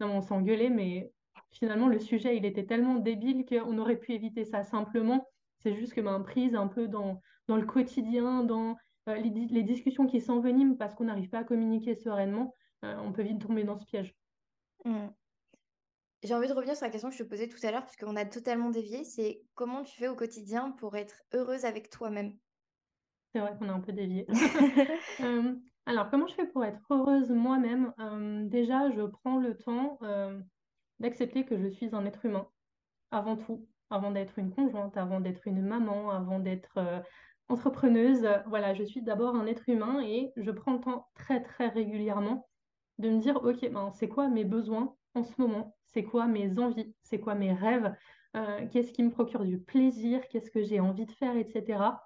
non, 0.00 0.16
on 0.16 0.22
s'engueulait, 0.22 0.70
mais 0.70 1.12
finalement 1.50 1.88
le 1.88 1.98
sujet 1.98 2.36
il 2.36 2.46
était 2.46 2.64
tellement 2.64 2.94
débile 2.96 3.44
qu'on 3.44 3.76
aurait 3.78 3.96
pu 3.96 4.12
éviter 4.12 4.44
ça 4.44 4.62
simplement. 4.62 5.26
C'est 5.58 5.74
juste 5.74 5.92
que 5.92 6.00
ma 6.00 6.18
ben, 6.18 6.24
prise 6.24 6.54
un 6.54 6.66
peu 6.66 6.88
dans, 6.88 7.20
dans 7.46 7.56
le 7.56 7.66
quotidien, 7.66 8.42
dans 8.42 8.76
euh, 9.08 9.16
les, 9.16 9.30
les, 9.30 9.62
discussions 9.62 10.06
qui 10.06 10.20
s'enveniment 10.20 10.76
parce 10.76 10.94
qu'on 10.94 11.04
n'arrive 11.04 11.28
pas 11.28 11.40
à 11.40 11.44
communiquer 11.44 11.94
sereinement, 11.94 12.54
euh, 12.84 12.96
on 13.04 13.12
peut 13.12 13.22
vite 13.22 13.40
tomber 13.40 13.64
dans 13.64 13.76
ce 13.76 13.84
piège. 13.84 14.14
Mmh. 14.84 15.08
J'ai 16.22 16.34
envie 16.34 16.46
de 16.46 16.52
revenir 16.52 16.76
sur 16.76 16.86
la 16.86 16.92
question 16.92 17.10
que 17.10 17.16
je 17.16 17.22
te 17.24 17.28
posais 17.28 17.48
tout 17.48 17.58
à 17.64 17.72
l'heure, 17.72 17.84
puisqu'on 17.84 18.14
a 18.14 18.24
totalement 18.24 18.70
dévié. 18.70 19.02
C'est 19.02 19.42
comment 19.54 19.82
tu 19.82 19.96
fais 19.96 20.06
au 20.06 20.14
quotidien 20.14 20.70
pour 20.70 20.96
être 20.96 21.22
heureuse 21.34 21.64
avec 21.64 21.90
toi-même? 21.90 22.36
C'est 23.34 23.40
vrai 23.40 23.56
qu'on 23.58 23.68
a 23.68 23.72
un 23.72 23.80
peu 23.80 23.92
dévié. 23.92 24.26
alors, 25.86 26.10
comment 26.10 26.28
je 26.28 26.34
fais 26.34 26.46
pour 26.46 26.64
être 26.64 26.80
heureuse 26.90 27.30
moi-même? 27.30 27.92
Déjà, 28.48 28.90
je 28.92 29.02
prends 29.02 29.38
le 29.38 29.56
temps 29.56 29.98
d'accepter 31.00 31.44
que 31.44 31.58
je 31.58 31.66
suis 31.66 31.92
un 31.92 32.06
être 32.06 32.24
humain, 32.24 32.46
avant 33.10 33.36
tout, 33.36 33.66
avant 33.90 34.12
d'être 34.12 34.38
une 34.38 34.54
conjointe, 34.54 34.96
avant 34.96 35.20
d'être 35.20 35.48
une 35.48 35.62
maman, 35.62 36.10
avant 36.10 36.38
d'être 36.38 37.02
entrepreneuse. 37.48 38.28
Voilà, 38.46 38.74
je 38.74 38.84
suis 38.84 39.02
d'abord 39.02 39.34
un 39.34 39.46
être 39.46 39.68
humain 39.68 40.00
et 40.00 40.32
je 40.36 40.50
prends 40.52 40.74
le 40.74 40.80
temps 40.80 41.08
très, 41.14 41.42
très 41.42 41.66
régulièrement 41.66 42.48
de 43.02 43.10
me 43.10 43.18
dire, 43.20 43.36
OK, 43.44 43.68
ben, 43.70 43.90
c'est 43.92 44.08
quoi 44.08 44.28
mes 44.28 44.44
besoins 44.44 44.94
en 45.14 45.24
ce 45.24 45.32
moment? 45.40 45.76
C'est 45.84 46.04
quoi 46.04 46.26
mes 46.26 46.58
envies? 46.58 46.94
C'est 47.02 47.20
quoi 47.20 47.34
mes 47.34 47.52
rêves? 47.52 47.94
Euh, 48.36 48.66
Qu'est-ce 48.70 48.92
qui 48.92 49.02
me 49.02 49.10
procure 49.10 49.44
du 49.44 49.58
plaisir? 49.60 50.26
Qu'est-ce 50.28 50.50
que 50.50 50.62
j'ai 50.62 50.80
envie 50.80 51.04
de 51.04 51.12
faire, 51.12 51.36
etc. 51.36 52.00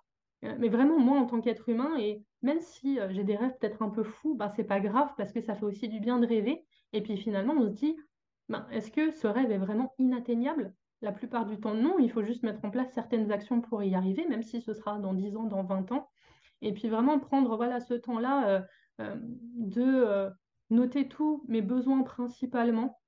Euh, 0.44 0.56
mais 0.59 0.68
vraiment, 0.68 0.98
moi, 0.98 1.18
en 1.18 1.26
tant 1.26 1.40
qu'être 1.40 1.68
humain, 1.68 1.96
et 1.98 2.24
même 2.42 2.61
si 2.61 2.98
euh, 2.98 3.09
j'ai 3.11 3.22
des 3.24 3.37
rêves 3.37 3.56
peut-être 3.61 3.82
un 3.82 3.90
peu 3.90 4.02
fous, 4.02 4.35
ben, 4.35 4.48
c'est 4.48 4.64
pas 4.64 4.80
grave 4.80 5.11
parce 5.16 5.32
que 5.32 5.40
ça 5.40 5.54
fait 5.54 5.64
aussi 5.64 5.88
du 5.88 6.00
bien 6.00 6.18
de 6.18 6.26
rêver. 6.26 6.64
Et 6.92 7.02
puis 7.02 7.16
finalement, 7.16 7.54
on 7.54 7.66
se 7.66 7.74
dit, 7.74 7.96
ben, 8.48 8.66
est-ce 8.72 8.90
que 8.90 9.11
ce 9.12 9.26
rêve 9.26 9.50
est 9.50 9.59
vraiment 9.59 9.94
inatteignable? 9.98 10.74
La 11.02 11.12
plupart 11.12 11.46
du 11.46 11.61
temps, 11.61 11.74
non. 11.74 11.98
Il 11.98 12.11
faut 12.11 12.22
juste 12.22 12.42
mettre 12.42 12.64
en 12.64 12.70
place 12.70 12.90
certaines 12.92 13.30
actions 13.30 13.61
pour 13.61 13.82
y 13.82 13.94
arriver, 13.94 14.26
même 14.26 14.42
si 14.42 14.61
ce 14.62 14.72
sera 14.72 14.98
dans 14.98 15.14
10 15.14 15.37
ans, 15.37 15.44
dans 15.44 15.62
20 15.62 15.92
ans. 15.92 16.09
Et 16.62 16.72
puis 16.72 16.88
vraiment 16.88 17.18
prendre 17.20 17.54
voilà, 17.56 17.80
ce 17.80 17.92
temps-là 17.92 18.64
de 18.98 20.32
noter 20.70 21.09
tous 21.09 21.44
mes 21.48 21.62
besoins 21.62 22.02
principalement, 22.02 23.00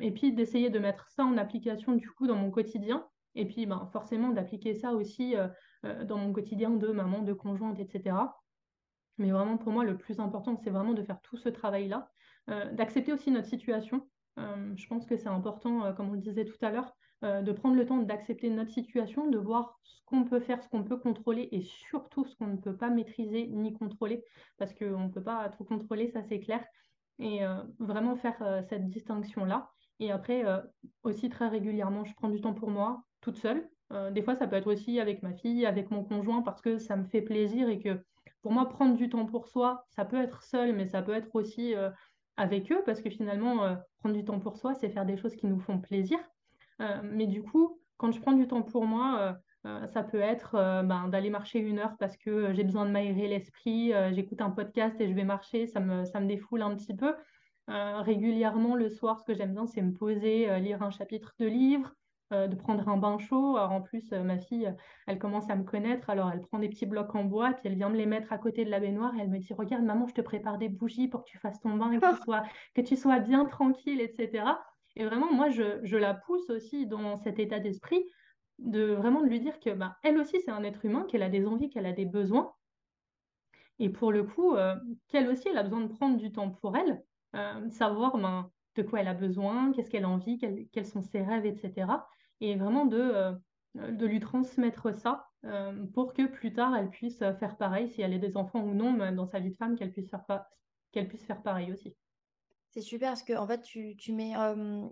et 0.00 0.10
puis 0.10 0.32
d'essayer 0.32 0.70
de 0.70 0.78
mettre 0.78 1.08
ça 1.10 1.24
en 1.24 1.36
application 1.36 1.92
du 1.92 2.10
coup 2.10 2.26
dans 2.26 2.34
mon 2.34 2.50
quotidien. 2.50 3.06
Et 3.34 3.46
puis 3.46 3.64
ben, 3.66 3.88
forcément 3.92 4.30
d'appliquer 4.30 4.74
ça 4.74 4.92
aussi 4.92 5.34
dans 5.82 6.18
mon 6.18 6.32
quotidien 6.32 6.70
de 6.70 6.88
maman, 6.88 7.22
de 7.22 7.32
conjointe, 7.32 7.78
etc. 7.78 8.16
Mais 9.18 9.30
vraiment 9.30 9.58
pour 9.58 9.72
moi, 9.72 9.84
le 9.84 9.96
plus 9.96 10.18
important, 10.18 10.56
c'est 10.56 10.70
vraiment 10.70 10.94
de 10.94 11.02
faire 11.02 11.20
tout 11.20 11.36
ce 11.36 11.48
travail-là, 11.48 12.10
d'accepter 12.48 13.12
aussi 13.12 13.30
notre 13.30 13.46
situation. 13.46 14.08
je 14.36 14.86
pense 14.88 15.06
que 15.06 15.16
c'est 15.16 15.28
important, 15.28 15.92
comme 15.94 16.08
on 16.08 16.14
le 16.14 16.18
disait 16.18 16.44
tout 16.44 16.64
à 16.64 16.70
l'heure, 16.70 16.92
euh, 17.24 17.40
de 17.40 17.52
prendre 17.52 17.76
le 17.76 17.86
temps 17.86 17.98
d'accepter 17.98 18.50
notre 18.50 18.72
situation, 18.72 19.30
de 19.30 19.38
voir 19.38 19.78
ce 19.84 20.00
qu'on 20.06 20.24
peut 20.24 20.40
faire, 20.40 20.60
ce 20.60 20.68
qu'on 20.68 20.82
peut 20.82 20.96
contrôler 20.96 21.48
et 21.52 21.60
surtout 21.60 22.24
ce 22.24 22.34
qu'on 22.34 22.48
ne 22.48 22.56
peut 22.56 22.76
pas 22.76 22.90
maîtriser 22.90 23.46
ni 23.46 23.72
contrôler, 23.72 24.24
parce 24.58 24.74
qu'on 24.74 25.04
ne 25.04 25.08
peut 25.08 25.22
pas 25.22 25.48
tout 25.50 25.62
contrôler, 25.62 26.08
ça 26.08 26.24
c'est 26.24 26.40
clair, 26.40 26.64
et 27.18 27.44
euh, 27.44 27.62
vraiment 27.78 28.16
faire 28.16 28.36
euh, 28.42 28.62
cette 28.68 28.88
distinction-là. 28.88 29.70
Et 30.00 30.10
après, 30.10 30.42
aussi 31.04 31.28
très 31.28 31.46
régulièrement, 31.46 32.04
je 32.04 32.12
prends 32.14 32.28
du 32.28 32.40
temps 32.40 32.54
pour 32.54 32.70
moi, 32.70 33.04
toute 33.20 33.36
seule. 33.36 33.68
des 34.10 34.20
fois, 34.20 34.34
ça 34.34 34.48
peut 34.48 34.56
être 34.56 34.66
aussi 34.66 34.98
avec 34.98 35.22
ma 35.22 35.32
fille, 35.32 35.64
avec 35.64 35.92
mon 35.92 36.02
conjoint, 36.02 36.42
parce 36.42 36.60
que 36.60 36.78
ça 36.78 36.96
me 36.96 37.04
fait 37.04 37.22
plaisir 37.22 37.68
et 37.68 37.78
que 37.78 38.02
pour 38.40 38.50
moi, 38.50 38.68
prendre 38.68 38.96
du 38.96 39.08
temps 39.08 39.26
pour 39.26 39.46
soi, 39.46 39.86
ça 39.90 40.04
peut 40.04 40.20
être 40.20 40.42
seul, 40.42 40.74
mais 40.74 40.88
ça 40.88 41.02
peut 41.02 41.12
être 41.12 41.32
aussi 41.36 41.74
avec 42.36 42.72
eux, 42.72 42.82
parce 42.84 43.00
que 43.00 43.10
finalement, 43.10 43.76
prendre 44.00 44.16
du 44.16 44.24
temps 44.24 44.40
pour 44.40 44.56
soi, 44.56 44.74
c'est 44.74 44.90
faire 44.90 45.06
des 45.06 45.16
choses 45.16 45.36
qui 45.36 45.46
nous 45.46 45.60
font 45.60 45.78
plaisir. 45.78 46.18
Euh, 46.80 47.00
mais 47.04 47.26
du 47.26 47.42
coup, 47.42 47.80
quand 47.96 48.10
je 48.10 48.20
prends 48.20 48.32
du 48.32 48.48
temps 48.48 48.62
pour 48.62 48.84
moi, 48.84 49.38
euh, 49.64 49.82
euh, 49.82 49.86
ça 49.88 50.02
peut 50.02 50.20
être 50.20 50.52
ben, 50.84 51.08
d'aller 51.08 51.30
marcher 51.30 51.58
une 51.58 51.78
heure 51.78 51.96
parce 51.98 52.16
que 52.16 52.52
j'ai 52.52 52.64
besoin 52.64 52.84
de 52.84 52.90
m'aérer 52.90 53.28
l'esprit, 53.28 53.92
j'écoute 54.12 54.40
un 54.40 54.50
podcast 54.50 55.00
et 55.00 55.08
je 55.08 55.14
vais 55.14 55.24
marcher, 55.24 55.66
ça 55.66 55.80
me, 55.80 56.04
ça 56.04 56.20
me 56.20 56.26
défoule 56.26 56.62
un 56.62 56.74
petit 56.74 56.94
peu. 56.94 57.14
régulièrement, 57.68 58.74
le 58.74 58.88
soir, 58.88 59.20
ce 59.20 59.24
que 59.24 59.34
j'aime 59.34 59.54
bien, 59.54 59.66
c'est 59.66 59.82
me 59.82 59.92
poser, 59.92 60.60
lire 60.60 60.82
un 60.82 60.90
chapitre 60.90 61.34
de 61.38 61.46
livre, 61.46 61.94
de 62.30 62.54
prendre 62.54 62.88
un 62.88 62.96
bain 62.96 63.18
chaud. 63.18 63.56
Alors, 63.56 63.72
en 63.72 63.82
plus, 63.82 64.10
ma 64.12 64.38
fille, 64.38 64.72
elle 65.06 65.18
commence 65.18 65.48
à 65.50 65.56
me 65.56 65.64
connaître, 65.64 66.10
alors 66.10 66.30
elle 66.32 66.40
prend 66.40 66.58
des 66.58 66.68
petits 66.68 66.86
blocs 66.86 67.14
en 67.14 67.24
bois, 67.24 67.52
puis 67.52 67.62
elle 67.64 67.76
vient 67.76 67.88
me 67.88 67.96
les 67.96 68.06
mettre 68.06 68.32
à 68.32 68.38
côté 68.38 68.64
de 68.64 68.70
la 68.70 68.80
baignoire 68.80 69.14
et 69.16 69.20
elle 69.20 69.30
me 69.30 69.38
dit, 69.38 69.54
regarde, 69.54 69.84
maman, 69.84 70.06
je 70.06 70.14
te 70.14 70.20
prépare 70.22 70.58
des 70.58 70.68
bougies 70.68 71.08
pour 71.08 71.24
que 71.24 71.30
tu 71.30 71.38
fasses 71.38 71.60
ton 71.60 71.76
bain 71.76 71.92
et 71.92 71.98
que 71.98 72.16
tu 72.16 72.22
sois, 72.24 72.42
que 72.74 72.80
tu 72.80 72.96
sois 72.96 73.20
bien 73.20 73.44
tranquille, 73.44 74.00
etc. 74.00 74.44
Et 74.96 75.04
vraiment, 75.04 75.32
moi, 75.32 75.50
je, 75.50 75.96
la 75.96 76.14
pousse 76.14 76.50
aussi 76.50 76.86
dans 76.86 77.16
cet 77.16 77.38
état 77.38 77.58
d'esprit 77.58 78.04
de 78.62 78.92
vraiment 78.92 79.20
de 79.20 79.28
lui 79.28 79.40
dire 79.40 79.58
que 79.60 79.70
bah, 79.70 79.96
elle 80.02 80.18
aussi, 80.18 80.40
c'est 80.40 80.50
un 80.50 80.62
être 80.64 80.84
humain, 80.84 81.04
qu'elle 81.08 81.22
a 81.22 81.28
des 81.28 81.46
envies, 81.46 81.68
qu'elle 81.68 81.86
a 81.86 81.92
des 81.92 82.04
besoins. 82.04 82.54
Et 83.78 83.88
pour 83.88 84.12
le 84.12 84.22
coup, 84.22 84.54
euh, 84.54 84.76
qu'elle 85.08 85.28
aussi, 85.28 85.48
elle 85.48 85.58
a 85.58 85.62
besoin 85.62 85.80
de 85.80 85.92
prendre 85.92 86.16
du 86.16 86.30
temps 86.32 86.50
pour 86.50 86.76
elle, 86.76 87.02
euh, 87.34 87.68
savoir 87.70 88.16
ben, 88.16 88.50
de 88.76 88.82
quoi 88.82 89.00
elle 89.00 89.08
a 89.08 89.14
besoin, 89.14 89.72
qu'est-ce 89.72 89.90
qu'elle 89.90 90.04
a 90.04 90.08
envie, 90.08 90.38
quels, 90.72 90.86
sont 90.86 91.02
ses 91.02 91.22
rêves, 91.22 91.46
etc. 91.46 91.86
Et 92.40 92.56
vraiment 92.56 92.86
de, 92.86 92.98
euh, 92.98 93.32
de 93.74 94.06
lui 94.06 94.20
transmettre 94.20 94.94
ça 94.94 95.26
pour 95.92 96.14
que 96.14 96.24
plus 96.24 96.52
tard, 96.52 96.76
elle 96.76 96.88
puisse 96.88 97.18
faire 97.18 97.56
pareil, 97.56 97.88
si 97.88 98.00
elle 98.00 98.14
a 98.14 98.18
des 98.18 98.36
enfants 98.36 98.62
ou 98.62 98.74
non, 98.74 99.10
dans 99.10 99.26
sa 99.26 99.40
vie 99.40 99.50
de 99.50 99.56
femme, 99.56 99.74
qu'elle 99.76 99.90
puisse, 99.90 100.08
faire 100.08 100.24
qu'elle 100.92 101.08
puisse 101.08 101.24
faire 101.24 101.42
pareil 101.42 101.72
aussi. 101.72 101.96
C'est 102.70 102.80
super 102.80 103.08
parce 103.08 103.24
que 103.24 103.36
en 103.36 103.48
fait, 103.48 103.60
tu, 103.62 103.96
tu 103.96 104.12
mets 104.12 104.34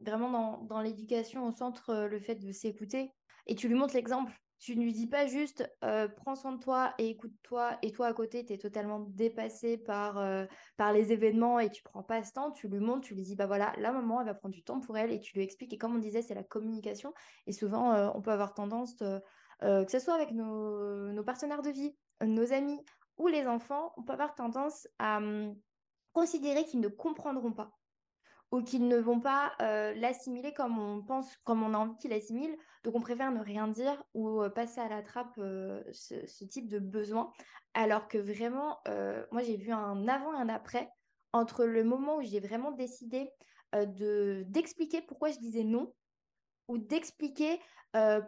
vraiment 0.05 0.29
dans, 0.29 0.59
dans 0.65 0.81
l'éducation 0.81 1.47
au 1.47 1.53
centre 1.53 2.09
le 2.11 2.19
fait 2.19 2.35
de 2.35 2.51
s'écouter 2.51 3.13
et 3.51 3.55
tu 3.55 3.69
lui 3.69 3.75
montres 3.75 3.95
l'exemple. 3.95 4.33
Tu 4.59 4.77
ne 4.77 4.83
lui 4.83 4.93
dis 4.93 5.07
pas 5.07 5.27
juste 5.27 5.69
prends 6.17 6.35
soin 6.35 6.53
de 6.53 6.61
toi 6.61 6.95
et 6.99 7.09
écoute-toi 7.09 7.79
et 7.83 7.93
toi 7.93 8.07
à 8.07 8.13
côté, 8.13 8.45
tu 8.45 8.53
es 8.53 8.59
totalement 8.59 9.01
dépassé 9.01 9.79
par, 9.79 10.23
par 10.77 10.93
les 10.93 11.13
événements 11.13 11.59
et 11.59 11.71
tu 11.71 11.83
prends 11.83 12.03
pas 12.03 12.23
ce 12.23 12.33
temps. 12.33 12.51
Tu 12.53 12.69
lui 12.69 12.79
montres, 12.79 13.01
tu 13.01 13.15
lui 13.15 13.23
dis 13.23 13.37
bah 13.37 13.47
voilà, 13.47 13.73
la 13.79 13.91
maman, 13.91 14.21
elle 14.21 14.27
va 14.27 14.35
prendre 14.35 14.55
du 14.55 14.63
temps 14.63 14.81
pour 14.81 14.99
elle 14.99 15.13
et 15.13 15.21
tu 15.21 15.35
lui 15.35 15.43
expliques. 15.43 15.73
Et 15.73 15.79
comme 15.79 15.97
on 15.97 15.99
disait, 15.99 16.21
c'est 16.21 16.35
la 16.35 16.45
communication. 16.45 17.15
Et 17.47 17.53
souvent, 17.53 18.13
on 18.15 18.21
peut 18.21 18.33
avoir 18.33 18.53
tendance, 18.53 18.97
que 18.97 19.91
ce 19.91 19.99
soit 19.99 20.15
avec 20.15 20.31
nos, 20.33 21.11
nos, 21.11 21.25
partenaires 21.25 21.63
de 21.63 21.71
vie, 21.71 21.97
nos 22.23 22.53
amis 22.53 22.85
ou 23.17 23.29
les 23.29 23.47
enfants, 23.47 23.95
on 23.97 24.03
peut 24.03 24.13
avoir 24.13 24.35
tendance 24.35 24.87
à 24.99 25.21
considérer 26.13 26.65
qu'ils 26.65 26.81
ne 26.81 26.89
comprendront 26.89 27.53
pas 27.53 27.80
ou 28.53 28.63
qu'ils 28.63 28.89
ne 28.89 28.97
vont 28.97 29.21
pas 29.21 29.53
euh, 29.61 29.95
l'assimiler 29.95 30.53
comme 30.53 30.79
on 30.79 31.03
pense, 31.03 31.37
comme 31.45 31.63
on 31.63 31.75
a 31.75 31.79
envie 31.79 31.97
qu'ils 31.97 32.11
l'assimilent. 32.11 32.57
Donc 32.83 32.95
on 32.97 33.01
préfère 33.01 33.31
ne 33.31 33.41
rien 33.41 33.69
dire 33.69 34.03
ou 34.15 34.43
euh, 34.43 34.49
passer 34.49 34.81
à 34.81 34.89
la 34.89 35.03
trappe 35.03 35.39
euh, 35.39 35.83
ce, 35.93 36.45
type 36.45 36.69
de 36.69 36.79
besoin. 36.79 37.33
Alors 37.75 38.09
que 38.09 38.19
vraiment, 38.19 38.81
moi 39.31 39.43
j'ai 39.45 39.57
vu 39.57 39.71
un 39.71 40.09
avant 40.09 40.35
et 40.35 40.41
un 40.41 40.49
après 40.49 40.91
entre 41.33 41.65
le 41.65 41.85
moment 41.85 42.17
où 42.17 42.23
j'ai 42.23 42.41
vraiment 42.41 42.73
décidé 42.73 43.31
de 43.73 44.43
d'expliquer 44.49 45.03
pourquoi 45.03 45.31
je 45.31 45.39
disais 45.39 45.63
non 45.63 45.95
ou 46.67 46.79
d'expliquer 46.79 47.61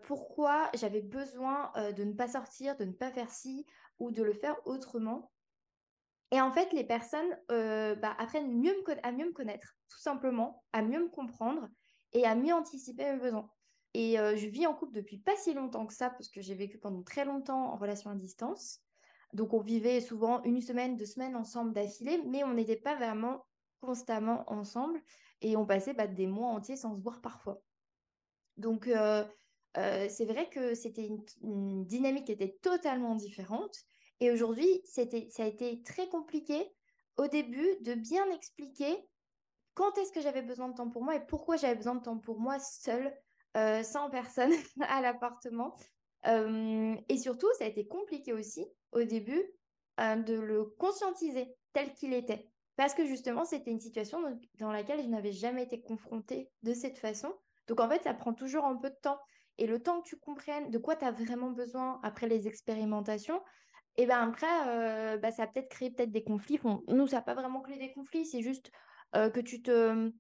pourquoi 0.05 0.71
j'avais 0.75 1.03
besoin 1.03 1.73
de 1.97 2.05
ne 2.05 2.13
pas 2.13 2.29
sortir, 2.29 2.77
de 2.77 2.85
ne 2.85 2.93
pas 2.93 3.11
faire 3.11 3.31
ci 3.31 3.67
ou 3.99 4.13
de 4.13 4.23
le 4.23 4.33
faire 4.33 4.55
autrement. 4.65 5.33
Et 6.33 6.41
en 6.41 6.51
fait, 6.51 6.73
les 6.73 6.83
personnes 6.83 7.39
euh, 7.51 7.95
bah, 7.95 8.17
apprennent 8.19 8.47
à 8.47 9.13
mieux 9.13 9.27
me 9.27 9.33
connaître, 9.33 9.77
tout 9.91 10.01
simplement, 10.01 10.65
à 10.73 10.81
mieux 10.81 11.05
me 11.05 11.11
comprendre 11.11 11.69
et 12.15 12.25
à 12.25 12.35
mieux 12.35 12.55
anticiper 12.55 13.13
mes 13.13 13.19
besoins. 13.19 13.51
Et 13.93 14.19
euh, 14.19 14.35
je 14.35 14.47
vis 14.47 14.67
en 14.67 14.73
couple 14.73 14.95
depuis 14.95 15.19
pas 15.19 15.37
si 15.37 15.53
longtemps 15.53 15.87
que 15.87 15.93
ça, 15.93 16.09
parce 16.09 16.31
que 16.31 16.41
j'ai 16.41 16.55
vécu 16.55 16.79
pendant 16.79 17.03
très 17.03 17.27
longtemps 17.27 17.75
en 17.75 17.77
relation 17.77 18.11
à 18.11 18.15
distance. 18.15 18.81
Donc 19.35 19.53
on 19.53 19.61
vivait 19.61 20.01
souvent 20.01 20.43
une 20.45 20.63
semaine, 20.63 20.97
deux 20.97 21.05
semaines 21.05 21.37
ensemble 21.37 21.75
d'affilée, 21.75 22.23
mais 22.27 22.45
on 22.45 22.55
n'était 22.55 22.77
pas 22.77 22.95
vraiment 22.95 23.45
constamment 23.83 24.51
ensemble 24.51 25.03
et 25.43 25.57
on 25.57 25.67
passait 25.67 25.93
bah, 25.93 26.07
des 26.07 26.27
mois 26.27 26.49
entiers 26.49 26.77
sans 26.77 26.97
se 26.97 27.03
voir 27.03 27.21
parfois. 27.21 27.61
Donc 28.57 28.87
euh, 28.89 29.25
c'est 29.75 30.27
vrai 30.27 30.49
que 30.49 30.75
c'était 30.75 31.07
une, 31.43 31.85
dynamique 31.85 32.27
qui 32.27 32.33
était 32.33 32.57
totalement 32.63 33.17
différente 33.17 33.77
et 34.23 34.31
aujourd'hui, 34.31 34.81
ça 34.85 35.03
a 35.03 35.47
été 35.47 35.83
très 35.83 36.09
compliqué 36.09 36.73
au 37.17 37.27
début 37.27 37.69
de 37.81 37.95
bien 37.95 38.25
expliquer 38.31 38.97
quand 39.75 39.99
est-ce 39.99 40.13
que 40.13 40.21
j'avais 40.21 40.43
besoin 40.43 40.69
de 40.69 40.75
temps 40.75 40.89
pour 40.89 41.03
moi 41.03 41.17
et 41.17 41.27
pourquoi 41.27 41.57
j'avais 41.57 41.75
besoin 41.75 41.97
de 41.97 42.03
temps 42.03 42.19
pour 42.19 42.39
moi 42.39 42.61
seule, 42.61 43.13
euh, 43.57 43.83
sans 43.83 44.11
personne 44.11 44.53
à 44.83 45.01
l'appartement. 45.01 45.75
Euh, 46.29 46.95
et 47.09 47.19
surtout, 47.19 47.49
ça 47.59 47.65
a 47.65 47.67
été 47.67 47.89
compliqué 47.89 48.33
aussi 48.33 48.65
au 48.93 49.03
début 49.03 49.43
euh, 49.99 50.15
de 50.15 50.35
le 50.35 50.67
conscientiser 50.79 51.53
tel 51.73 51.93
qu'il 51.93 52.13
était. 52.13 52.49
Parce 52.77 52.95
que 52.95 53.05
justement, 53.05 53.45
c'était 53.45 53.73
une 53.73 53.81
situation 53.81 54.21
dans 54.61 54.71
laquelle 54.71 55.03
je 55.03 55.09
n'avais 55.09 55.33
jamais 55.33 55.65
été 55.65 55.83
confrontée 55.83 56.49
de 56.63 56.75
cette 56.75 56.99
façon. 57.01 57.35
Donc 57.67 57.81
en 57.81 57.89
fait, 57.89 58.05
ça 58.05 58.15
prend 58.15 58.35
toujours 58.35 58.67
un 58.67 58.77
peu 58.77 58.91
de 58.91 58.99
temps. 59.03 59.19
Et 59.59 59.67
le 59.67 59.83
temps 59.83 60.01
que 60.01 60.09
tu 60.09 60.17
comprennes 60.17 60.71
de 60.71 60.79
quoi 60.79 60.95
tu 60.95 61.05
as 61.05 61.11
vraiment 61.11 61.51
besoin 61.51 61.99
après 62.05 62.29
les 62.29 62.47
expérimentations, 62.47 63.43
et 63.97 64.07
ben 64.07 64.29
après, 64.29 64.47
euh, 64.69 65.19
bah, 65.19 65.31
ça 65.31 65.45
a 65.45 65.47
peut-être 65.47 65.69
créé 65.69 65.91
peut-être 65.91 66.13
des 66.13 66.25
conflits. 66.25 66.59
nous, 66.89 67.07
ça 67.07 67.17
n'a 67.17 67.23
pas 67.23 67.35
vraiment 67.35 67.61
créé 67.61 67.79
des 67.79 67.93
conflits, 67.93 68.25
c'est 68.25 68.43
juste 68.43 68.71
euh, 69.15 69.31
que 69.31 69.41
tu 69.41 69.63
te... 69.63 70.11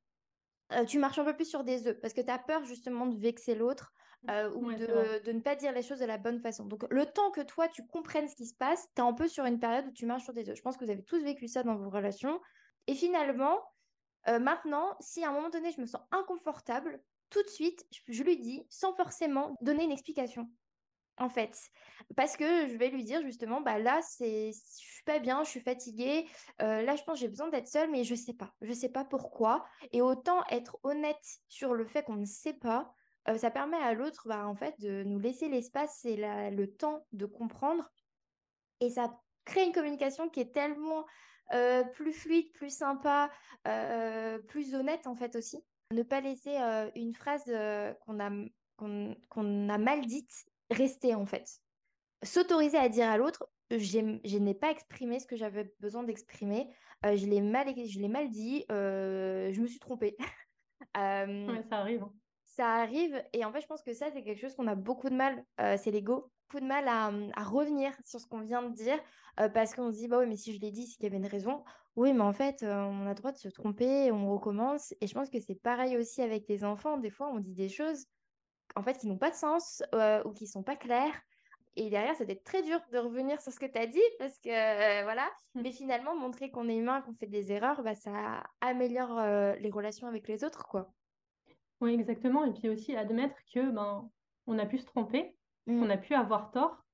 Euh, 0.72 0.84
tu 0.86 0.98
marches 0.98 1.18
un 1.18 1.24
peu 1.24 1.34
plus 1.34 1.44
sur 1.48 1.64
des 1.64 1.86
œufs 1.86 2.00
parce 2.00 2.14
que 2.14 2.20
tu 2.22 2.30
as 2.30 2.38
peur 2.38 2.64
justement 2.64 3.06
de 3.06 3.16
vexer 3.18 3.54
l'autre 3.54 3.92
ou 4.54 4.72
de, 4.72 5.20
de, 5.22 5.32
ne 5.32 5.40
pas 5.40 5.56
dire 5.56 5.72
les 5.72 5.82
choses 5.82 5.98
de 5.98 6.06
la 6.06 6.16
bonne 6.16 6.40
façon. 6.40 6.64
Donc, 6.64 6.84
le 6.90 7.04
temps 7.04 7.30
que 7.32 7.40
toi, 7.40 7.68
tu 7.68 7.84
comprennes 7.86 8.28
ce 8.28 8.36
qui 8.36 8.46
se 8.46 8.54
passe, 8.54 8.86
tu 8.94 9.02
es 9.02 9.04
un 9.04 9.12
peu 9.12 9.26
sur 9.26 9.44
une 9.44 9.58
période 9.58 9.86
où 9.88 9.90
tu 9.90 10.06
marches 10.06 10.22
sur 10.22 10.32
des 10.32 10.48
œufs. 10.48 10.56
Je 10.56 10.62
pense 10.62 10.76
que 10.76 10.84
vous 10.84 10.90
avez 10.90 11.02
tous 11.02 11.22
vécu 11.22 11.48
ça 11.48 11.64
dans 11.64 11.74
vos 11.74 11.90
relations. 11.90 12.40
Et 12.86 12.94
finalement, 12.94 13.60
maintenant, 14.26 14.96
si 15.00 15.24
à 15.24 15.30
un 15.30 15.32
moment 15.32 15.50
donné, 15.50 15.72
je 15.72 15.80
me 15.80 15.86
sens 15.86 16.00
inconfortable, 16.12 17.02
tout 17.30 17.42
de 17.42 17.48
suite, 17.48 17.84
je 18.06 18.22
lui 18.22 18.38
dis 18.38 18.64
sans 18.70 18.94
forcément 18.94 19.56
donner 19.60 19.84
une 19.84 19.92
explication 19.92 20.48
en 21.18 21.28
fait. 21.28 21.70
Parce 22.16 22.36
que 22.36 22.68
je 22.68 22.76
vais 22.76 22.88
lui 22.88 23.04
dire 23.04 23.22
justement, 23.22 23.60
bah 23.60 23.78
là, 23.78 24.00
c'est, 24.02 24.52
je 24.52 24.86
suis 24.86 25.04
pas 25.04 25.18
bien, 25.18 25.44
je 25.44 25.50
suis 25.50 25.60
fatiguée. 25.60 26.26
Euh, 26.60 26.82
là, 26.82 26.96
je 26.96 27.02
pense 27.04 27.18
j'ai 27.18 27.28
besoin 27.28 27.48
d'être 27.48 27.68
seule, 27.68 27.90
mais 27.90 28.04
je 28.04 28.14
sais 28.14 28.34
pas. 28.34 28.52
Je 28.60 28.72
sais 28.72 28.88
pas 28.88 29.04
pourquoi. 29.04 29.64
Et 29.92 30.02
autant 30.02 30.42
être 30.50 30.78
honnête 30.82 31.24
sur 31.48 31.74
le 31.74 31.86
fait 31.86 32.02
qu'on 32.02 32.16
ne 32.16 32.24
sait 32.24 32.54
pas, 32.54 32.92
euh, 33.28 33.38
ça 33.38 33.50
permet 33.50 33.76
à 33.76 33.94
l'autre, 33.94 34.26
bah, 34.26 34.46
en 34.46 34.54
fait, 34.54 34.74
de 34.80 35.02
nous 35.04 35.18
laisser 35.18 35.48
l'espace 35.48 36.04
et 36.04 36.16
le 36.16 36.66
temps 36.66 37.06
de 37.12 37.26
comprendre. 37.26 37.90
Et 38.80 38.90
ça 38.90 39.16
crée 39.44 39.64
une 39.64 39.72
communication 39.72 40.28
qui 40.28 40.40
est 40.40 40.52
tellement 40.52 41.04
euh, 41.52 41.84
plus 41.84 42.12
fluide, 42.12 42.52
plus 42.52 42.76
sympa, 42.76 43.30
plus 44.48 44.74
honnête, 44.74 45.06
en 45.06 45.14
fait, 45.14 45.36
aussi. 45.36 45.64
Ne 45.92 46.02
pas 46.02 46.20
laisser 46.20 46.56
une 46.96 47.14
phrase 47.14 47.44
qu'on 48.06 48.18
a, 48.18 48.30
qu'on 48.76 49.68
a 49.68 49.78
mal 49.78 50.06
dite 50.06 50.46
rester 50.70 51.14
en 51.14 51.26
fait. 51.26 51.60
S'autoriser 52.22 52.78
à 52.78 52.88
dire 52.88 53.08
à 53.08 53.16
l'autre, 53.16 53.48
je 53.70 54.38
n'ai 54.38 54.54
pas 54.54 54.70
exprimé 54.70 55.18
ce 55.18 55.26
que 55.26 55.36
j'avais 55.36 55.72
besoin 55.80 56.02
d'exprimer, 56.02 56.68
euh, 57.04 57.16
je 57.16 57.26
l'ai 57.26 57.40
mal, 57.40 57.74
mal 58.08 58.30
dit, 58.30 58.64
euh, 58.70 59.52
je 59.52 59.60
me 59.60 59.66
suis 59.66 59.80
trompée. 59.80 60.16
ça 60.94 61.78
arrive. 61.78 62.02
Hein. 62.02 62.12
ça 62.44 62.66
arrive. 62.74 63.22
Et 63.32 63.44
en 63.44 63.52
fait, 63.52 63.60
je 63.60 63.66
pense 63.66 63.82
que 63.82 63.92
ça, 63.92 64.10
c'est 64.12 64.22
quelque 64.22 64.40
chose 64.40 64.54
qu'on 64.54 64.66
a 64.66 64.74
beaucoup 64.74 65.08
de 65.08 65.14
mal, 65.14 65.44
euh, 65.60 65.76
c'est 65.78 65.90
l'ego, 65.90 66.30
beaucoup 66.48 66.60
de 66.60 66.68
mal 66.68 66.86
à, 66.86 67.10
à, 67.34 67.44
revenir 67.44 67.92
sur 68.04 68.20
ce 68.20 68.26
qu'on 68.26 68.40
vient 68.40 68.62
de 68.62 68.74
dire, 68.74 68.98
euh, 69.40 69.48
parce 69.48 69.74
qu'on 69.74 69.90
se 69.90 69.96
dit, 69.96 70.08
bah 70.08 70.18
oui, 70.18 70.26
mais 70.26 70.36
si 70.36 70.54
je 70.54 70.60
l'ai 70.60 70.70
dit, 70.70 70.86
c'est 70.86 70.96
qu'il 70.96 71.04
y 71.04 71.06
avait 71.06 71.16
une 71.16 71.26
raison. 71.26 71.64
Oui, 71.96 72.12
mais 72.12 72.22
en 72.22 72.32
fait, 72.32 72.62
euh, 72.62 72.74
on 72.74 73.06
a 73.06 73.10
le 73.10 73.14
droit 73.14 73.32
de 73.32 73.38
se 73.38 73.48
tromper, 73.48 74.10
on 74.12 74.32
recommence. 74.32 74.94
Et 75.00 75.06
je 75.06 75.14
pense 75.14 75.28
que 75.28 75.40
c'est 75.40 75.54
pareil 75.54 75.96
aussi 75.96 76.22
avec 76.22 76.48
les 76.48 76.64
enfants. 76.64 76.96
Des 76.96 77.10
fois, 77.10 77.30
on 77.30 77.38
dit 77.38 77.54
des 77.54 77.68
choses, 77.68 78.06
en 78.76 78.82
fait, 78.82 78.98
qui 78.98 79.06
n'ont 79.06 79.18
pas 79.18 79.30
de 79.30 79.36
sens 79.36 79.82
ou 80.24 80.32
qui 80.32 80.46
sont 80.46 80.62
pas 80.62 80.76
claires. 80.76 81.20
Et 81.74 81.88
derrière, 81.88 82.14
ça 82.14 82.24
être 82.28 82.44
très 82.44 82.62
dur 82.62 82.78
de 82.92 82.98
revenir 82.98 83.40
sur 83.40 83.50
ce 83.50 83.58
que 83.58 83.66
tu 83.66 83.78
as 83.78 83.86
dit 83.86 83.98
parce 84.18 84.38
que 84.38 85.02
voilà. 85.04 85.26
Mmh. 85.54 85.62
Mais 85.62 85.72
finalement, 85.72 86.14
montrer 86.14 86.50
qu'on 86.50 86.68
est 86.68 86.76
humain, 86.76 87.00
qu'on 87.00 87.14
fait 87.14 87.26
des 87.26 87.50
erreurs, 87.50 87.82
bah, 87.82 87.94
ça 87.94 88.42
améliore 88.60 89.20
les 89.58 89.70
relations 89.70 90.06
avec 90.06 90.28
les 90.28 90.44
autres, 90.44 90.66
quoi. 90.66 90.92
Oui, 91.80 91.94
exactement. 91.94 92.44
Et 92.44 92.52
puis 92.52 92.68
aussi 92.68 92.94
admettre 92.94 93.36
que 93.54 93.70
ben 93.70 94.08
on 94.46 94.58
a 94.58 94.66
pu 94.66 94.78
se 94.78 94.86
tromper, 94.86 95.34
on 95.66 95.88
a 95.88 95.96
mmh. 95.96 96.00
pu 96.00 96.14
avoir 96.14 96.50
tort. 96.50 96.84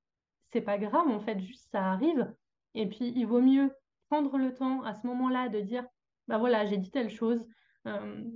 C'est 0.52 0.62
pas 0.62 0.78
grave, 0.78 1.08
en 1.08 1.20
fait, 1.20 1.40
juste 1.40 1.70
ça 1.72 1.84
arrive. 1.84 2.32
Et 2.74 2.88
puis 2.88 3.12
il 3.16 3.26
vaut 3.26 3.40
mieux 3.40 3.74
prendre 4.08 4.38
le 4.38 4.54
temps 4.54 4.82
à 4.84 4.94
ce 4.94 5.06
moment-là 5.08 5.48
de 5.48 5.60
dire 5.60 5.84
bah 6.28 6.38
voilà, 6.38 6.66
j'ai 6.66 6.76
dit 6.76 6.90
telle 6.90 7.10
chose, 7.10 7.44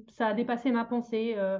ça 0.08 0.28
a 0.28 0.34
dépassé 0.34 0.70
ma 0.70 0.84
pensée. 0.84 1.34
Euh, 1.36 1.58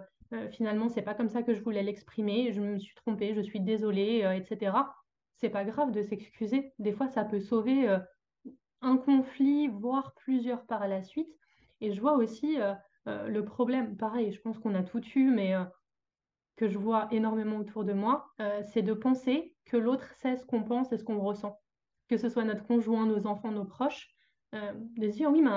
finalement, 0.50 0.88
c'est 0.88 1.02
pas 1.02 1.14
comme 1.14 1.28
ça 1.28 1.42
que 1.42 1.54
je 1.54 1.62
voulais 1.62 1.82
l'exprimer, 1.82 2.52
je 2.52 2.60
me 2.60 2.78
suis 2.78 2.94
trompée, 2.94 3.34
je 3.34 3.40
suis 3.40 3.60
désolée, 3.60 4.22
euh, 4.24 4.32
etc. 4.32 4.76
C'est 5.36 5.50
pas 5.50 5.64
grave 5.64 5.90
de 5.92 6.02
s'excuser. 6.02 6.72
Des 6.78 6.92
fois, 6.92 7.08
ça 7.08 7.24
peut 7.24 7.40
sauver 7.40 7.88
euh, 7.88 7.98
un 8.80 8.96
conflit, 8.96 9.68
voire 9.68 10.14
plusieurs 10.14 10.64
par 10.66 10.88
la 10.88 11.02
suite. 11.02 11.28
Et 11.80 11.92
je 11.92 12.00
vois 12.00 12.14
aussi 12.14 12.58
le 13.06 13.40
problème, 13.40 13.96
pareil, 13.96 14.32
je 14.32 14.40
pense 14.40 14.58
qu'on 14.60 14.76
a 14.76 14.84
tout 14.84 15.02
eu, 15.16 15.30
mais 15.30 15.54
que 16.56 16.68
je 16.68 16.78
vois 16.78 17.08
énormément 17.10 17.56
autour 17.56 17.84
de 17.84 17.92
moi, 17.92 18.32
c'est 18.62 18.82
de 18.82 18.92
penser 18.92 19.56
que 19.64 19.76
l'autre 19.76 20.06
sait 20.14 20.36
ce 20.36 20.46
qu'on 20.46 20.62
pense 20.62 20.92
et 20.92 20.98
ce 20.98 21.02
qu'on 21.02 21.18
ressent. 21.18 21.60
Que 22.08 22.16
ce 22.16 22.28
soit 22.28 22.44
notre 22.44 22.64
conjoint, 22.64 23.04
nos 23.04 23.26
enfants, 23.26 23.50
nos 23.50 23.64
proches, 23.64 24.14
de 24.52 25.10
se 25.10 25.16
dire 25.16 25.32
oui, 25.32 25.42
mais 25.42 25.50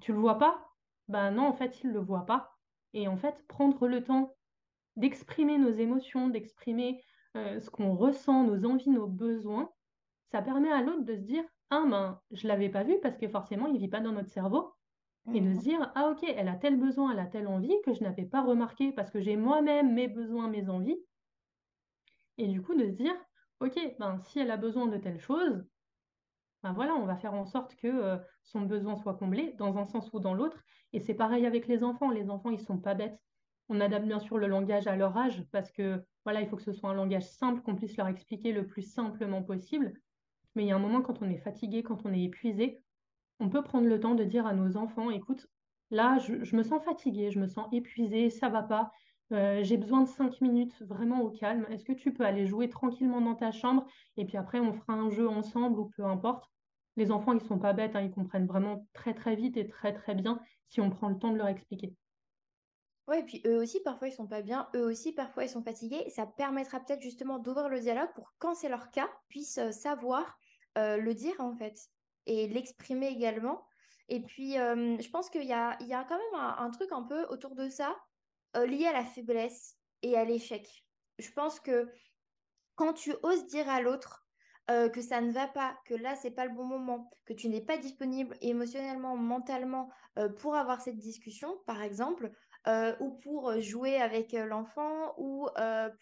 tu 0.00 0.12
le 0.12 0.18
vois 0.18 0.38
pas 0.38 0.68
Ben 1.08 1.32
non, 1.32 1.48
en 1.48 1.52
fait, 1.52 1.82
il 1.82 1.90
le 1.90 2.00
voit 2.00 2.26
pas. 2.26 2.51
Et 2.94 3.08
en 3.08 3.16
fait, 3.16 3.34
prendre 3.48 3.88
le 3.88 4.02
temps 4.02 4.34
d'exprimer 4.96 5.58
nos 5.58 5.70
émotions, 5.70 6.28
d'exprimer 6.28 7.02
euh, 7.36 7.60
ce 7.60 7.70
qu'on 7.70 7.94
ressent, 7.94 8.44
nos 8.44 8.64
envies, 8.66 8.90
nos 8.90 9.06
besoins, 9.06 9.70
ça 10.30 10.42
permet 10.42 10.70
à 10.70 10.82
l'autre 10.82 11.04
de 11.04 11.16
se 11.16 11.22
dire 11.22 11.44
Ah, 11.70 11.84
ben, 11.88 12.20
je 12.30 12.46
ne 12.46 12.48
l'avais 12.48 12.68
pas 12.68 12.82
vu 12.82 12.98
parce 13.02 13.16
que 13.16 13.28
forcément, 13.28 13.66
il 13.66 13.74
ne 13.74 13.78
vit 13.78 13.88
pas 13.88 14.00
dans 14.00 14.12
notre 14.12 14.30
cerveau. 14.30 14.74
Et 15.32 15.40
de 15.40 15.52
se 15.52 15.58
mmh. 15.58 15.62
dire 15.62 15.92
Ah, 15.94 16.08
ok, 16.10 16.24
elle 16.24 16.48
a 16.48 16.56
tel 16.56 16.76
besoin, 16.76 17.12
elle 17.12 17.20
a 17.20 17.26
telle 17.26 17.46
envie 17.46 17.76
que 17.84 17.94
je 17.94 18.02
n'avais 18.02 18.24
pas 18.24 18.42
remarqué 18.42 18.92
parce 18.92 19.10
que 19.10 19.20
j'ai 19.20 19.36
moi-même 19.36 19.94
mes 19.94 20.08
besoins, 20.08 20.48
mes 20.48 20.68
envies. 20.68 20.98
Et 22.38 22.48
du 22.48 22.60
coup, 22.60 22.74
de 22.74 22.86
se 22.86 22.92
dire 22.92 23.14
Ok, 23.60 23.78
ben, 24.00 24.18
si 24.18 24.40
elle 24.40 24.50
a 24.50 24.56
besoin 24.56 24.86
de 24.86 24.96
telle 24.96 25.20
chose, 25.20 25.64
ben 26.62 26.72
voilà, 26.72 26.94
on 26.94 27.06
va 27.06 27.16
faire 27.16 27.34
en 27.34 27.44
sorte 27.44 27.74
que 27.76 27.88
euh, 27.88 28.16
son 28.44 28.62
besoin 28.62 28.96
soit 28.96 29.14
comblé 29.14 29.54
dans 29.58 29.78
un 29.78 29.84
sens 29.84 30.10
ou 30.12 30.20
dans 30.20 30.34
l'autre. 30.34 30.62
Et 30.92 31.00
c'est 31.00 31.14
pareil 31.14 31.46
avec 31.46 31.66
les 31.66 31.82
enfants. 31.82 32.10
Les 32.10 32.30
enfants, 32.30 32.50
ils 32.50 32.60
sont 32.60 32.78
pas 32.78 32.94
bêtes. 32.94 33.18
On 33.68 33.80
adapte 33.80 34.06
bien 34.06 34.20
sûr 34.20 34.38
le 34.38 34.46
langage 34.46 34.86
à 34.86 34.96
leur 34.96 35.16
âge 35.16 35.44
parce 35.50 35.72
que 35.72 36.02
voilà, 36.24 36.40
il 36.40 36.48
faut 36.48 36.56
que 36.56 36.62
ce 36.62 36.72
soit 36.72 36.90
un 36.90 36.94
langage 36.94 37.28
simple, 37.28 37.62
qu'on 37.62 37.74
puisse 37.74 37.96
leur 37.96 38.08
expliquer 38.08 38.52
le 38.52 38.66
plus 38.66 38.82
simplement 38.82 39.42
possible. 39.42 39.92
Mais 40.54 40.64
il 40.64 40.68
y 40.68 40.72
a 40.72 40.76
un 40.76 40.80
moment 40.80 41.02
quand 41.02 41.22
on 41.22 41.30
est 41.30 41.38
fatigué, 41.38 41.82
quand 41.82 42.04
on 42.04 42.12
est 42.12 42.22
épuisé, 42.22 42.82
on 43.40 43.48
peut 43.48 43.62
prendre 43.62 43.88
le 43.88 43.98
temps 43.98 44.14
de 44.14 44.24
dire 44.24 44.46
à 44.46 44.54
nos 44.54 44.76
enfants, 44.76 45.10
écoute, 45.10 45.48
là, 45.90 46.18
je, 46.18 46.54
me 46.54 46.62
sens 46.62 46.84
fatigué, 46.84 47.30
je 47.30 47.40
me 47.40 47.46
sens 47.46 47.66
épuisé, 47.72 48.30
ça 48.30 48.48
va 48.48 48.62
pas. 48.62 48.92
Euh, 49.32 49.62
j'ai 49.62 49.76
besoin 49.76 50.02
de 50.02 50.08
cinq 50.08 50.40
minutes 50.40 50.80
vraiment 50.82 51.22
au 51.22 51.30
calme. 51.30 51.66
Est-ce 51.70 51.84
que 51.84 51.92
tu 51.92 52.12
peux 52.12 52.24
aller 52.24 52.46
jouer 52.46 52.68
tranquillement 52.68 53.20
dans 53.20 53.34
ta 53.34 53.50
chambre 53.50 53.86
et 54.16 54.24
puis 54.24 54.36
après 54.36 54.60
on 54.60 54.72
fera 54.72 54.92
un 54.92 55.10
jeu 55.10 55.28
ensemble 55.28 55.78
ou 55.78 55.86
peu 55.96 56.04
importe 56.04 56.50
les 56.96 57.10
enfants, 57.10 57.32
ils 57.32 57.40
sont 57.40 57.58
pas 57.58 57.72
bêtes, 57.72 57.96
hein, 57.96 58.02
ils 58.02 58.10
comprennent 58.10 58.46
vraiment 58.46 58.86
très 58.92 59.14
très 59.14 59.34
vite 59.34 59.56
et 59.56 59.66
très 59.66 59.92
très 59.92 60.14
bien 60.14 60.40
si 60.68 60.80
on 60.80 60.90
prend 60.90 61.08
le 61.08 61.18
temps 61.18 61.30
de 61.30 61.38
leur 61.38 61.48
expliquer. 61.48 61.94
Oui, 63.08 63.18
et 63.18 63.22
puis 63.24 63.42
eux 63.46 63.60
aussi, 63.60 63.80
parfois, 63.80 64.08
ils 64.08 64.12
sont 64.12 64.28
pas 64.28 64.42
bien, 64.42 64.68
eux 64.76 64.84
aussi, 64.84 65.12
parfois, 65.12 65.44
ils 65.44 65.48
sont 65.48 65.62
fatigués. 65.62 66.08
Ça 66.10 66.24
permettra 66.24 66.80
peut-être 66.80 67.02
justement 67.02 67.38
d'ouvrir 67.38 67.68
le 67.68 67.80
dialogue 67.80 68.12
pour, 68.14 68.32
quand 68.38 68.54
c'est 68.54 68.68
leur 68.68 68.90
cas, 68.90 69.10
puissent 69.28 69.58
euh, 69.58 69.72
savoir 69.72 70.38
euh, 70.78 70.98
le 70.98 71.12
dire, 71.14 71.34
en 71.40 71.54
fait, 71.56 71.76
et 72.26 72.46
l'exprimer 72.46 73.08
également. 73.08 73.66
Et 74.08 74.20
puis, 74.20 74.54
je 74.54 75.10
pense 75.10 75.30
qu'il 75.30 75.44
y 75.44 75.52
a, 75.52 75.76
il 75.80 75.86
y 75.86 75.94
a 75.94 76.04
quand 76.04 76.18
même 76.18 76.40
un, 76.58 76.70
truc 76.70 76.92
un 76.92 77.02
peu 77.02 77.24
autour 77.30 77.54
de 77.54 77.68
ça, 77.68 77.96
lié 78.54 78.86
à 78.86 78.92
la 78.92 79.04
faiblesse 79.04 79.76
et 80.02 80.16
à 80.16 80.24
l'échec. 80.24 80.68
Je 81.18 81.30
pense 81.30 81.60
que 81.60 81.90
quand 82.74 82.92
tu 82.92 83.14
oses 83.22 83.46
dire 83.46 83.68
à 83.68 83.80
l'autre, 83.80 84.22
euh, 84.70 84.88
que 84.88 85.00
ça 85.02 85.20
ne 85.20 85.32
va 85.32 85.48
pas, 85.48 85.76
que 85.86 85.94
là, 85.94 86.14
c'est 86.14 86.30
pas 86.30 86.46
le 86.46 86.54
bon 86.54 86.64
moment, 86.64 87.10
que 87.24 87.32
tu 87.32 87.48
n'es 87.48 87.60
pas 87.60 87.78
disponible 87.78 88.36
émotionnellement, 88.40 89.16
mentalement 89.16 89.90
euh, 90.18 90.28
pour 90.28 90.54
avoir 90.54 90.80
cette 90.80 90.98
discussion, 90.98 91.58
par 91.66 91.82
exemple, 91.82 92.30
euh, 92.68 92.94
ou 93.00 93.10
pour 93.18 93.60
jouer 93.60 93.96
avec 93.96 94.32
l'enfant, 94.32 95.14
ou 95.18 95.48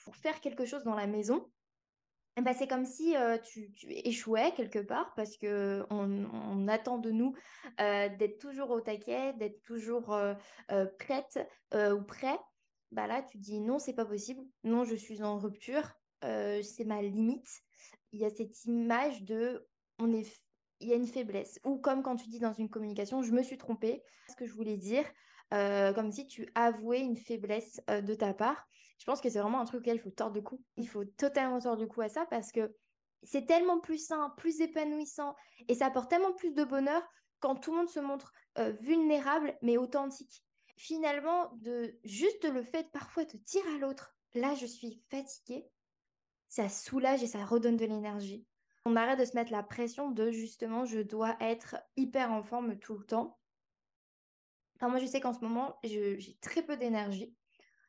pour 0.04 0.14
faire 0.16 0.40
quelque 0.40 0.66
chose 0.66 0.84
dans 0.84 0.94
la 0.94 1.06
maison, 1.06 1.50
eh 2.40 2.42
ben, 2.42 2.54
c'est 2.54 2.66
comme 2.66 2.84
si 2.84 3.14
tu, 3.44 3.70
échouais 3.88 4.52
quelque 4.56 4.78
part 4.78 5.12
parce 5.14 5.36
que 5.36 5.84
on, 5.90 6.68
attend 6.68 6.98
de 6.98 7.10
nous 7.10 7.34
d'être 7.78 8.38
toujours 8.38 8.70
au 8.70 8.80
taquet, 8.80 9.32
d'être 9.34 9.62
toujours 9.62 10.16
prête 10.98 11.38
ou 11.74 12.02
prêt. 12.02 12.38
Bah 12.92 13.06
là, 13.06 13.22
tu 13.22 13.38
dis 13.38 13.60
non, 13.60 13.78
c'est 13.78 13.94
pas 13.94 14.04
possible. 14.04 14.42
Non, 14.64 14.84
je 14.84 14.94
suis 14.94 15.22
en 15.22 15.38
rupture. 15.38 15.88
c'est 16.22 16.84
ma 16.84 17.02
limite 17.02 17.62
il 18.12 18.20
y 18.20 18.24
a 18.24 18.30
cette 18.30 18.64
image 18.64 19.22
de 19.24 19.66
on 19.98 20.12
est 20.12 20.26
il 20.80 20.88
y 20.88 20.92
a 20.92 20.96
une 20.96 21.06
faiblesse 21.06 21.60
ou 21.64 21.78
comme 21.78 22.02
quand 22.02 22.16
tu 22.16 22.28
dis 22.28 22.38
dans 22.38 22.52
une 22.52 22.70
communication 22.70 23.22
je 23.22 23.32
me 23.32 23.42
suis 23.42 23.58
trompée 23.58 24.02
ce 24.28 24.34
que 24.34 24.46
je 24.46 24.54
voulais 24.54 24.76
dire 24.76 25.04
euh, 25.52 25.92
comme 25.92 26.12
si 26.12 26.26
tu 26.26 26.48
avouais 26.54 27.00
une 27.00 27.16
faiblesse 27.16 27.80
euh, 27.90 28.00
de 28.00 28.14
ta 28.14 28.34
part 28.34 28.66
je 28.98 29.04
pense 29.06 29.20
que 29.20 29.30
c'est 29.30 29.40
vraiment 29.40 29.60
un 29.60 29.64
truc 29.64 29.80
auquel 29.80 29.96
il 29.96 30.00
faut 30.00 30.10
tordre 30.10 30.36
le 30.36 30.42
cou 30.42 30.62
il 30.76 30.88
faut 30.88 31.04
totalement 31.04 31.60
tordre 31.60 31.82
le 31.82 31.88
cou 31.88 32.00
à 32.02 32.08
ça 32.08 32.26
parce 32.26 32.52
que 32.52 32.74
c'est 33.22 33.46
tellement 33.46 33.80
plus 33.80 33.98
sain 33.98 34.32
plus 34.36 34.60
épanouissant 34.60 35.34
et 35.68 35.74
ça 35.74 35.86
apporte 35.86 36.10
tellement 36.10 36.32
plus 36.32 36.52
de 36.52 36.64
bonheur 36.64 37.02
quand 37.40 37.56
tout 37.56 37.72
le 37.72 37.78
monde 37.78 37.88
se 37.88 38.00
montre 38.00 38.32
euh, 38.58 38.72
vulnérable 38.80 39.56
mais 39.62 39.76
authentique 39.76 40.44
finalement 40.76 41.50
de 41.56 41.98
juste 42.04 42.44
le 42.44 42.62
fait 42.62 42.90
parfois 42.92 43.24
de 43.24 43.36
dire 43.36 43.64
à 43.74 43.78
l'autre 43.78 44.14
là 44.34 44.54
je 44.54 44.66
suis 44.66 45.02
fatiguée 45.10 45.68
ça 46.50 46.68
soulage 46.68 47.22
et 47.22 47.28
ça 47.28 47.44
redonne 47.44 47.76
de 47.76 47.86
l'énergie. 47.86 48.44
On 48.84 48.96
arrête 48.96 49.20
de 49.20 49.24
se 49.24 49.36
mettre 49.36 49.52
la 49.52 49.62
pression 49.62 50.10
de 50.10 50.32
justement 50.32 50.84
je 50.84 50.98
dois 50.98 51.36
être 51.40 51.76
hyper 51.96 52.32
en 52.32 52.42
forme 52.42 52.76
tout 52.76 52.98
le 52.98 53.06
temps. 53.06 53.38
Moi, 54.88 54.98
je 54.98 55.06
sais 55.06 55.20
qu'en 55.20 55.32
ce 55.32 55.40
moment, 55.40 55.76
j'ai 55.84 56.38
très 56.40 56.62
peu 56.62 56.76
d'énergie. 56.76 57.34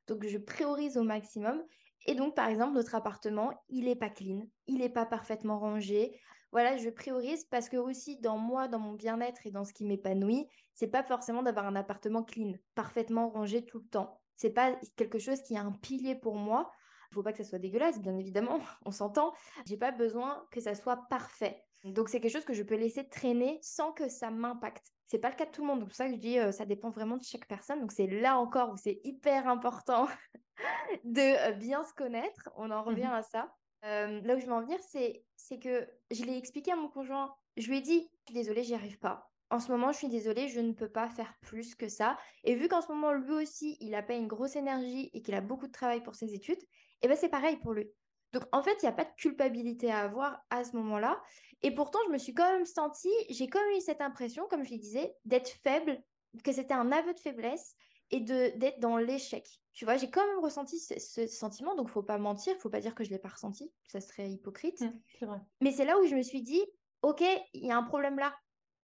Donc, 0.07 0.25
je 0.25 0.37
priorise 0.37 0.97
au 0.97 1.03
maximum. 1.03 1.63
Et 2.05 2.15
donc, 2.15 2.35
par 2.35 2.47
exemple, 2.47 2.73
notre 2.73 2.95
appartement, 2.95 3.53
il 3.69 3.85
n'est 3.85 3.95
pas 3.95 4.09
clean, 4.09 4.41
il 4.67 4.79
n'est 4.79 4.89
pas 4.89 5.05
parfaitement 5.05 5.59
rangé. 5.59 6.19
Voilà, 6.51 6.75
je 6.75 6.89
priorise 6.89 7.45
parce 7.45 7.69
que 7.69 7.77
aussi 7.77 8.19
dans 8.19 8.37
moi, 8.37 8.67
dans 8.67 8.79
mon 8.79 8.93
bien-être 8.93 9.45
et 9.45 9.51
dans 9.51 9.63
ce 9.63 9.71
qui 9.71 9.85
m'épanouit, 9.85 10.47
c'est 10.73 10.87
pas 10.87 11.03
forcément 11.03 11.43
d'avoir 11.43 11.65
un 11.65 11.75
appartement 11.75 12.23
clean, 12.23 12.53
parfaitement 12.75 13.29
rangé 13.29 13.65
tout 13.65 13.79
le 13.79 13.85
temps. 13.85 14.19
C'est 14.35 14.49
pas 14.49 14.75
quelque 14.95 15.19
chose 15.19 15.41
qui 15.43 15.53
est 15.53 15.59
un 15.59 15.71
pilier 15.71 16.15
pour 16.15 16.35
moi. 16.35 16.71
Il 17.11 17.15
faut 17.15 17.23
pas 17.23 17.31
que 17.31 17.37
ça 17.37 17.49
soit 17.49 17.59
dégueulasse, 17.59 18.01
bien 18.01 18.17
évidemment, 18.17 18.59
on 18.85 18.91
s'entend. 18.91 19.33
J'ai 19.65 19.77
pas 19.77 19.91
besoin 19.91 20.45
que 20.51 20.59
ça 20.59 20.75
soit 20.75 21.07
parfait. 21.09 21.63
Donc 21.83 22.09
c'est 22.09 22.19
quelque 22.19 22.33
chose 22.33 22.45
que 22.45 22.53
je 22.53 22.63
peux 22.63 22.75
laisser 22.75 23.07
traîner 23.07 23.59
sans 23.61 23.91
que 23.91 24.09
ça 24.09 24.29
m'impacte. 24.29 24.91
C'est 25.11 25.19
pas 25.19 25.29
le 25.29 25.35
cas 25.35 25.45
de 25.45 25.51
tout 25.51 25.59
le 25.59 25.67
monde. 25.67 25.81
Donc 25.81 25.89
c'est 25.91 26.05
pour 26.05 26.05
ça 26.05 26.07
que 26.07 26.13
je 26.15 26.19
dis 26.19 26.39
euh, 26.39 26.53
ça 26.53 26.65
dépend 26.65 26.89
vraiment 26.89 27.17
de 27.17 27.23
chaque 27.23 27.45
personne. 27.45 27.81
Donc 27.81 27.91
c'est 27.91 28.07
là 28.07 28.39
encore 28.39 28.71
où 28.71 28.77
c'est 28.77 29.01
hyper 29.03 29.45
important 29.45 30.07
de 31.03 31.49
euh, 31.49 31.51
bien 31.51 31.83
se 31.83 31.93
connaître. 31.93 32.49
On 32.55 32.71
en 32.71 32.81
revient 32.81 33.07
mmh 33.07 33.15
à 33.15 33.21
ça. 33.21 33.53
Euh, 33.83 34.21
là 34.21 34.37
où 34.37 34.39
je 34.39 34.45
veux 34.45 34.53
en 34.53 34.61
venir, 34.61 34.79
c'est 34.87 35.25
c'est 35.35 35.59
que 35.59 35.85
je 36.11 36.23
l'ai 36.23 36.37
expliqué 36.37 36.71
à 36.71 36.77
mon 36.77 36.87
conjoint. 36.87 37.35
Je 37.57 37.67
lui 37.67 37.79
ai 37.79 37.81
dit, 37.81 38.09
je 38.25 38.31
suis 38.31 38.41
désolée, 38.41 38.63
j'y 38.63 38.73
arrive 38.73 38.99
pas. 38.99 39.29
En 39.49 39.59
ce 39.59 39.69
moment, 39.69 39.91
je 39.91 39.97
suis 39.97 40.07
désolée, 40.07 40.47
je 40.47 40.61
ne 40.61 40.71
peux 40.71 40.87
pas 40.87 41.09
faire 41.09 41.33
plus 41.41 41.75
que 41.75 41.89
ça. 41.89 42.17
Et 42.45 42.55
vu 42.55 42.69
qu'en 42.69 42.79
ce 42.79 42.87
moment, 42.87 43.11
lui 43.11 43.33
aussi, 43.33 43.75
il 43.81 43.93
a 43.95 44.03
pas 44.03 44.13
une 44.13 44.27
grosse 44.27 44.55
énergie 44.55 45.09
et 45.13 45.21
qu'il 45.21 45.33
a 45.33 45.41
beaucoup 45.41 45.67
de 45.67 45.73
travail 45.73 46.01
pour 46.03 46.15
ses 46.15 46.33
études, 46.33 46.61
et 47.01 47.09
ben 47.09 47.17
c'est 47.17 47.27
pareil 47.27 47.57
pour 47.57 47.73
lui. 47.73 47.91
Donc 48.33 48.43
en 48.51 48.63
fait, 48.63 48.77
il 48.81 48.85
n'y 48.85 48.89
a 48.89 48.93
pas 48.93 49.05
de 49.05 49.13
culpabilité 49.17 49.91
à 49.91 49.99
avoir 49.99 50.43
à 50.49 50.63
ce 50.63 50.75
moment-là. 50.77 51.21
Et 51.61 51.71
pourtant, 51.73 51.99
je 52.07 52.11
me 52.11 52.17
suis 52.17 52.33
quand 52.33 52.51
même 52.51 52.65
sentie, 52.65 53.09
j'ai 53.29 53.47
quand 53.47 53.59
même 53.59 53.77
eu 53.77 53.81
cette 53.81 54.01
impression, 54.01 54.47
comme 54.49 54.63
je 54.63 54.71
le 54.71 54.79
disais, 54.79 55.15
d'être 55.25 55.49
faible, 55.49 56.01
que 56.43 56.51
c'était 56.51 56.73
un 56.73 56.91
aveu 56.91 57.13
de 57.13 57.19
faiblesse 57.19 57.75
et 58.09 58.19
de 58.19 58.57
d'être 58.57 58.79
dans 58.79 58.97
l'échec. 58.97 59.45
Tu 59.73 59.85
vois, 59.85 59.97
j'ai 59.97 60.09
quand 60.09 60.25
même 60.25 60.39
ressenti 60.39 60.79
ce, 60.79 61.27
sentiment, 61.27 61.75
donc 61.75 61.89
faut 61.89 62.03
pas 62.03 62.17
mentir, 62.17 62.55
faut 62.57 62.69
pas 62.69 62.81
dire 62.81 62.95
que 62.95 63.03
je 63.03 63.09
l'ai 63.09 63.19
pas 63.19 63.29
ressenti, 63.29 63.71
ça 63.87 64.01
serait 64.01 64.29
hypocrite. 64.29 64.81
Mmh, 64.81 65.25
vrai. 65.25 65.39
Mais 65.61 65.71
c'est 65.71 65.85
là 65.85 65.97
où 65.99 66.05
je 66.05 66.15
me 66.15 66.21
suis 66.21 66.41
dit, 66.41 66.61
ok, 67.01 67.23
il 67.53 67.65
y 67.65 67.71
a 67.71 67.77
un 67.77 67.83
problème 67.83 68.17
là. 68.17 68.35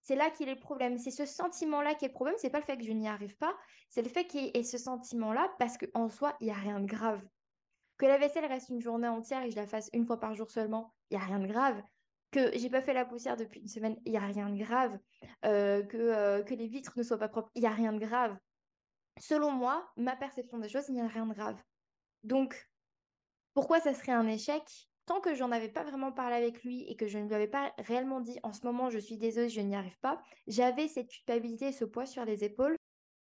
c'est 0.01 0.15
là 0.15 0.29
qu'il 0.29 0.47
est 0.47 0.55
le 0.55 0.59
problème. 0.59 0.97
C'est 0.97 1.11
ce 1.11 1.25
sentiment-là 1.25 1.95
qui 1.95 2.05
est 2.05 2.09
le 2.09 2.13
problème. 2.13 2.35
C'est 2.37 2.49
pas 2.49 2.59
le 2.59 2.65
fait 2.65 2.77
que 2.77 2.83
je 2.83 2.91
n'y 2.91 3.07
arrive 3.07 3.37
pas, 3.37 3.55
c'est 3.89 4.01
le 4.01 4.09
fait 4.09 4.25
qu'il 4.25 4.45
y 4.45 4.51
ait 4.53 4.63
ce 4.63 4.77
sentiment-là 4.77 5.53
parce 5.59 5.77
qu'en 5.77 6.09
soi, 6.09 6.35
il 6.39 6.45
n'y 6.45 6.51
a 6.51 6.55
rien 6.55 6.79
de 6.79 6.85
grave. 6.85 7.21
Que 7.97 8.05
la 8.05 8.17
vaisselle 8.17 8.45
reste 8.45 8.69
une 8.69 8.81
journée 8.81 9.07
entière 9.07 9.43
et 9.43 9.51
je 9.51 9.55
la 9.55 9.65
fasse 9.65 9.89
une 9.93 10.05
fois 10.05 10.19
par 10.19 10.35
jour 10.35 10.49
seulement, 10.51 10.93
il 11.09 11.17
n'y 11.17 11.23
a 11.23 11.25
rien 11.25 11.39
de 11.39 11.47
grave. 11.47 11.81
Que 12.31 12.55
j'ai 12.57 12.69
pas 12.69 12.81
fait 12.81 12.93
la 12.93 13.05
poussière 13.05 13.37
depuis 13.37 13.61
une 13.61 13.67
semaine, 13.67 13.97
il 14.05 14.11
n'y 14.11 14.17
a 14.17 14.21
rien 14.21 14.49
de 14.49 14.57
grave. 14.57 14.97
Euh, 15.45 15.81
que, 15.83 15.97
euh, 15.97 16.43
que 16.43 16.53
les 16.53 16.67
vitres 16.67 16.93
ne 16.95 17.03
soient 17.03 17.17
pas 17.17 17.29
propres, 17.29 17.49
il 17.55 17.61
n'y 17.61 17.67
a 17.67 17.71
rien 17.71 17.93
de 17.93 17.99
grave. 17.99 18.37
Selon 19.19 19.51
moi, 19.51 19.89
ma 19.97 20.15
perception 20.15 20.59
des 20.59 20.69
choses, 20.69 20.85
il 20.89 20.95
n'y 20.95 21.01
a 21.01 21.07
rien 21.07 21.25
de 21.25 21.33
grave. 21.33 21.59
Donc, 22.23 22.69
pourquoi 23.53 23.79
ça 23.79 23.93
serait 23.93 24.11
un 24.11 24.27
échec? 24.27 24.89
Tant 25.07 25.21
que 25.21 25.33
j'en 25.33 25.51
avais 25.51 25.69
pas 25.69 25.83
vraiment 25.83 26.11
parlé 26.11 26.35
avec 26.35 26.63
lui 26.63 26.83
et 26.83 26.95
que 26.95 27.07
je 27.07 27.17
ne 27.17 27.27
lui 27.27 27.33
avais 27.33 27.47
pas 27.47 27.73
réellement 27.77 28.19
dit 28.19 28.37
en 28.43 28.51
ce 28.51 28.65
moment 28.65 28.89
je 28.89 28.99
suis 28.99 29.17
désolée, 29.17 29.47
je 29.47 29.61
n'y 29.61 29.75
arrive 29.75 29.97
pas, 29.99 30.21
j'avais 30.47 30.89
cette 30.89 31.07
culpabilité, 31.07 31.71
ce 31.71 31.85
poids 31.85 32.05
sur 32.05 32.25
les 32.25 32.43
épaules. 32.43 32.75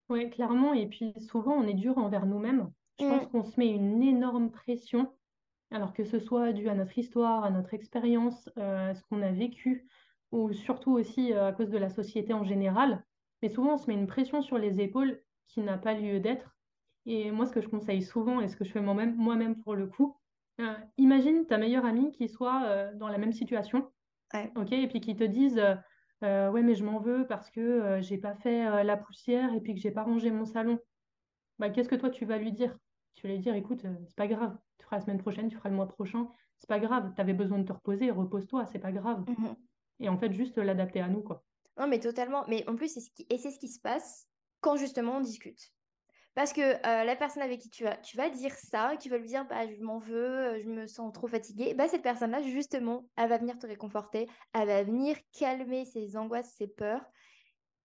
Oui, 0.10 0.30
clairement. 0.30 0.74
Et 0.74 0.88
puis 0.88 1.14
souvent, 1.30 1.54
on 1.54 1.68
est 1.68 1.74
dur 1.74 1.98
envers 1.98 2.26
nous-mêmes. 2.26 2.72
Je 3.00 3.06
pense 3.06 3.24
mm. 3.24 3.30
qu'on 3.30 3.44
se 3.44 3.60
met 3.60 3.70
une 3.70 4.02
énorme 4.02 4.52
pression, 4.52 5.12
alors 5.72 5.94
que 5.94 6.06
ce 6.06 6.20
soit 6.20 6.54
dû 6.54 6.70
à 6.70 6.76
notre 6.76 6.98
histoire, 6.98 7.44
à 7.44 7.50
notre 7.50 7.74
expérience, 7.74 8.50
euh, 8.58 8.92
à 8.92 8.96
ce 8.96 9.04
qu'on 9.04 9.22
a 9.22 9.32
vécu, 9.32 9.88
ou 10.32 10.54
surtout 10.54 10.92
aussi 10.92 11.34
euh, 11.34 11.48
à 11.48 11.52
cause 11.52 11.70
de 11.70 11.78
la 11.78 11.90
société 11.90 12.34
en 12.34 12.44
général. 12.44 13.04
Mais 13.42 13.50
souvent, 13.50 13.74
on 13.74 13.78
se 13.78 13.88
met 13.88 13.94
une 13.96 14.08
pression 14.08 14.42
sur 14.42 14.58
les 14.58 14.82
épaules 14.82 15.22
qui 15.48 15.62
n'a 15.62 15.78
pas 15.78 15.94
lieu 15.94 16.20
d'être. 16.20 16.56
Et 17.06 17.32
moi, 17.32 17.46
ce 17.46 17.52
que 17.52 17.62
je 17.62 17.68
conseille 17.68 18.02
souvent, 18.02 18.42
et 18.42 18.48
ce 18.48 18.56
que 18.56 18.66
je 18.66 18.72
fais 18.72 18.82
moi-même 18.82 19.62
pour 19.62 19.76
le 19.76 19.88
coup, 19.88 20.18
euh, 20.62 20.74
imagine 20.98 21.46
ta 21.46 21.58
meilleure 21.58 21.86
amie 21.86 22.12
qui 22.12 22.30
soit 22.30 22.64
euh, 22.66 22.94
dans 22.96 23.10
la 23.10 23.18
même 23.18 23.34
situation, 23.34 23.92
ok, 24.56 24.72
et 24.72 24.88
puis 24.88 25.02
qui 25.02 25.16
te 25.16 25.24
dise 25.24 25.62
euh, 26.24 26.50
ouais 26.50 26.64
mais 26.64 26.76
je 26.76 26.86
m'en 26.86 27.00
veux 27.00 27.28
parce 27.28 27.52
que 27.52 28.00
j'ai 28.02 28.18
pas 28.18 28.36
fait 28.36 28.84
la 28.84 28.96
poussière 28.96 29.54
et 29.54 29.60
puis 29.60 29.76
que 29.76 29.82
j'ai 29.82 29.92
pas 29.92 30.04
rangé 30.04 30.32
mon 30.32 30.46
salon. 30.46 30.80
Bah, 31.60 31.70
qu'est-ce 31.70 31.90
que 31.90 31.96
toi 31.96 32.10
tu 32.10 32.26
vas 32.26 32.38
lui 32.38 32.54
dire? 32.54 32.78
Tu 33.16 33.28
vas 33.28 33.34
lui 33.34 33.40
dire 33.40 33.56
écoute 33.56 33.86
c'est 34.08 34.16
pas 34.16 34.28
grave, 34.28 34.58
tu 34.78 34.86
feras 34.86 34.98
la 34.98 35.02
semaine 35.02 35.18
prochaine, 35.18 35.50
tu 35.50 35.56
feras 35.56 35.70
le 35.70 35.76
mois 35.76 35.88
prochain, 35.88 36.28
c'est 36.58 36.68
pas 36.68 36.80
grave, 36.80 37.14
tu 37.16 37.22
avais 37.22 37.34
besoin 37.34 37.60
de 37.60 37.64
te 37.64 37.74
reposer, 37.74 38.12
repose-toi, 38.12 38.66
c'est 38.66 38.80
pas 38.80 38.92
grave. 38.92 39.24
Mmh 39.28 39.56
et 40.02 40.10
en 40.10 40.18
fait 40.18 40.34
juste 40.34 40.58
l'adapter 40.58 41.00
à 41.00 41.08
nous 41.08 41.22
quoi. 41.22 41.46
Non 41.78 41.88
mais 41.88 42.00
totalement, 42.00 42.44
mais 42.50 42.68
en 42.68 42.76
plus 42.76 42.94
c'est 42.94 43.00
ce 43.00 43.10
qui 43.12 43.26
et 43.30 43.38
c'est 43.38 43.52
ce 43.52 43.60
qui 43.60 43.70
se 43.70 43.80
passe 43.80 44.28
quand 44.60 44.76
justement 44.76 45.18
on 45.18 45.22
discute. 45.22 45.72
Parce 46.36 46.52
que 46.52 46.62
euh, 46.62 47.06
la 47.06 47.16
personne 47.16 47.44
avec 47.44 47.62
qui 47.62 47.70
tu 47.70 47.86
vas, 47.86 47.96
tu 47.96 48.18
vas 48.18 48.30
dire 48.30 48.54
ça, 48.56 48.98
qui 48.98 49.08
va 49.08 49.18
lui 49.18 49.28
dire 49.28 49.48
bah, 49.48 49.66
je 49.74 49.82
m'en 49.82 50.00
veux, 50.00 50.38
euh, 50.38 50.62
je 50.62 50.68
me 50.68 50.86
sens 50.86 51.14
trop 51.14 51.28
fatiguée, 51.28 51.74
bah, 51.74 51.88
cette 51.88 52.02
personne-là, 52.04 52.42
justement, 52.42 53.08
elle 53.16 53.30
va 53.30 53.38
venir 53.38 53.58
te 53.58 53.66
réconforter, 53.66 54.28
elle 54.54 54.68
va 54.68 54.84
venir 54.84 55.18
calmer 55.32 55.86
ses 55.86 56.18
angoisses, 56.18 56.54
ses 56.58 56.68
peurs. 56.68 57.06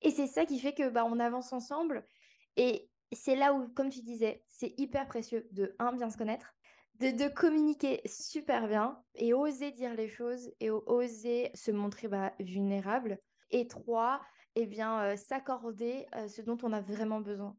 Et 0.02 0.10
c'est 0.10 0.26
ça 0.26 0.46
qui 0.46 0.58
fait 0.58 0.74
que 0.74 0.88
bah, 0.88 1.04
on 1.04 1.20
avance 1.20 1.52
ensemble. 1.52 2.04
Et 2.56 2.89
c'est 3.12 3.36
là 3.36 3.52
où, 3.54 3.68
comme 3.68 3.90
tu 3.90 4.02
disais, 4.02 4.42
c'est 4.48 4.74
hyper 4.78 5.06
précieux 5.06 5.48
de, 5.52 5.74
un, 5.78 5.92
bien 5.92 6.10
se 6.10 6.16
connaître, 6.16 6.54
de, 7.00 7.10
de, 7.10 7.28
communiquer 7.28 8.02
super 8.06 8.68
bien 8.68 9.02
et 9.14 9.32
oser 9.32 9.70
dire 9.70 9.94
les 9.94 10.08
choses 10.08 10.50
et 10.60 10.70
oser 10.70 11.50
se 11.54 11.70
montrer 11.70 12.08
bah, 12.08 12.32
vulnérable. 12.38 13.18
Et 13.50 13.66
trois, 13.66 14.20
eh 14.54 14.66
bien, 14.66 15.00
euh, 15.00 15.16
s'accorder 15.16 16.06
ce 16.28 16.42
dont 16.42 16.58
on 16.62 16.72
a 16.72 16.80
vraiment 16.80 17.20
besoin. 17.20 17.56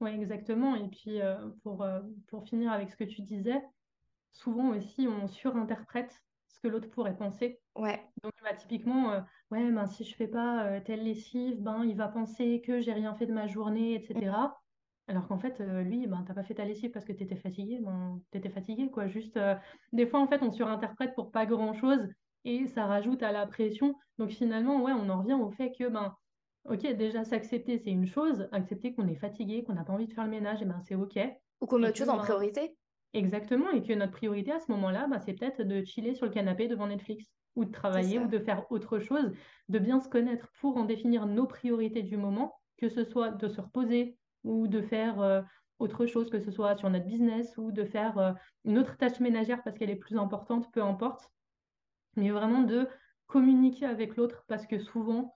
Oui, 0.00 0.10
exactement. 0.10 0.76
Et 0.76 0.88
puis, 0.88 1.20
euh, 1.20 1.48
pour, 1.62 1.82
euh, 1.82 2.00
pour 2.28 2.44
finir 2.44 2.70
avec 2.70 2.90
ce 2.90 2.96
que 2.96 3.04
tu 3.04 3.22
disais, 3.22 3.60
souvent 4.32 4.68
aussi, 4.70 5.08
on 5.08 5.26
surinterprète 5.26 6.22
ce 6.48 6.60
que 6.60 6.68
l'autre 6.68 6.88
pourrait 6.90 7.16
penser. 7.16 7.60
Ouais. 7.74 8.00
Donc, 8.22 8.32
bah, 8.42 8.54
typiquement, 8.54 9.12
euh, 9.12 9.20
ouais, 9.50 9.70
ben, 9.70 9.86
si 9.86 10.04
je 10.04 10.14
fais 10.14 10.28
pas 10.28 10.80
telle 10.82 11.04
lessive, 11.04 11.60
ben, 11.60 11.84
il 11.84 11.96
va 11.96 12.08
penser 12.08 12.62
que 12.64 12.80
j'ai 12.80 12.92
rien 12.92 13.14
fait 13.14 13.26
de 13.26 13.32
ma 13.32 13.46
journée, 13.46 13.94
etc. 13.94 14.32
Alors 15.06 15.26
qu'en 15.26 15.38
fait, 15.38 15.58
lui, 15.60 16.06
ben, 16.06 16.24
t'as 16.26 16.34
pas 16.34 16.42
fait 16.42 16.54
ta 16.54 16.64
lessive 16.64 16.90
parce 16.90 17.04
que 17.04 17.12
tu 17.12 17.22
étais 17.22 17.36
fatigué, 17.36 17.78
ben, 17.80 18.20
tu 18.30 18.38
étais 18.38 18.50
fatigué, 18.50 18.90
quoi. 18.90 19.06
Juste, 19.06 19.38
des 19.92 20.06
fois, 20.06 20.20
en 20.20 20.26
fait, 20.26 20.42
on 20.42 20.50
surinterprète 20.50 21.14
pour 21.14 21.30
pas 21.30 21.46
grand-chose 21.46 22.06
et 22.44 22.66
ça 22.66 22.86
rajoute 22.86 23.22
à 23.22 23.32
la 23.32 23.46
pression. 23.46 23.94
Donc, 24.18 24.30
finalement, 24.30 24.82
ouais, 24.82 24.92
on 24.92 25.08
en 25.08 25.20
revient 25.22 25.34
au 25.34 25.50
fait 25.50 25.72
que, 25.72 25.88
ben, 25.88 26.14
Ok, 26.68 26.86
déjà 26.96 27.24
s'accepter, 27.24 27.78
c'est 27.78 27.90
une 27.90 28.06
chose. 28.06 28.46
Accepter 28.52 28.92
qu'on 28.92 29.08
est 29.08 29.14
fatigué, 29.14 29.64
qu'on 29.64 29.72
n'a 29.72 29.84
pas 29.84 29.94
envie 29.94 30.06
de 30.06 30.12
faire 30.12 30.24
le 30.24 30.30
ménage, 30.30 30.60
et 30.60 30.66
ben, 30.66 30.80
c'est 30.86 30.94
ok. 30.94 31.18
Ou 31.60 31.66
qu'on 31.66 31.78
met 31.78 31.88
autre 31.88 31.96
chose 31.96 32.10
en 32.10 32.16
ben, 32.16 32.22
priorité. 32.22 32.76
Exactement, 33.14 33.70
et 33.70 33.82
que 33.82 33.94
notre 33.94 34.12
priorité 34.12 34.52
à 34.52 34.60
ce 34.60 34.70
moment-là, 34.72 35.06
ben, 35.08 35.18
c'est 35.18 35.32
peut-être 35.32 35.62
de 35.62 35.82
chiller 35.84 36.14
sur 36.14 36.26
le 36.26 36.32
canapé 36.32 36.68
devant 36.68 36.86
Netflix, 36.86 37.24
ou 37.56 37.64
de 37.64 37.72
travailler, 37.72 38.18
ou 38.18 38.28
de 38.28 38.38
faire 38.38 38.70
autre 38.70 38.98
chose, 38.98 39.32
de 39.68 39.78
bien 39.78 40.00
se 40.00 40.08
connaître 40.08 40.48
pour 40.60 40.76
en 40.76 40.84
définir 40.84 41.26
nos 41.26 41.46
priorités 41.46 42.02
du 42.02 42.16
moment, 42.16 42.54
que 42.76 42.88
ce 42.88 43.04
soit 43.04 43.30
de 43.30 43.48
se 43.48 43.60
reposer 43.60 44.16
ou 44.44 44.68
de 44.68 44.80
faire 44.80 45.20
euh, 45.20 45.42
autre 45.78 46.06
chose, 46.06 46.30
que 46.30 46.40
ce 46.40 46.50
soit 46.50 46.76
sur 46.76 46.90
notre 46.90 47.06
business 47.06 47.56
ou 47.56 47.72
de 47.72 47.84
faire 47.84 48.18
euh, 48.18 48.32
une 48.64 48.78
autre 48.78 48.96
tâche 48.96 49.20
ménagère 49.20 49.62
parce 49.62 49.76
qu'elle 49.76 49.90
est 49.90 49.96
plus 49.96 50.16
importante, 50.16 50.70
peu 50.72 50.82
importe. 50.82 51.30
Mais 52.16 52.30
vraiment 52.30 52.62
de 52.62 52.88
communiquer 53.26 53.86
avec 53.86 54.16
l'autre 54.16 54.44
parce 54.48 54.66
que 54.66 54.78
souvent, 54.78 55.34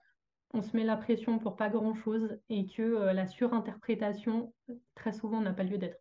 on 0.53 0.61
se 0.61 0.75
met 0.75 0.83
la 0.83 0.97
pression 0.97 1.39
pour 1.39 1.55
pas 1.55 1.69
grand-chose 1.69 2.37
et 2.49 2.67
que 2.67 2.81
euh, 2.81 3.13
la 3.13 3.27
surinterprétation, 3.27 4.53
très 4.95 5.13
souvent, 5.13 5.41
n'a 5.41 5.53
pas 5.53 5.63
lieu 5.63 5.77
d'être. 5.77 5.99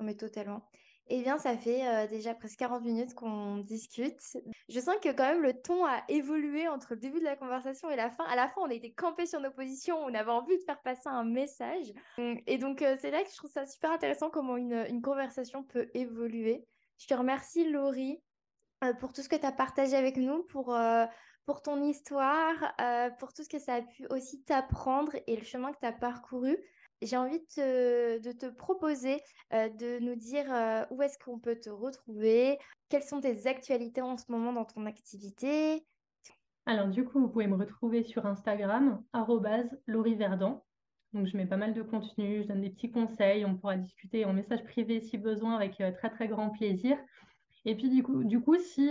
Mais 0.00 0.14
totalement. 0.14 0.68
Eh 1.08 1.22
bien, 1.22 1.38
ça 1.38 1.56
fait 1.56 1.86
euh, 1.86 2.06
déjà 2.08 2.34
presque 2.34 2.58
40 2.58 2.82
minutes 2.82 3.14
qu'on 3.14 3.58
discute. 3.58 4.20
Je 4.68 4.80
sens 4.80 4.96
que 5.00 5.10
quand 5.10 5.24
même 5.24 5.42
le 5.42 5.52
ton 5.52 5.84
a 5.84 6.02
évolué 6.08 6.66
entre 6.68 6.94
le 6.94 7.00
début 7.00 7.20
de 7.20 7.24
la 7.24 7.36
conversation 7.36 7.90
et 7.90 7.96
la 7.96 8.10
fin. 8.10 8.24
À 8.24 8.34
la 8.34 8.48
fin, 8.48 8.62
on 8.62 8.70
a 8.70 8.74
été 8.74 8.92
campé 8.92 9.24
sur 9.26 9.40
nos 9.40 9.52
positions, 9.52 9.98
on 9.98 10.14
avait 10.14 10.30
envie 10.30 10.56
de 10.56 10.62
faire 10.64 10.80
passer 10.82 11.08
un 11.08 11.24
message. 11.24 11.92
Et 12.46 12.58
donc, 12.58 12.82
euh, 12.82 12.96
c'est 13.00 13.10
là 13.10 13.22
que 13.22 13.30
je 13.30 13.36
trouve 13.36 13.50
ça 13.50 13.66
super 13.66 13.92
intéressant 13.92 14.30
comment 14.30 14.56
une, 14.56 15.00
conversation 15.00 15.62
peut 15.62 15.88
évoluer. 15.94 16.66
Je 16.98 17.06
te 17.06 17.14
remercie, 17.14 17.70
Laurie, 17.70 18.20
pour 18.98 19.12
tout 19.12 19.22
ce 19.22 19.28
que 19.28 19.36
tu 19.36 19.46
as 19.46 19.52
partagé 19.52 19.94
avec 19.94 20.16
nous, 20.16 20.42
pour 20.44 20.74
pour 21.46 21.62
ton 21.62 21.80
histoire, 21.80 22.74
euh, 22.80 23.08
pour 23.10 23.32
tout 23.32 23.44
ce 23.44 23.48
que 23.48 23.60
ça 23.60 23.74
a 23.74 23.82
pu 23.82 24.06
aussi 24.10 24.42
t'apprendre 24.42 25.12
et 25.28 25.36
le 25.36 25.44
chemin 25.44 25.72
que 25.72 25.78
tu 25.80 25.86
as 25.86 25.92
parcouru. 25.92 26.56
J'ai 27.02 27.16
envie 27.16 27.38
de 27.38 28.32
te, 28.32 28.46
proposer 28.46 29.20
euh, 29.52 29.68
de 29.68 29.98
nous 30.00 30.16
dire 30.16 30.52
euh, 30.52 30.84
où 30.90 31.02
est-ce 31.02 31.18
qu'on 31.18 31.38
peut 31.38 31.56
te 31.56 31.68
retrouver, 31.68 32.58
quelles 32.88 33.02
sont 33.02 33.20
tes 33.20 33.46
actualités 33.46 34.00
en 34.00 34.16
ce 34.16 34.24
moment 34.28 34.52
dans 34.52 34.64
ton 34.64 34.86
activité? 34.86 35.84
Alors 36.64 36.88
du 36.88 37.04
coup, 37.04 37.20
vous 37.20 37.28
pouvez 37.28 37.46
me 37.46 37.56
retrouver 37.56 38.02
sur 38.02 38.26
Instagram, 38.26 39.02
@lauriverdant. 39.86 40.64
Donc 41.12 41.26
je 41.26 41.36
mets 41.36 41.46
pas 41.46 41.56
mal 41.56 41.74
de 41.74 41.82
contenu, 41.82 42.42
je 42.42 42.48
donne 42.48 42.62
des 42.62 42.70
petits 42.70 42.90
conseils, 42.90 43.44
on 43.44 43.56
pourra 43.56 43.76
discuter 43.76 44.24
en 44.24 44.32
message 44.32 44.64
privé 44.64 45.00
si 45.00 45.16
besoin 45.18 45.54
avec 45.54 45.76
très 45.94 46.10
très 46.10 46.28
grand 46.28 46.50
plaisir. 46.50 46.98
Et 47.64 47.74
puis 47.74 47.88
du 47.88 48.02
coup, 48.02 48.24
du 48.24 48.40
coup 48.40 48.56
si 48.58 48.90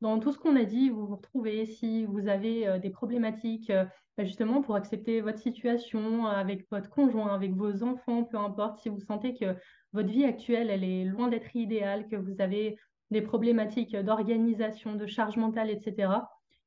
dans 0.00 0.18
tout 0.18 0.32
ce 0.32 0.38
qu'on 0.38 0.56
a 0.56 0.64
dit, 0.64 0.88
vous 0.88 1.06
vous 1.06 1.16
retrouvez, 1.16 1.66
si 1.66 2.06
vous 2.06 2.28
avez 2.28 2.66
euh, 2.66 2.78
des 2.78 2.90
problématiques 2.90 3.70
euh, 3.70 3.84
bah, 4.16 4.24
justement 4.24 4.62
pour 4.62 4.74
accepter 4.74 5.20
votre 5.20 5.38
situation 5.38 6.26
avec 6.26 6.68
votre 6.70 6.88
conjoint, 6.88 7.34
avec 7.34 7.54
vos 7.54 7.82
enfants, 7.82 8.24
peu 8.24 8.38
importe, 8.38 8.78
si 8.78 8.88
vous 8.88 9.00
sentez 9.00 9.34
que 9.34 9.56
votre 9.92 10.08
vie 10.08 10.24
actuelle, 10.24 10.70
elle 10.70 10.84
est 10.84 11.04
loin 11.04 11.28
d'être 11.28 11.54
idéale, 11.54 12.08
que 12.08 12.16
vous 12.16 12.40
avez 12.40 12.78
des 13.10 13.22
problématiques 13.22 13.96
d'organisation, 13.96 14.94
de 14.94 15.06
charge 15.06 15.36
mentale, 15.36 15.70
etc. 15.70 16.12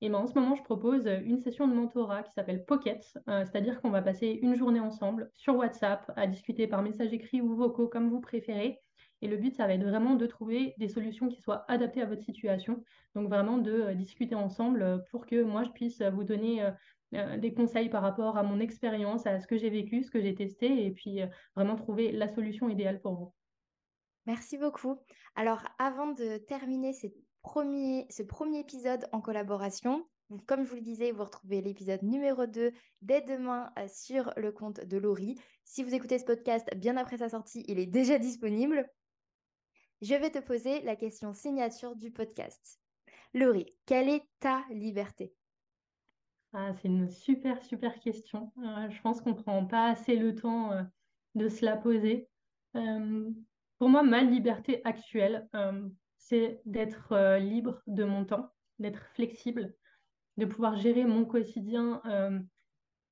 Et 0.02 0.10
ben, 0.10 0.18
en 0.18 0.28
ce 0.28 0.38
moment, 0.38 0.56
je 0.56 0.64
propose 0.64 1.08
une 1.24 1.40
session 1.40 1.68
de 1.68 1.74
mentorat 1.74 2.24
qui 2.24 2.34
s'appelle 2.34 2.66
Pocket, 2.66 3.18
euh, 3.30 3.46
c'est-à-dire 3.46 3.82
qu'on 3.82 3.90
va 3.90 4.02
passer 4.02 4.40
une 4.42 4.56
journée 4.56 4.82
ensemble 4.82 5.32
sur 5.34 5.56
WhatsApp 5.56 6.12
à 6.18 6.28
discuter 6.28 6.68
par 6.68 6.82
message 6.82 7.14
écrit 7.14 7.42
ou 7.42 7.56
vocaux 7.56 7.88
comme 7.88 8.10
vous 8.10 8.20
préférez 8.20 8.80
et 9.24 9.28
le 9.28 9.38
but, 9.38 9.56
ça 9.56 9.68
va 9.68 9.74
être 9.74 9.84
vraiment 9.84 10.16
de 10.16 10.26
trouver 10.26 10.74
des 10.78 10.90
solutions 10.90 11.30
qui 11.30 11.40
soient 11.40 11.64
adaptées 11.70 12.02
à 12.02 12.06
votre 12.06 12.24
situation. 12.24 12.84
Donc 13.16 13.30
vraiment 13.30 13.58
de 13.58 13.72
euh, 13.72 13.94
discuter 13.94 14.36
ensemble 14.36 14.82
euh, 14.82 14.98
pour 15.12 15.26
que 15.26 15.42
moi, 15.44 15.64
je 15.64 15.70
puisse 15.70 16.02
euh, 16.02 16.10
vous 16.10 16.26
donner 16.26 16.70
des 17.38 17.54
conseils 17.54 17.90
par 17.90 18.02
rapport 18.02 18.38
à 18.38 18.44
mon 18.44 18.60
expérience, 18.60 19.28
à 19.28 19.40
ce 19.40 19.46
que 19.46 19.56
j'ai 19.56 19.70
vécu, 19.70 20.04
ce 20.04 20.10
que 20.10 20.20
j'ai 20.20 20.34
testé, 20.34 20.84
et 20.84 20.90
puis 20.90 21.20
vraiment 21.56 21.76
trouver 21.76 22.12
la 22.12 22.28
solution 22.28 22.70
idéale 22.70 23.00
pour 23.02 23.14
vous. 23.14 23.34
Merci 24.26 24.58
beaucoup. 24.58 24.98
Alors, 25.36 25.62
avant 25.78 26.08
de 26.08 26.38
terminer 26.38 26.92
ce 26.92 27.06
premier 27.44 28.60
épisode 28.60 29.06
en 29.12 29.22
collaboration, 29.22 30.08
comme 30.48 30.64
je 30.64 30.70
vous 30.72 30.78
le 30.78 30.82
disais, 30.82 31.12
vous 31.12 31.24
retrouvez 31.24 31.62
l'épisode 31.62 32.02
numéro 32.02 32.48
2 32.48 32.72
dès 33.04 33.22
demain 33.22 33.72
sur 33.88 34.34
le 34.36 34.52
compte 34.52 34.84
de 34.84 34.98
Laurie. 34.98 35.36
Si 35.66 35.84
vous 35.84 35.94
écoutez 35.94 36.18
ce 36.18 36.26
podcast 36.26 36.68
bien 36.78 36.98
après 36.98 37.18
sa 37.18 37.30
sortie, 37.30 37.64
il 37.68 37.78
est 37.78 37.86
déjà 37.86 38.18
disponible 38.18 38.90
je 40.04 40.16
vais 40.16 40.30
te 40.30 40.40
poser 40.40 40.82
la 40.82 40.98
question 40.98 41.34
signature 41.34 41.96
du 41.96 42.12
podcast. 42.12 42.78
Laurie, 43.34 43.74
quelle 43.86 44.10
est 44.10 44.24
ta 44.42 44.64
liberté? 44.70 45.34
Ah, 46.52 46.74
C'est 46.74 46.90
une 46.90 47.08
super, 47.10 47.64
super 47.64 47.98
question. 48.02 48.52
Euh, 48.58 48.90
je 48.90 49.02
pense 49.02 49.22
qu'on 49.22 49.30
ne 49.30 49.42
prend 49.42 49.66
pas 49.66 49.88
assez 49.88 50.18
le 50.18 50.36
temps 50.36 50.74
euh, 50.74 50.84
de 51.36 51.48
se 51.48 51.64
la 51.64 51.78
poser. 51.78 52.30
Euh, 52.76 53.32
pour 53.80 53.88
moi, 53.88 54.04
ma 54.04 54.24
liberté 54.24 54.82
actuelle, 54.84 55.48
c'est 56.18 56.62
d'être 56.66 57.38
libre 57.38 57.82
de 57.88 58.04
mon 58.04 58.26
temps, 58.26 58.50
d'être 58.80 59.04
flexible. 59.14 59.74
de 60.38 60.46
pouvoir 60.46 60.78
gérer 60.78 61.06
mon 61.06 61.26
quotidien 61.26 62.02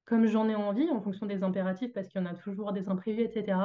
comme 0.06 0.28
j'en 0.28 0.50
ai 0.50 0.56
envie, 0.56 0.90
en 0.90 1.02
fonction 1.02 1.26
des 1.26 1.44
impératifs, 1.44 1.94
parce 1.94 2.08
qu'il 2.08 2.22
y 2.22 2.24
en 2.24 2.28
a 2.28 2.36
toujours 2.36 2.74
des 2.74 2.90
imprévus, 2.90 3.22
etc. 3.22 3.58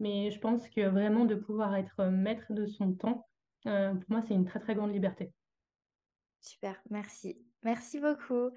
Mais 0.00 0.30
je 0.30 0.40
pense 0.40 0.68
que 0.68 0.88
vraiment 0.88 1.24
de 1.24 1.34
pouvoir 1.34 1.76
être 1.76 2.04
maître 2.06 2.52
de 2.52 2.66
son 2.66 2.92
temps, 2.92 3.28
pour 3.62 4.04
moi, 4.08 4.22
c'est 4.26 4.34
une 4.34 4.46
très, 4.46 4.58
très 4.58 4.74
grande 4.74 4.92
liberté. 4.92 5.32
Super, 6.40 6.80
merci. 6.90 7.38
Merci 7.62 8.00
beaucoup. 8.00 8.50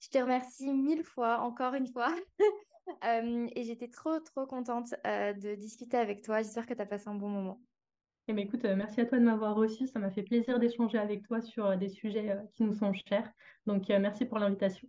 Je 0.00 0.08
te 0.08 0.18
remercie 0.18 0.72
mille 0.72 1.04
fois, 1.04 1.38
encore 1.38 1.74
une 1.74 1.86
fois. 1.86 2.14
et 3.04 3.62
j'étais 3.62 3.88
trop, 3.88 4.18
trop 4.18 4.46
contente 4.46 4.94
de 5.04 5.54
discuter 5.54 5.96
avec 5.96 6.22
toi. 6.22 6.42
J'espère 6.42 6.66
que 6.66 6.74
tu 6.74 6.82
as 6.82 6.86
passé 6.86 7.08
un 7.08 7.14
bon 7.14 7.28
moment. 7.28 7.60
Eh 8.26 8.32
bien, 8.32 8.44
écoute, 8.44 8.64
merci 8.64 9.00
à 9.00 9.06
toi 9.06 9.18
de 9.18 9.24
m'avoir 9.24 9.54
reçu. 9.54 9.86
Ça 9.86 10.00
m'a 10.00 10.10
fait 10.10 10.24
plaisir 10.24 10.58
d'échanger 10.58 10.98
avec 10.98 11.26
toi 11.26 11.40
sur 11.40 11.76
des 11.78 11.88
sujets 11.88 12.36
qui 12.54 12.64
nous 12.64 12.74
sont 12.74 12.92
chers. 12.92 13.32
Donc, 13.66 13.88
merci 13.88 14.26
pour 14.26 14.38
l'invitation. 14.38 14.88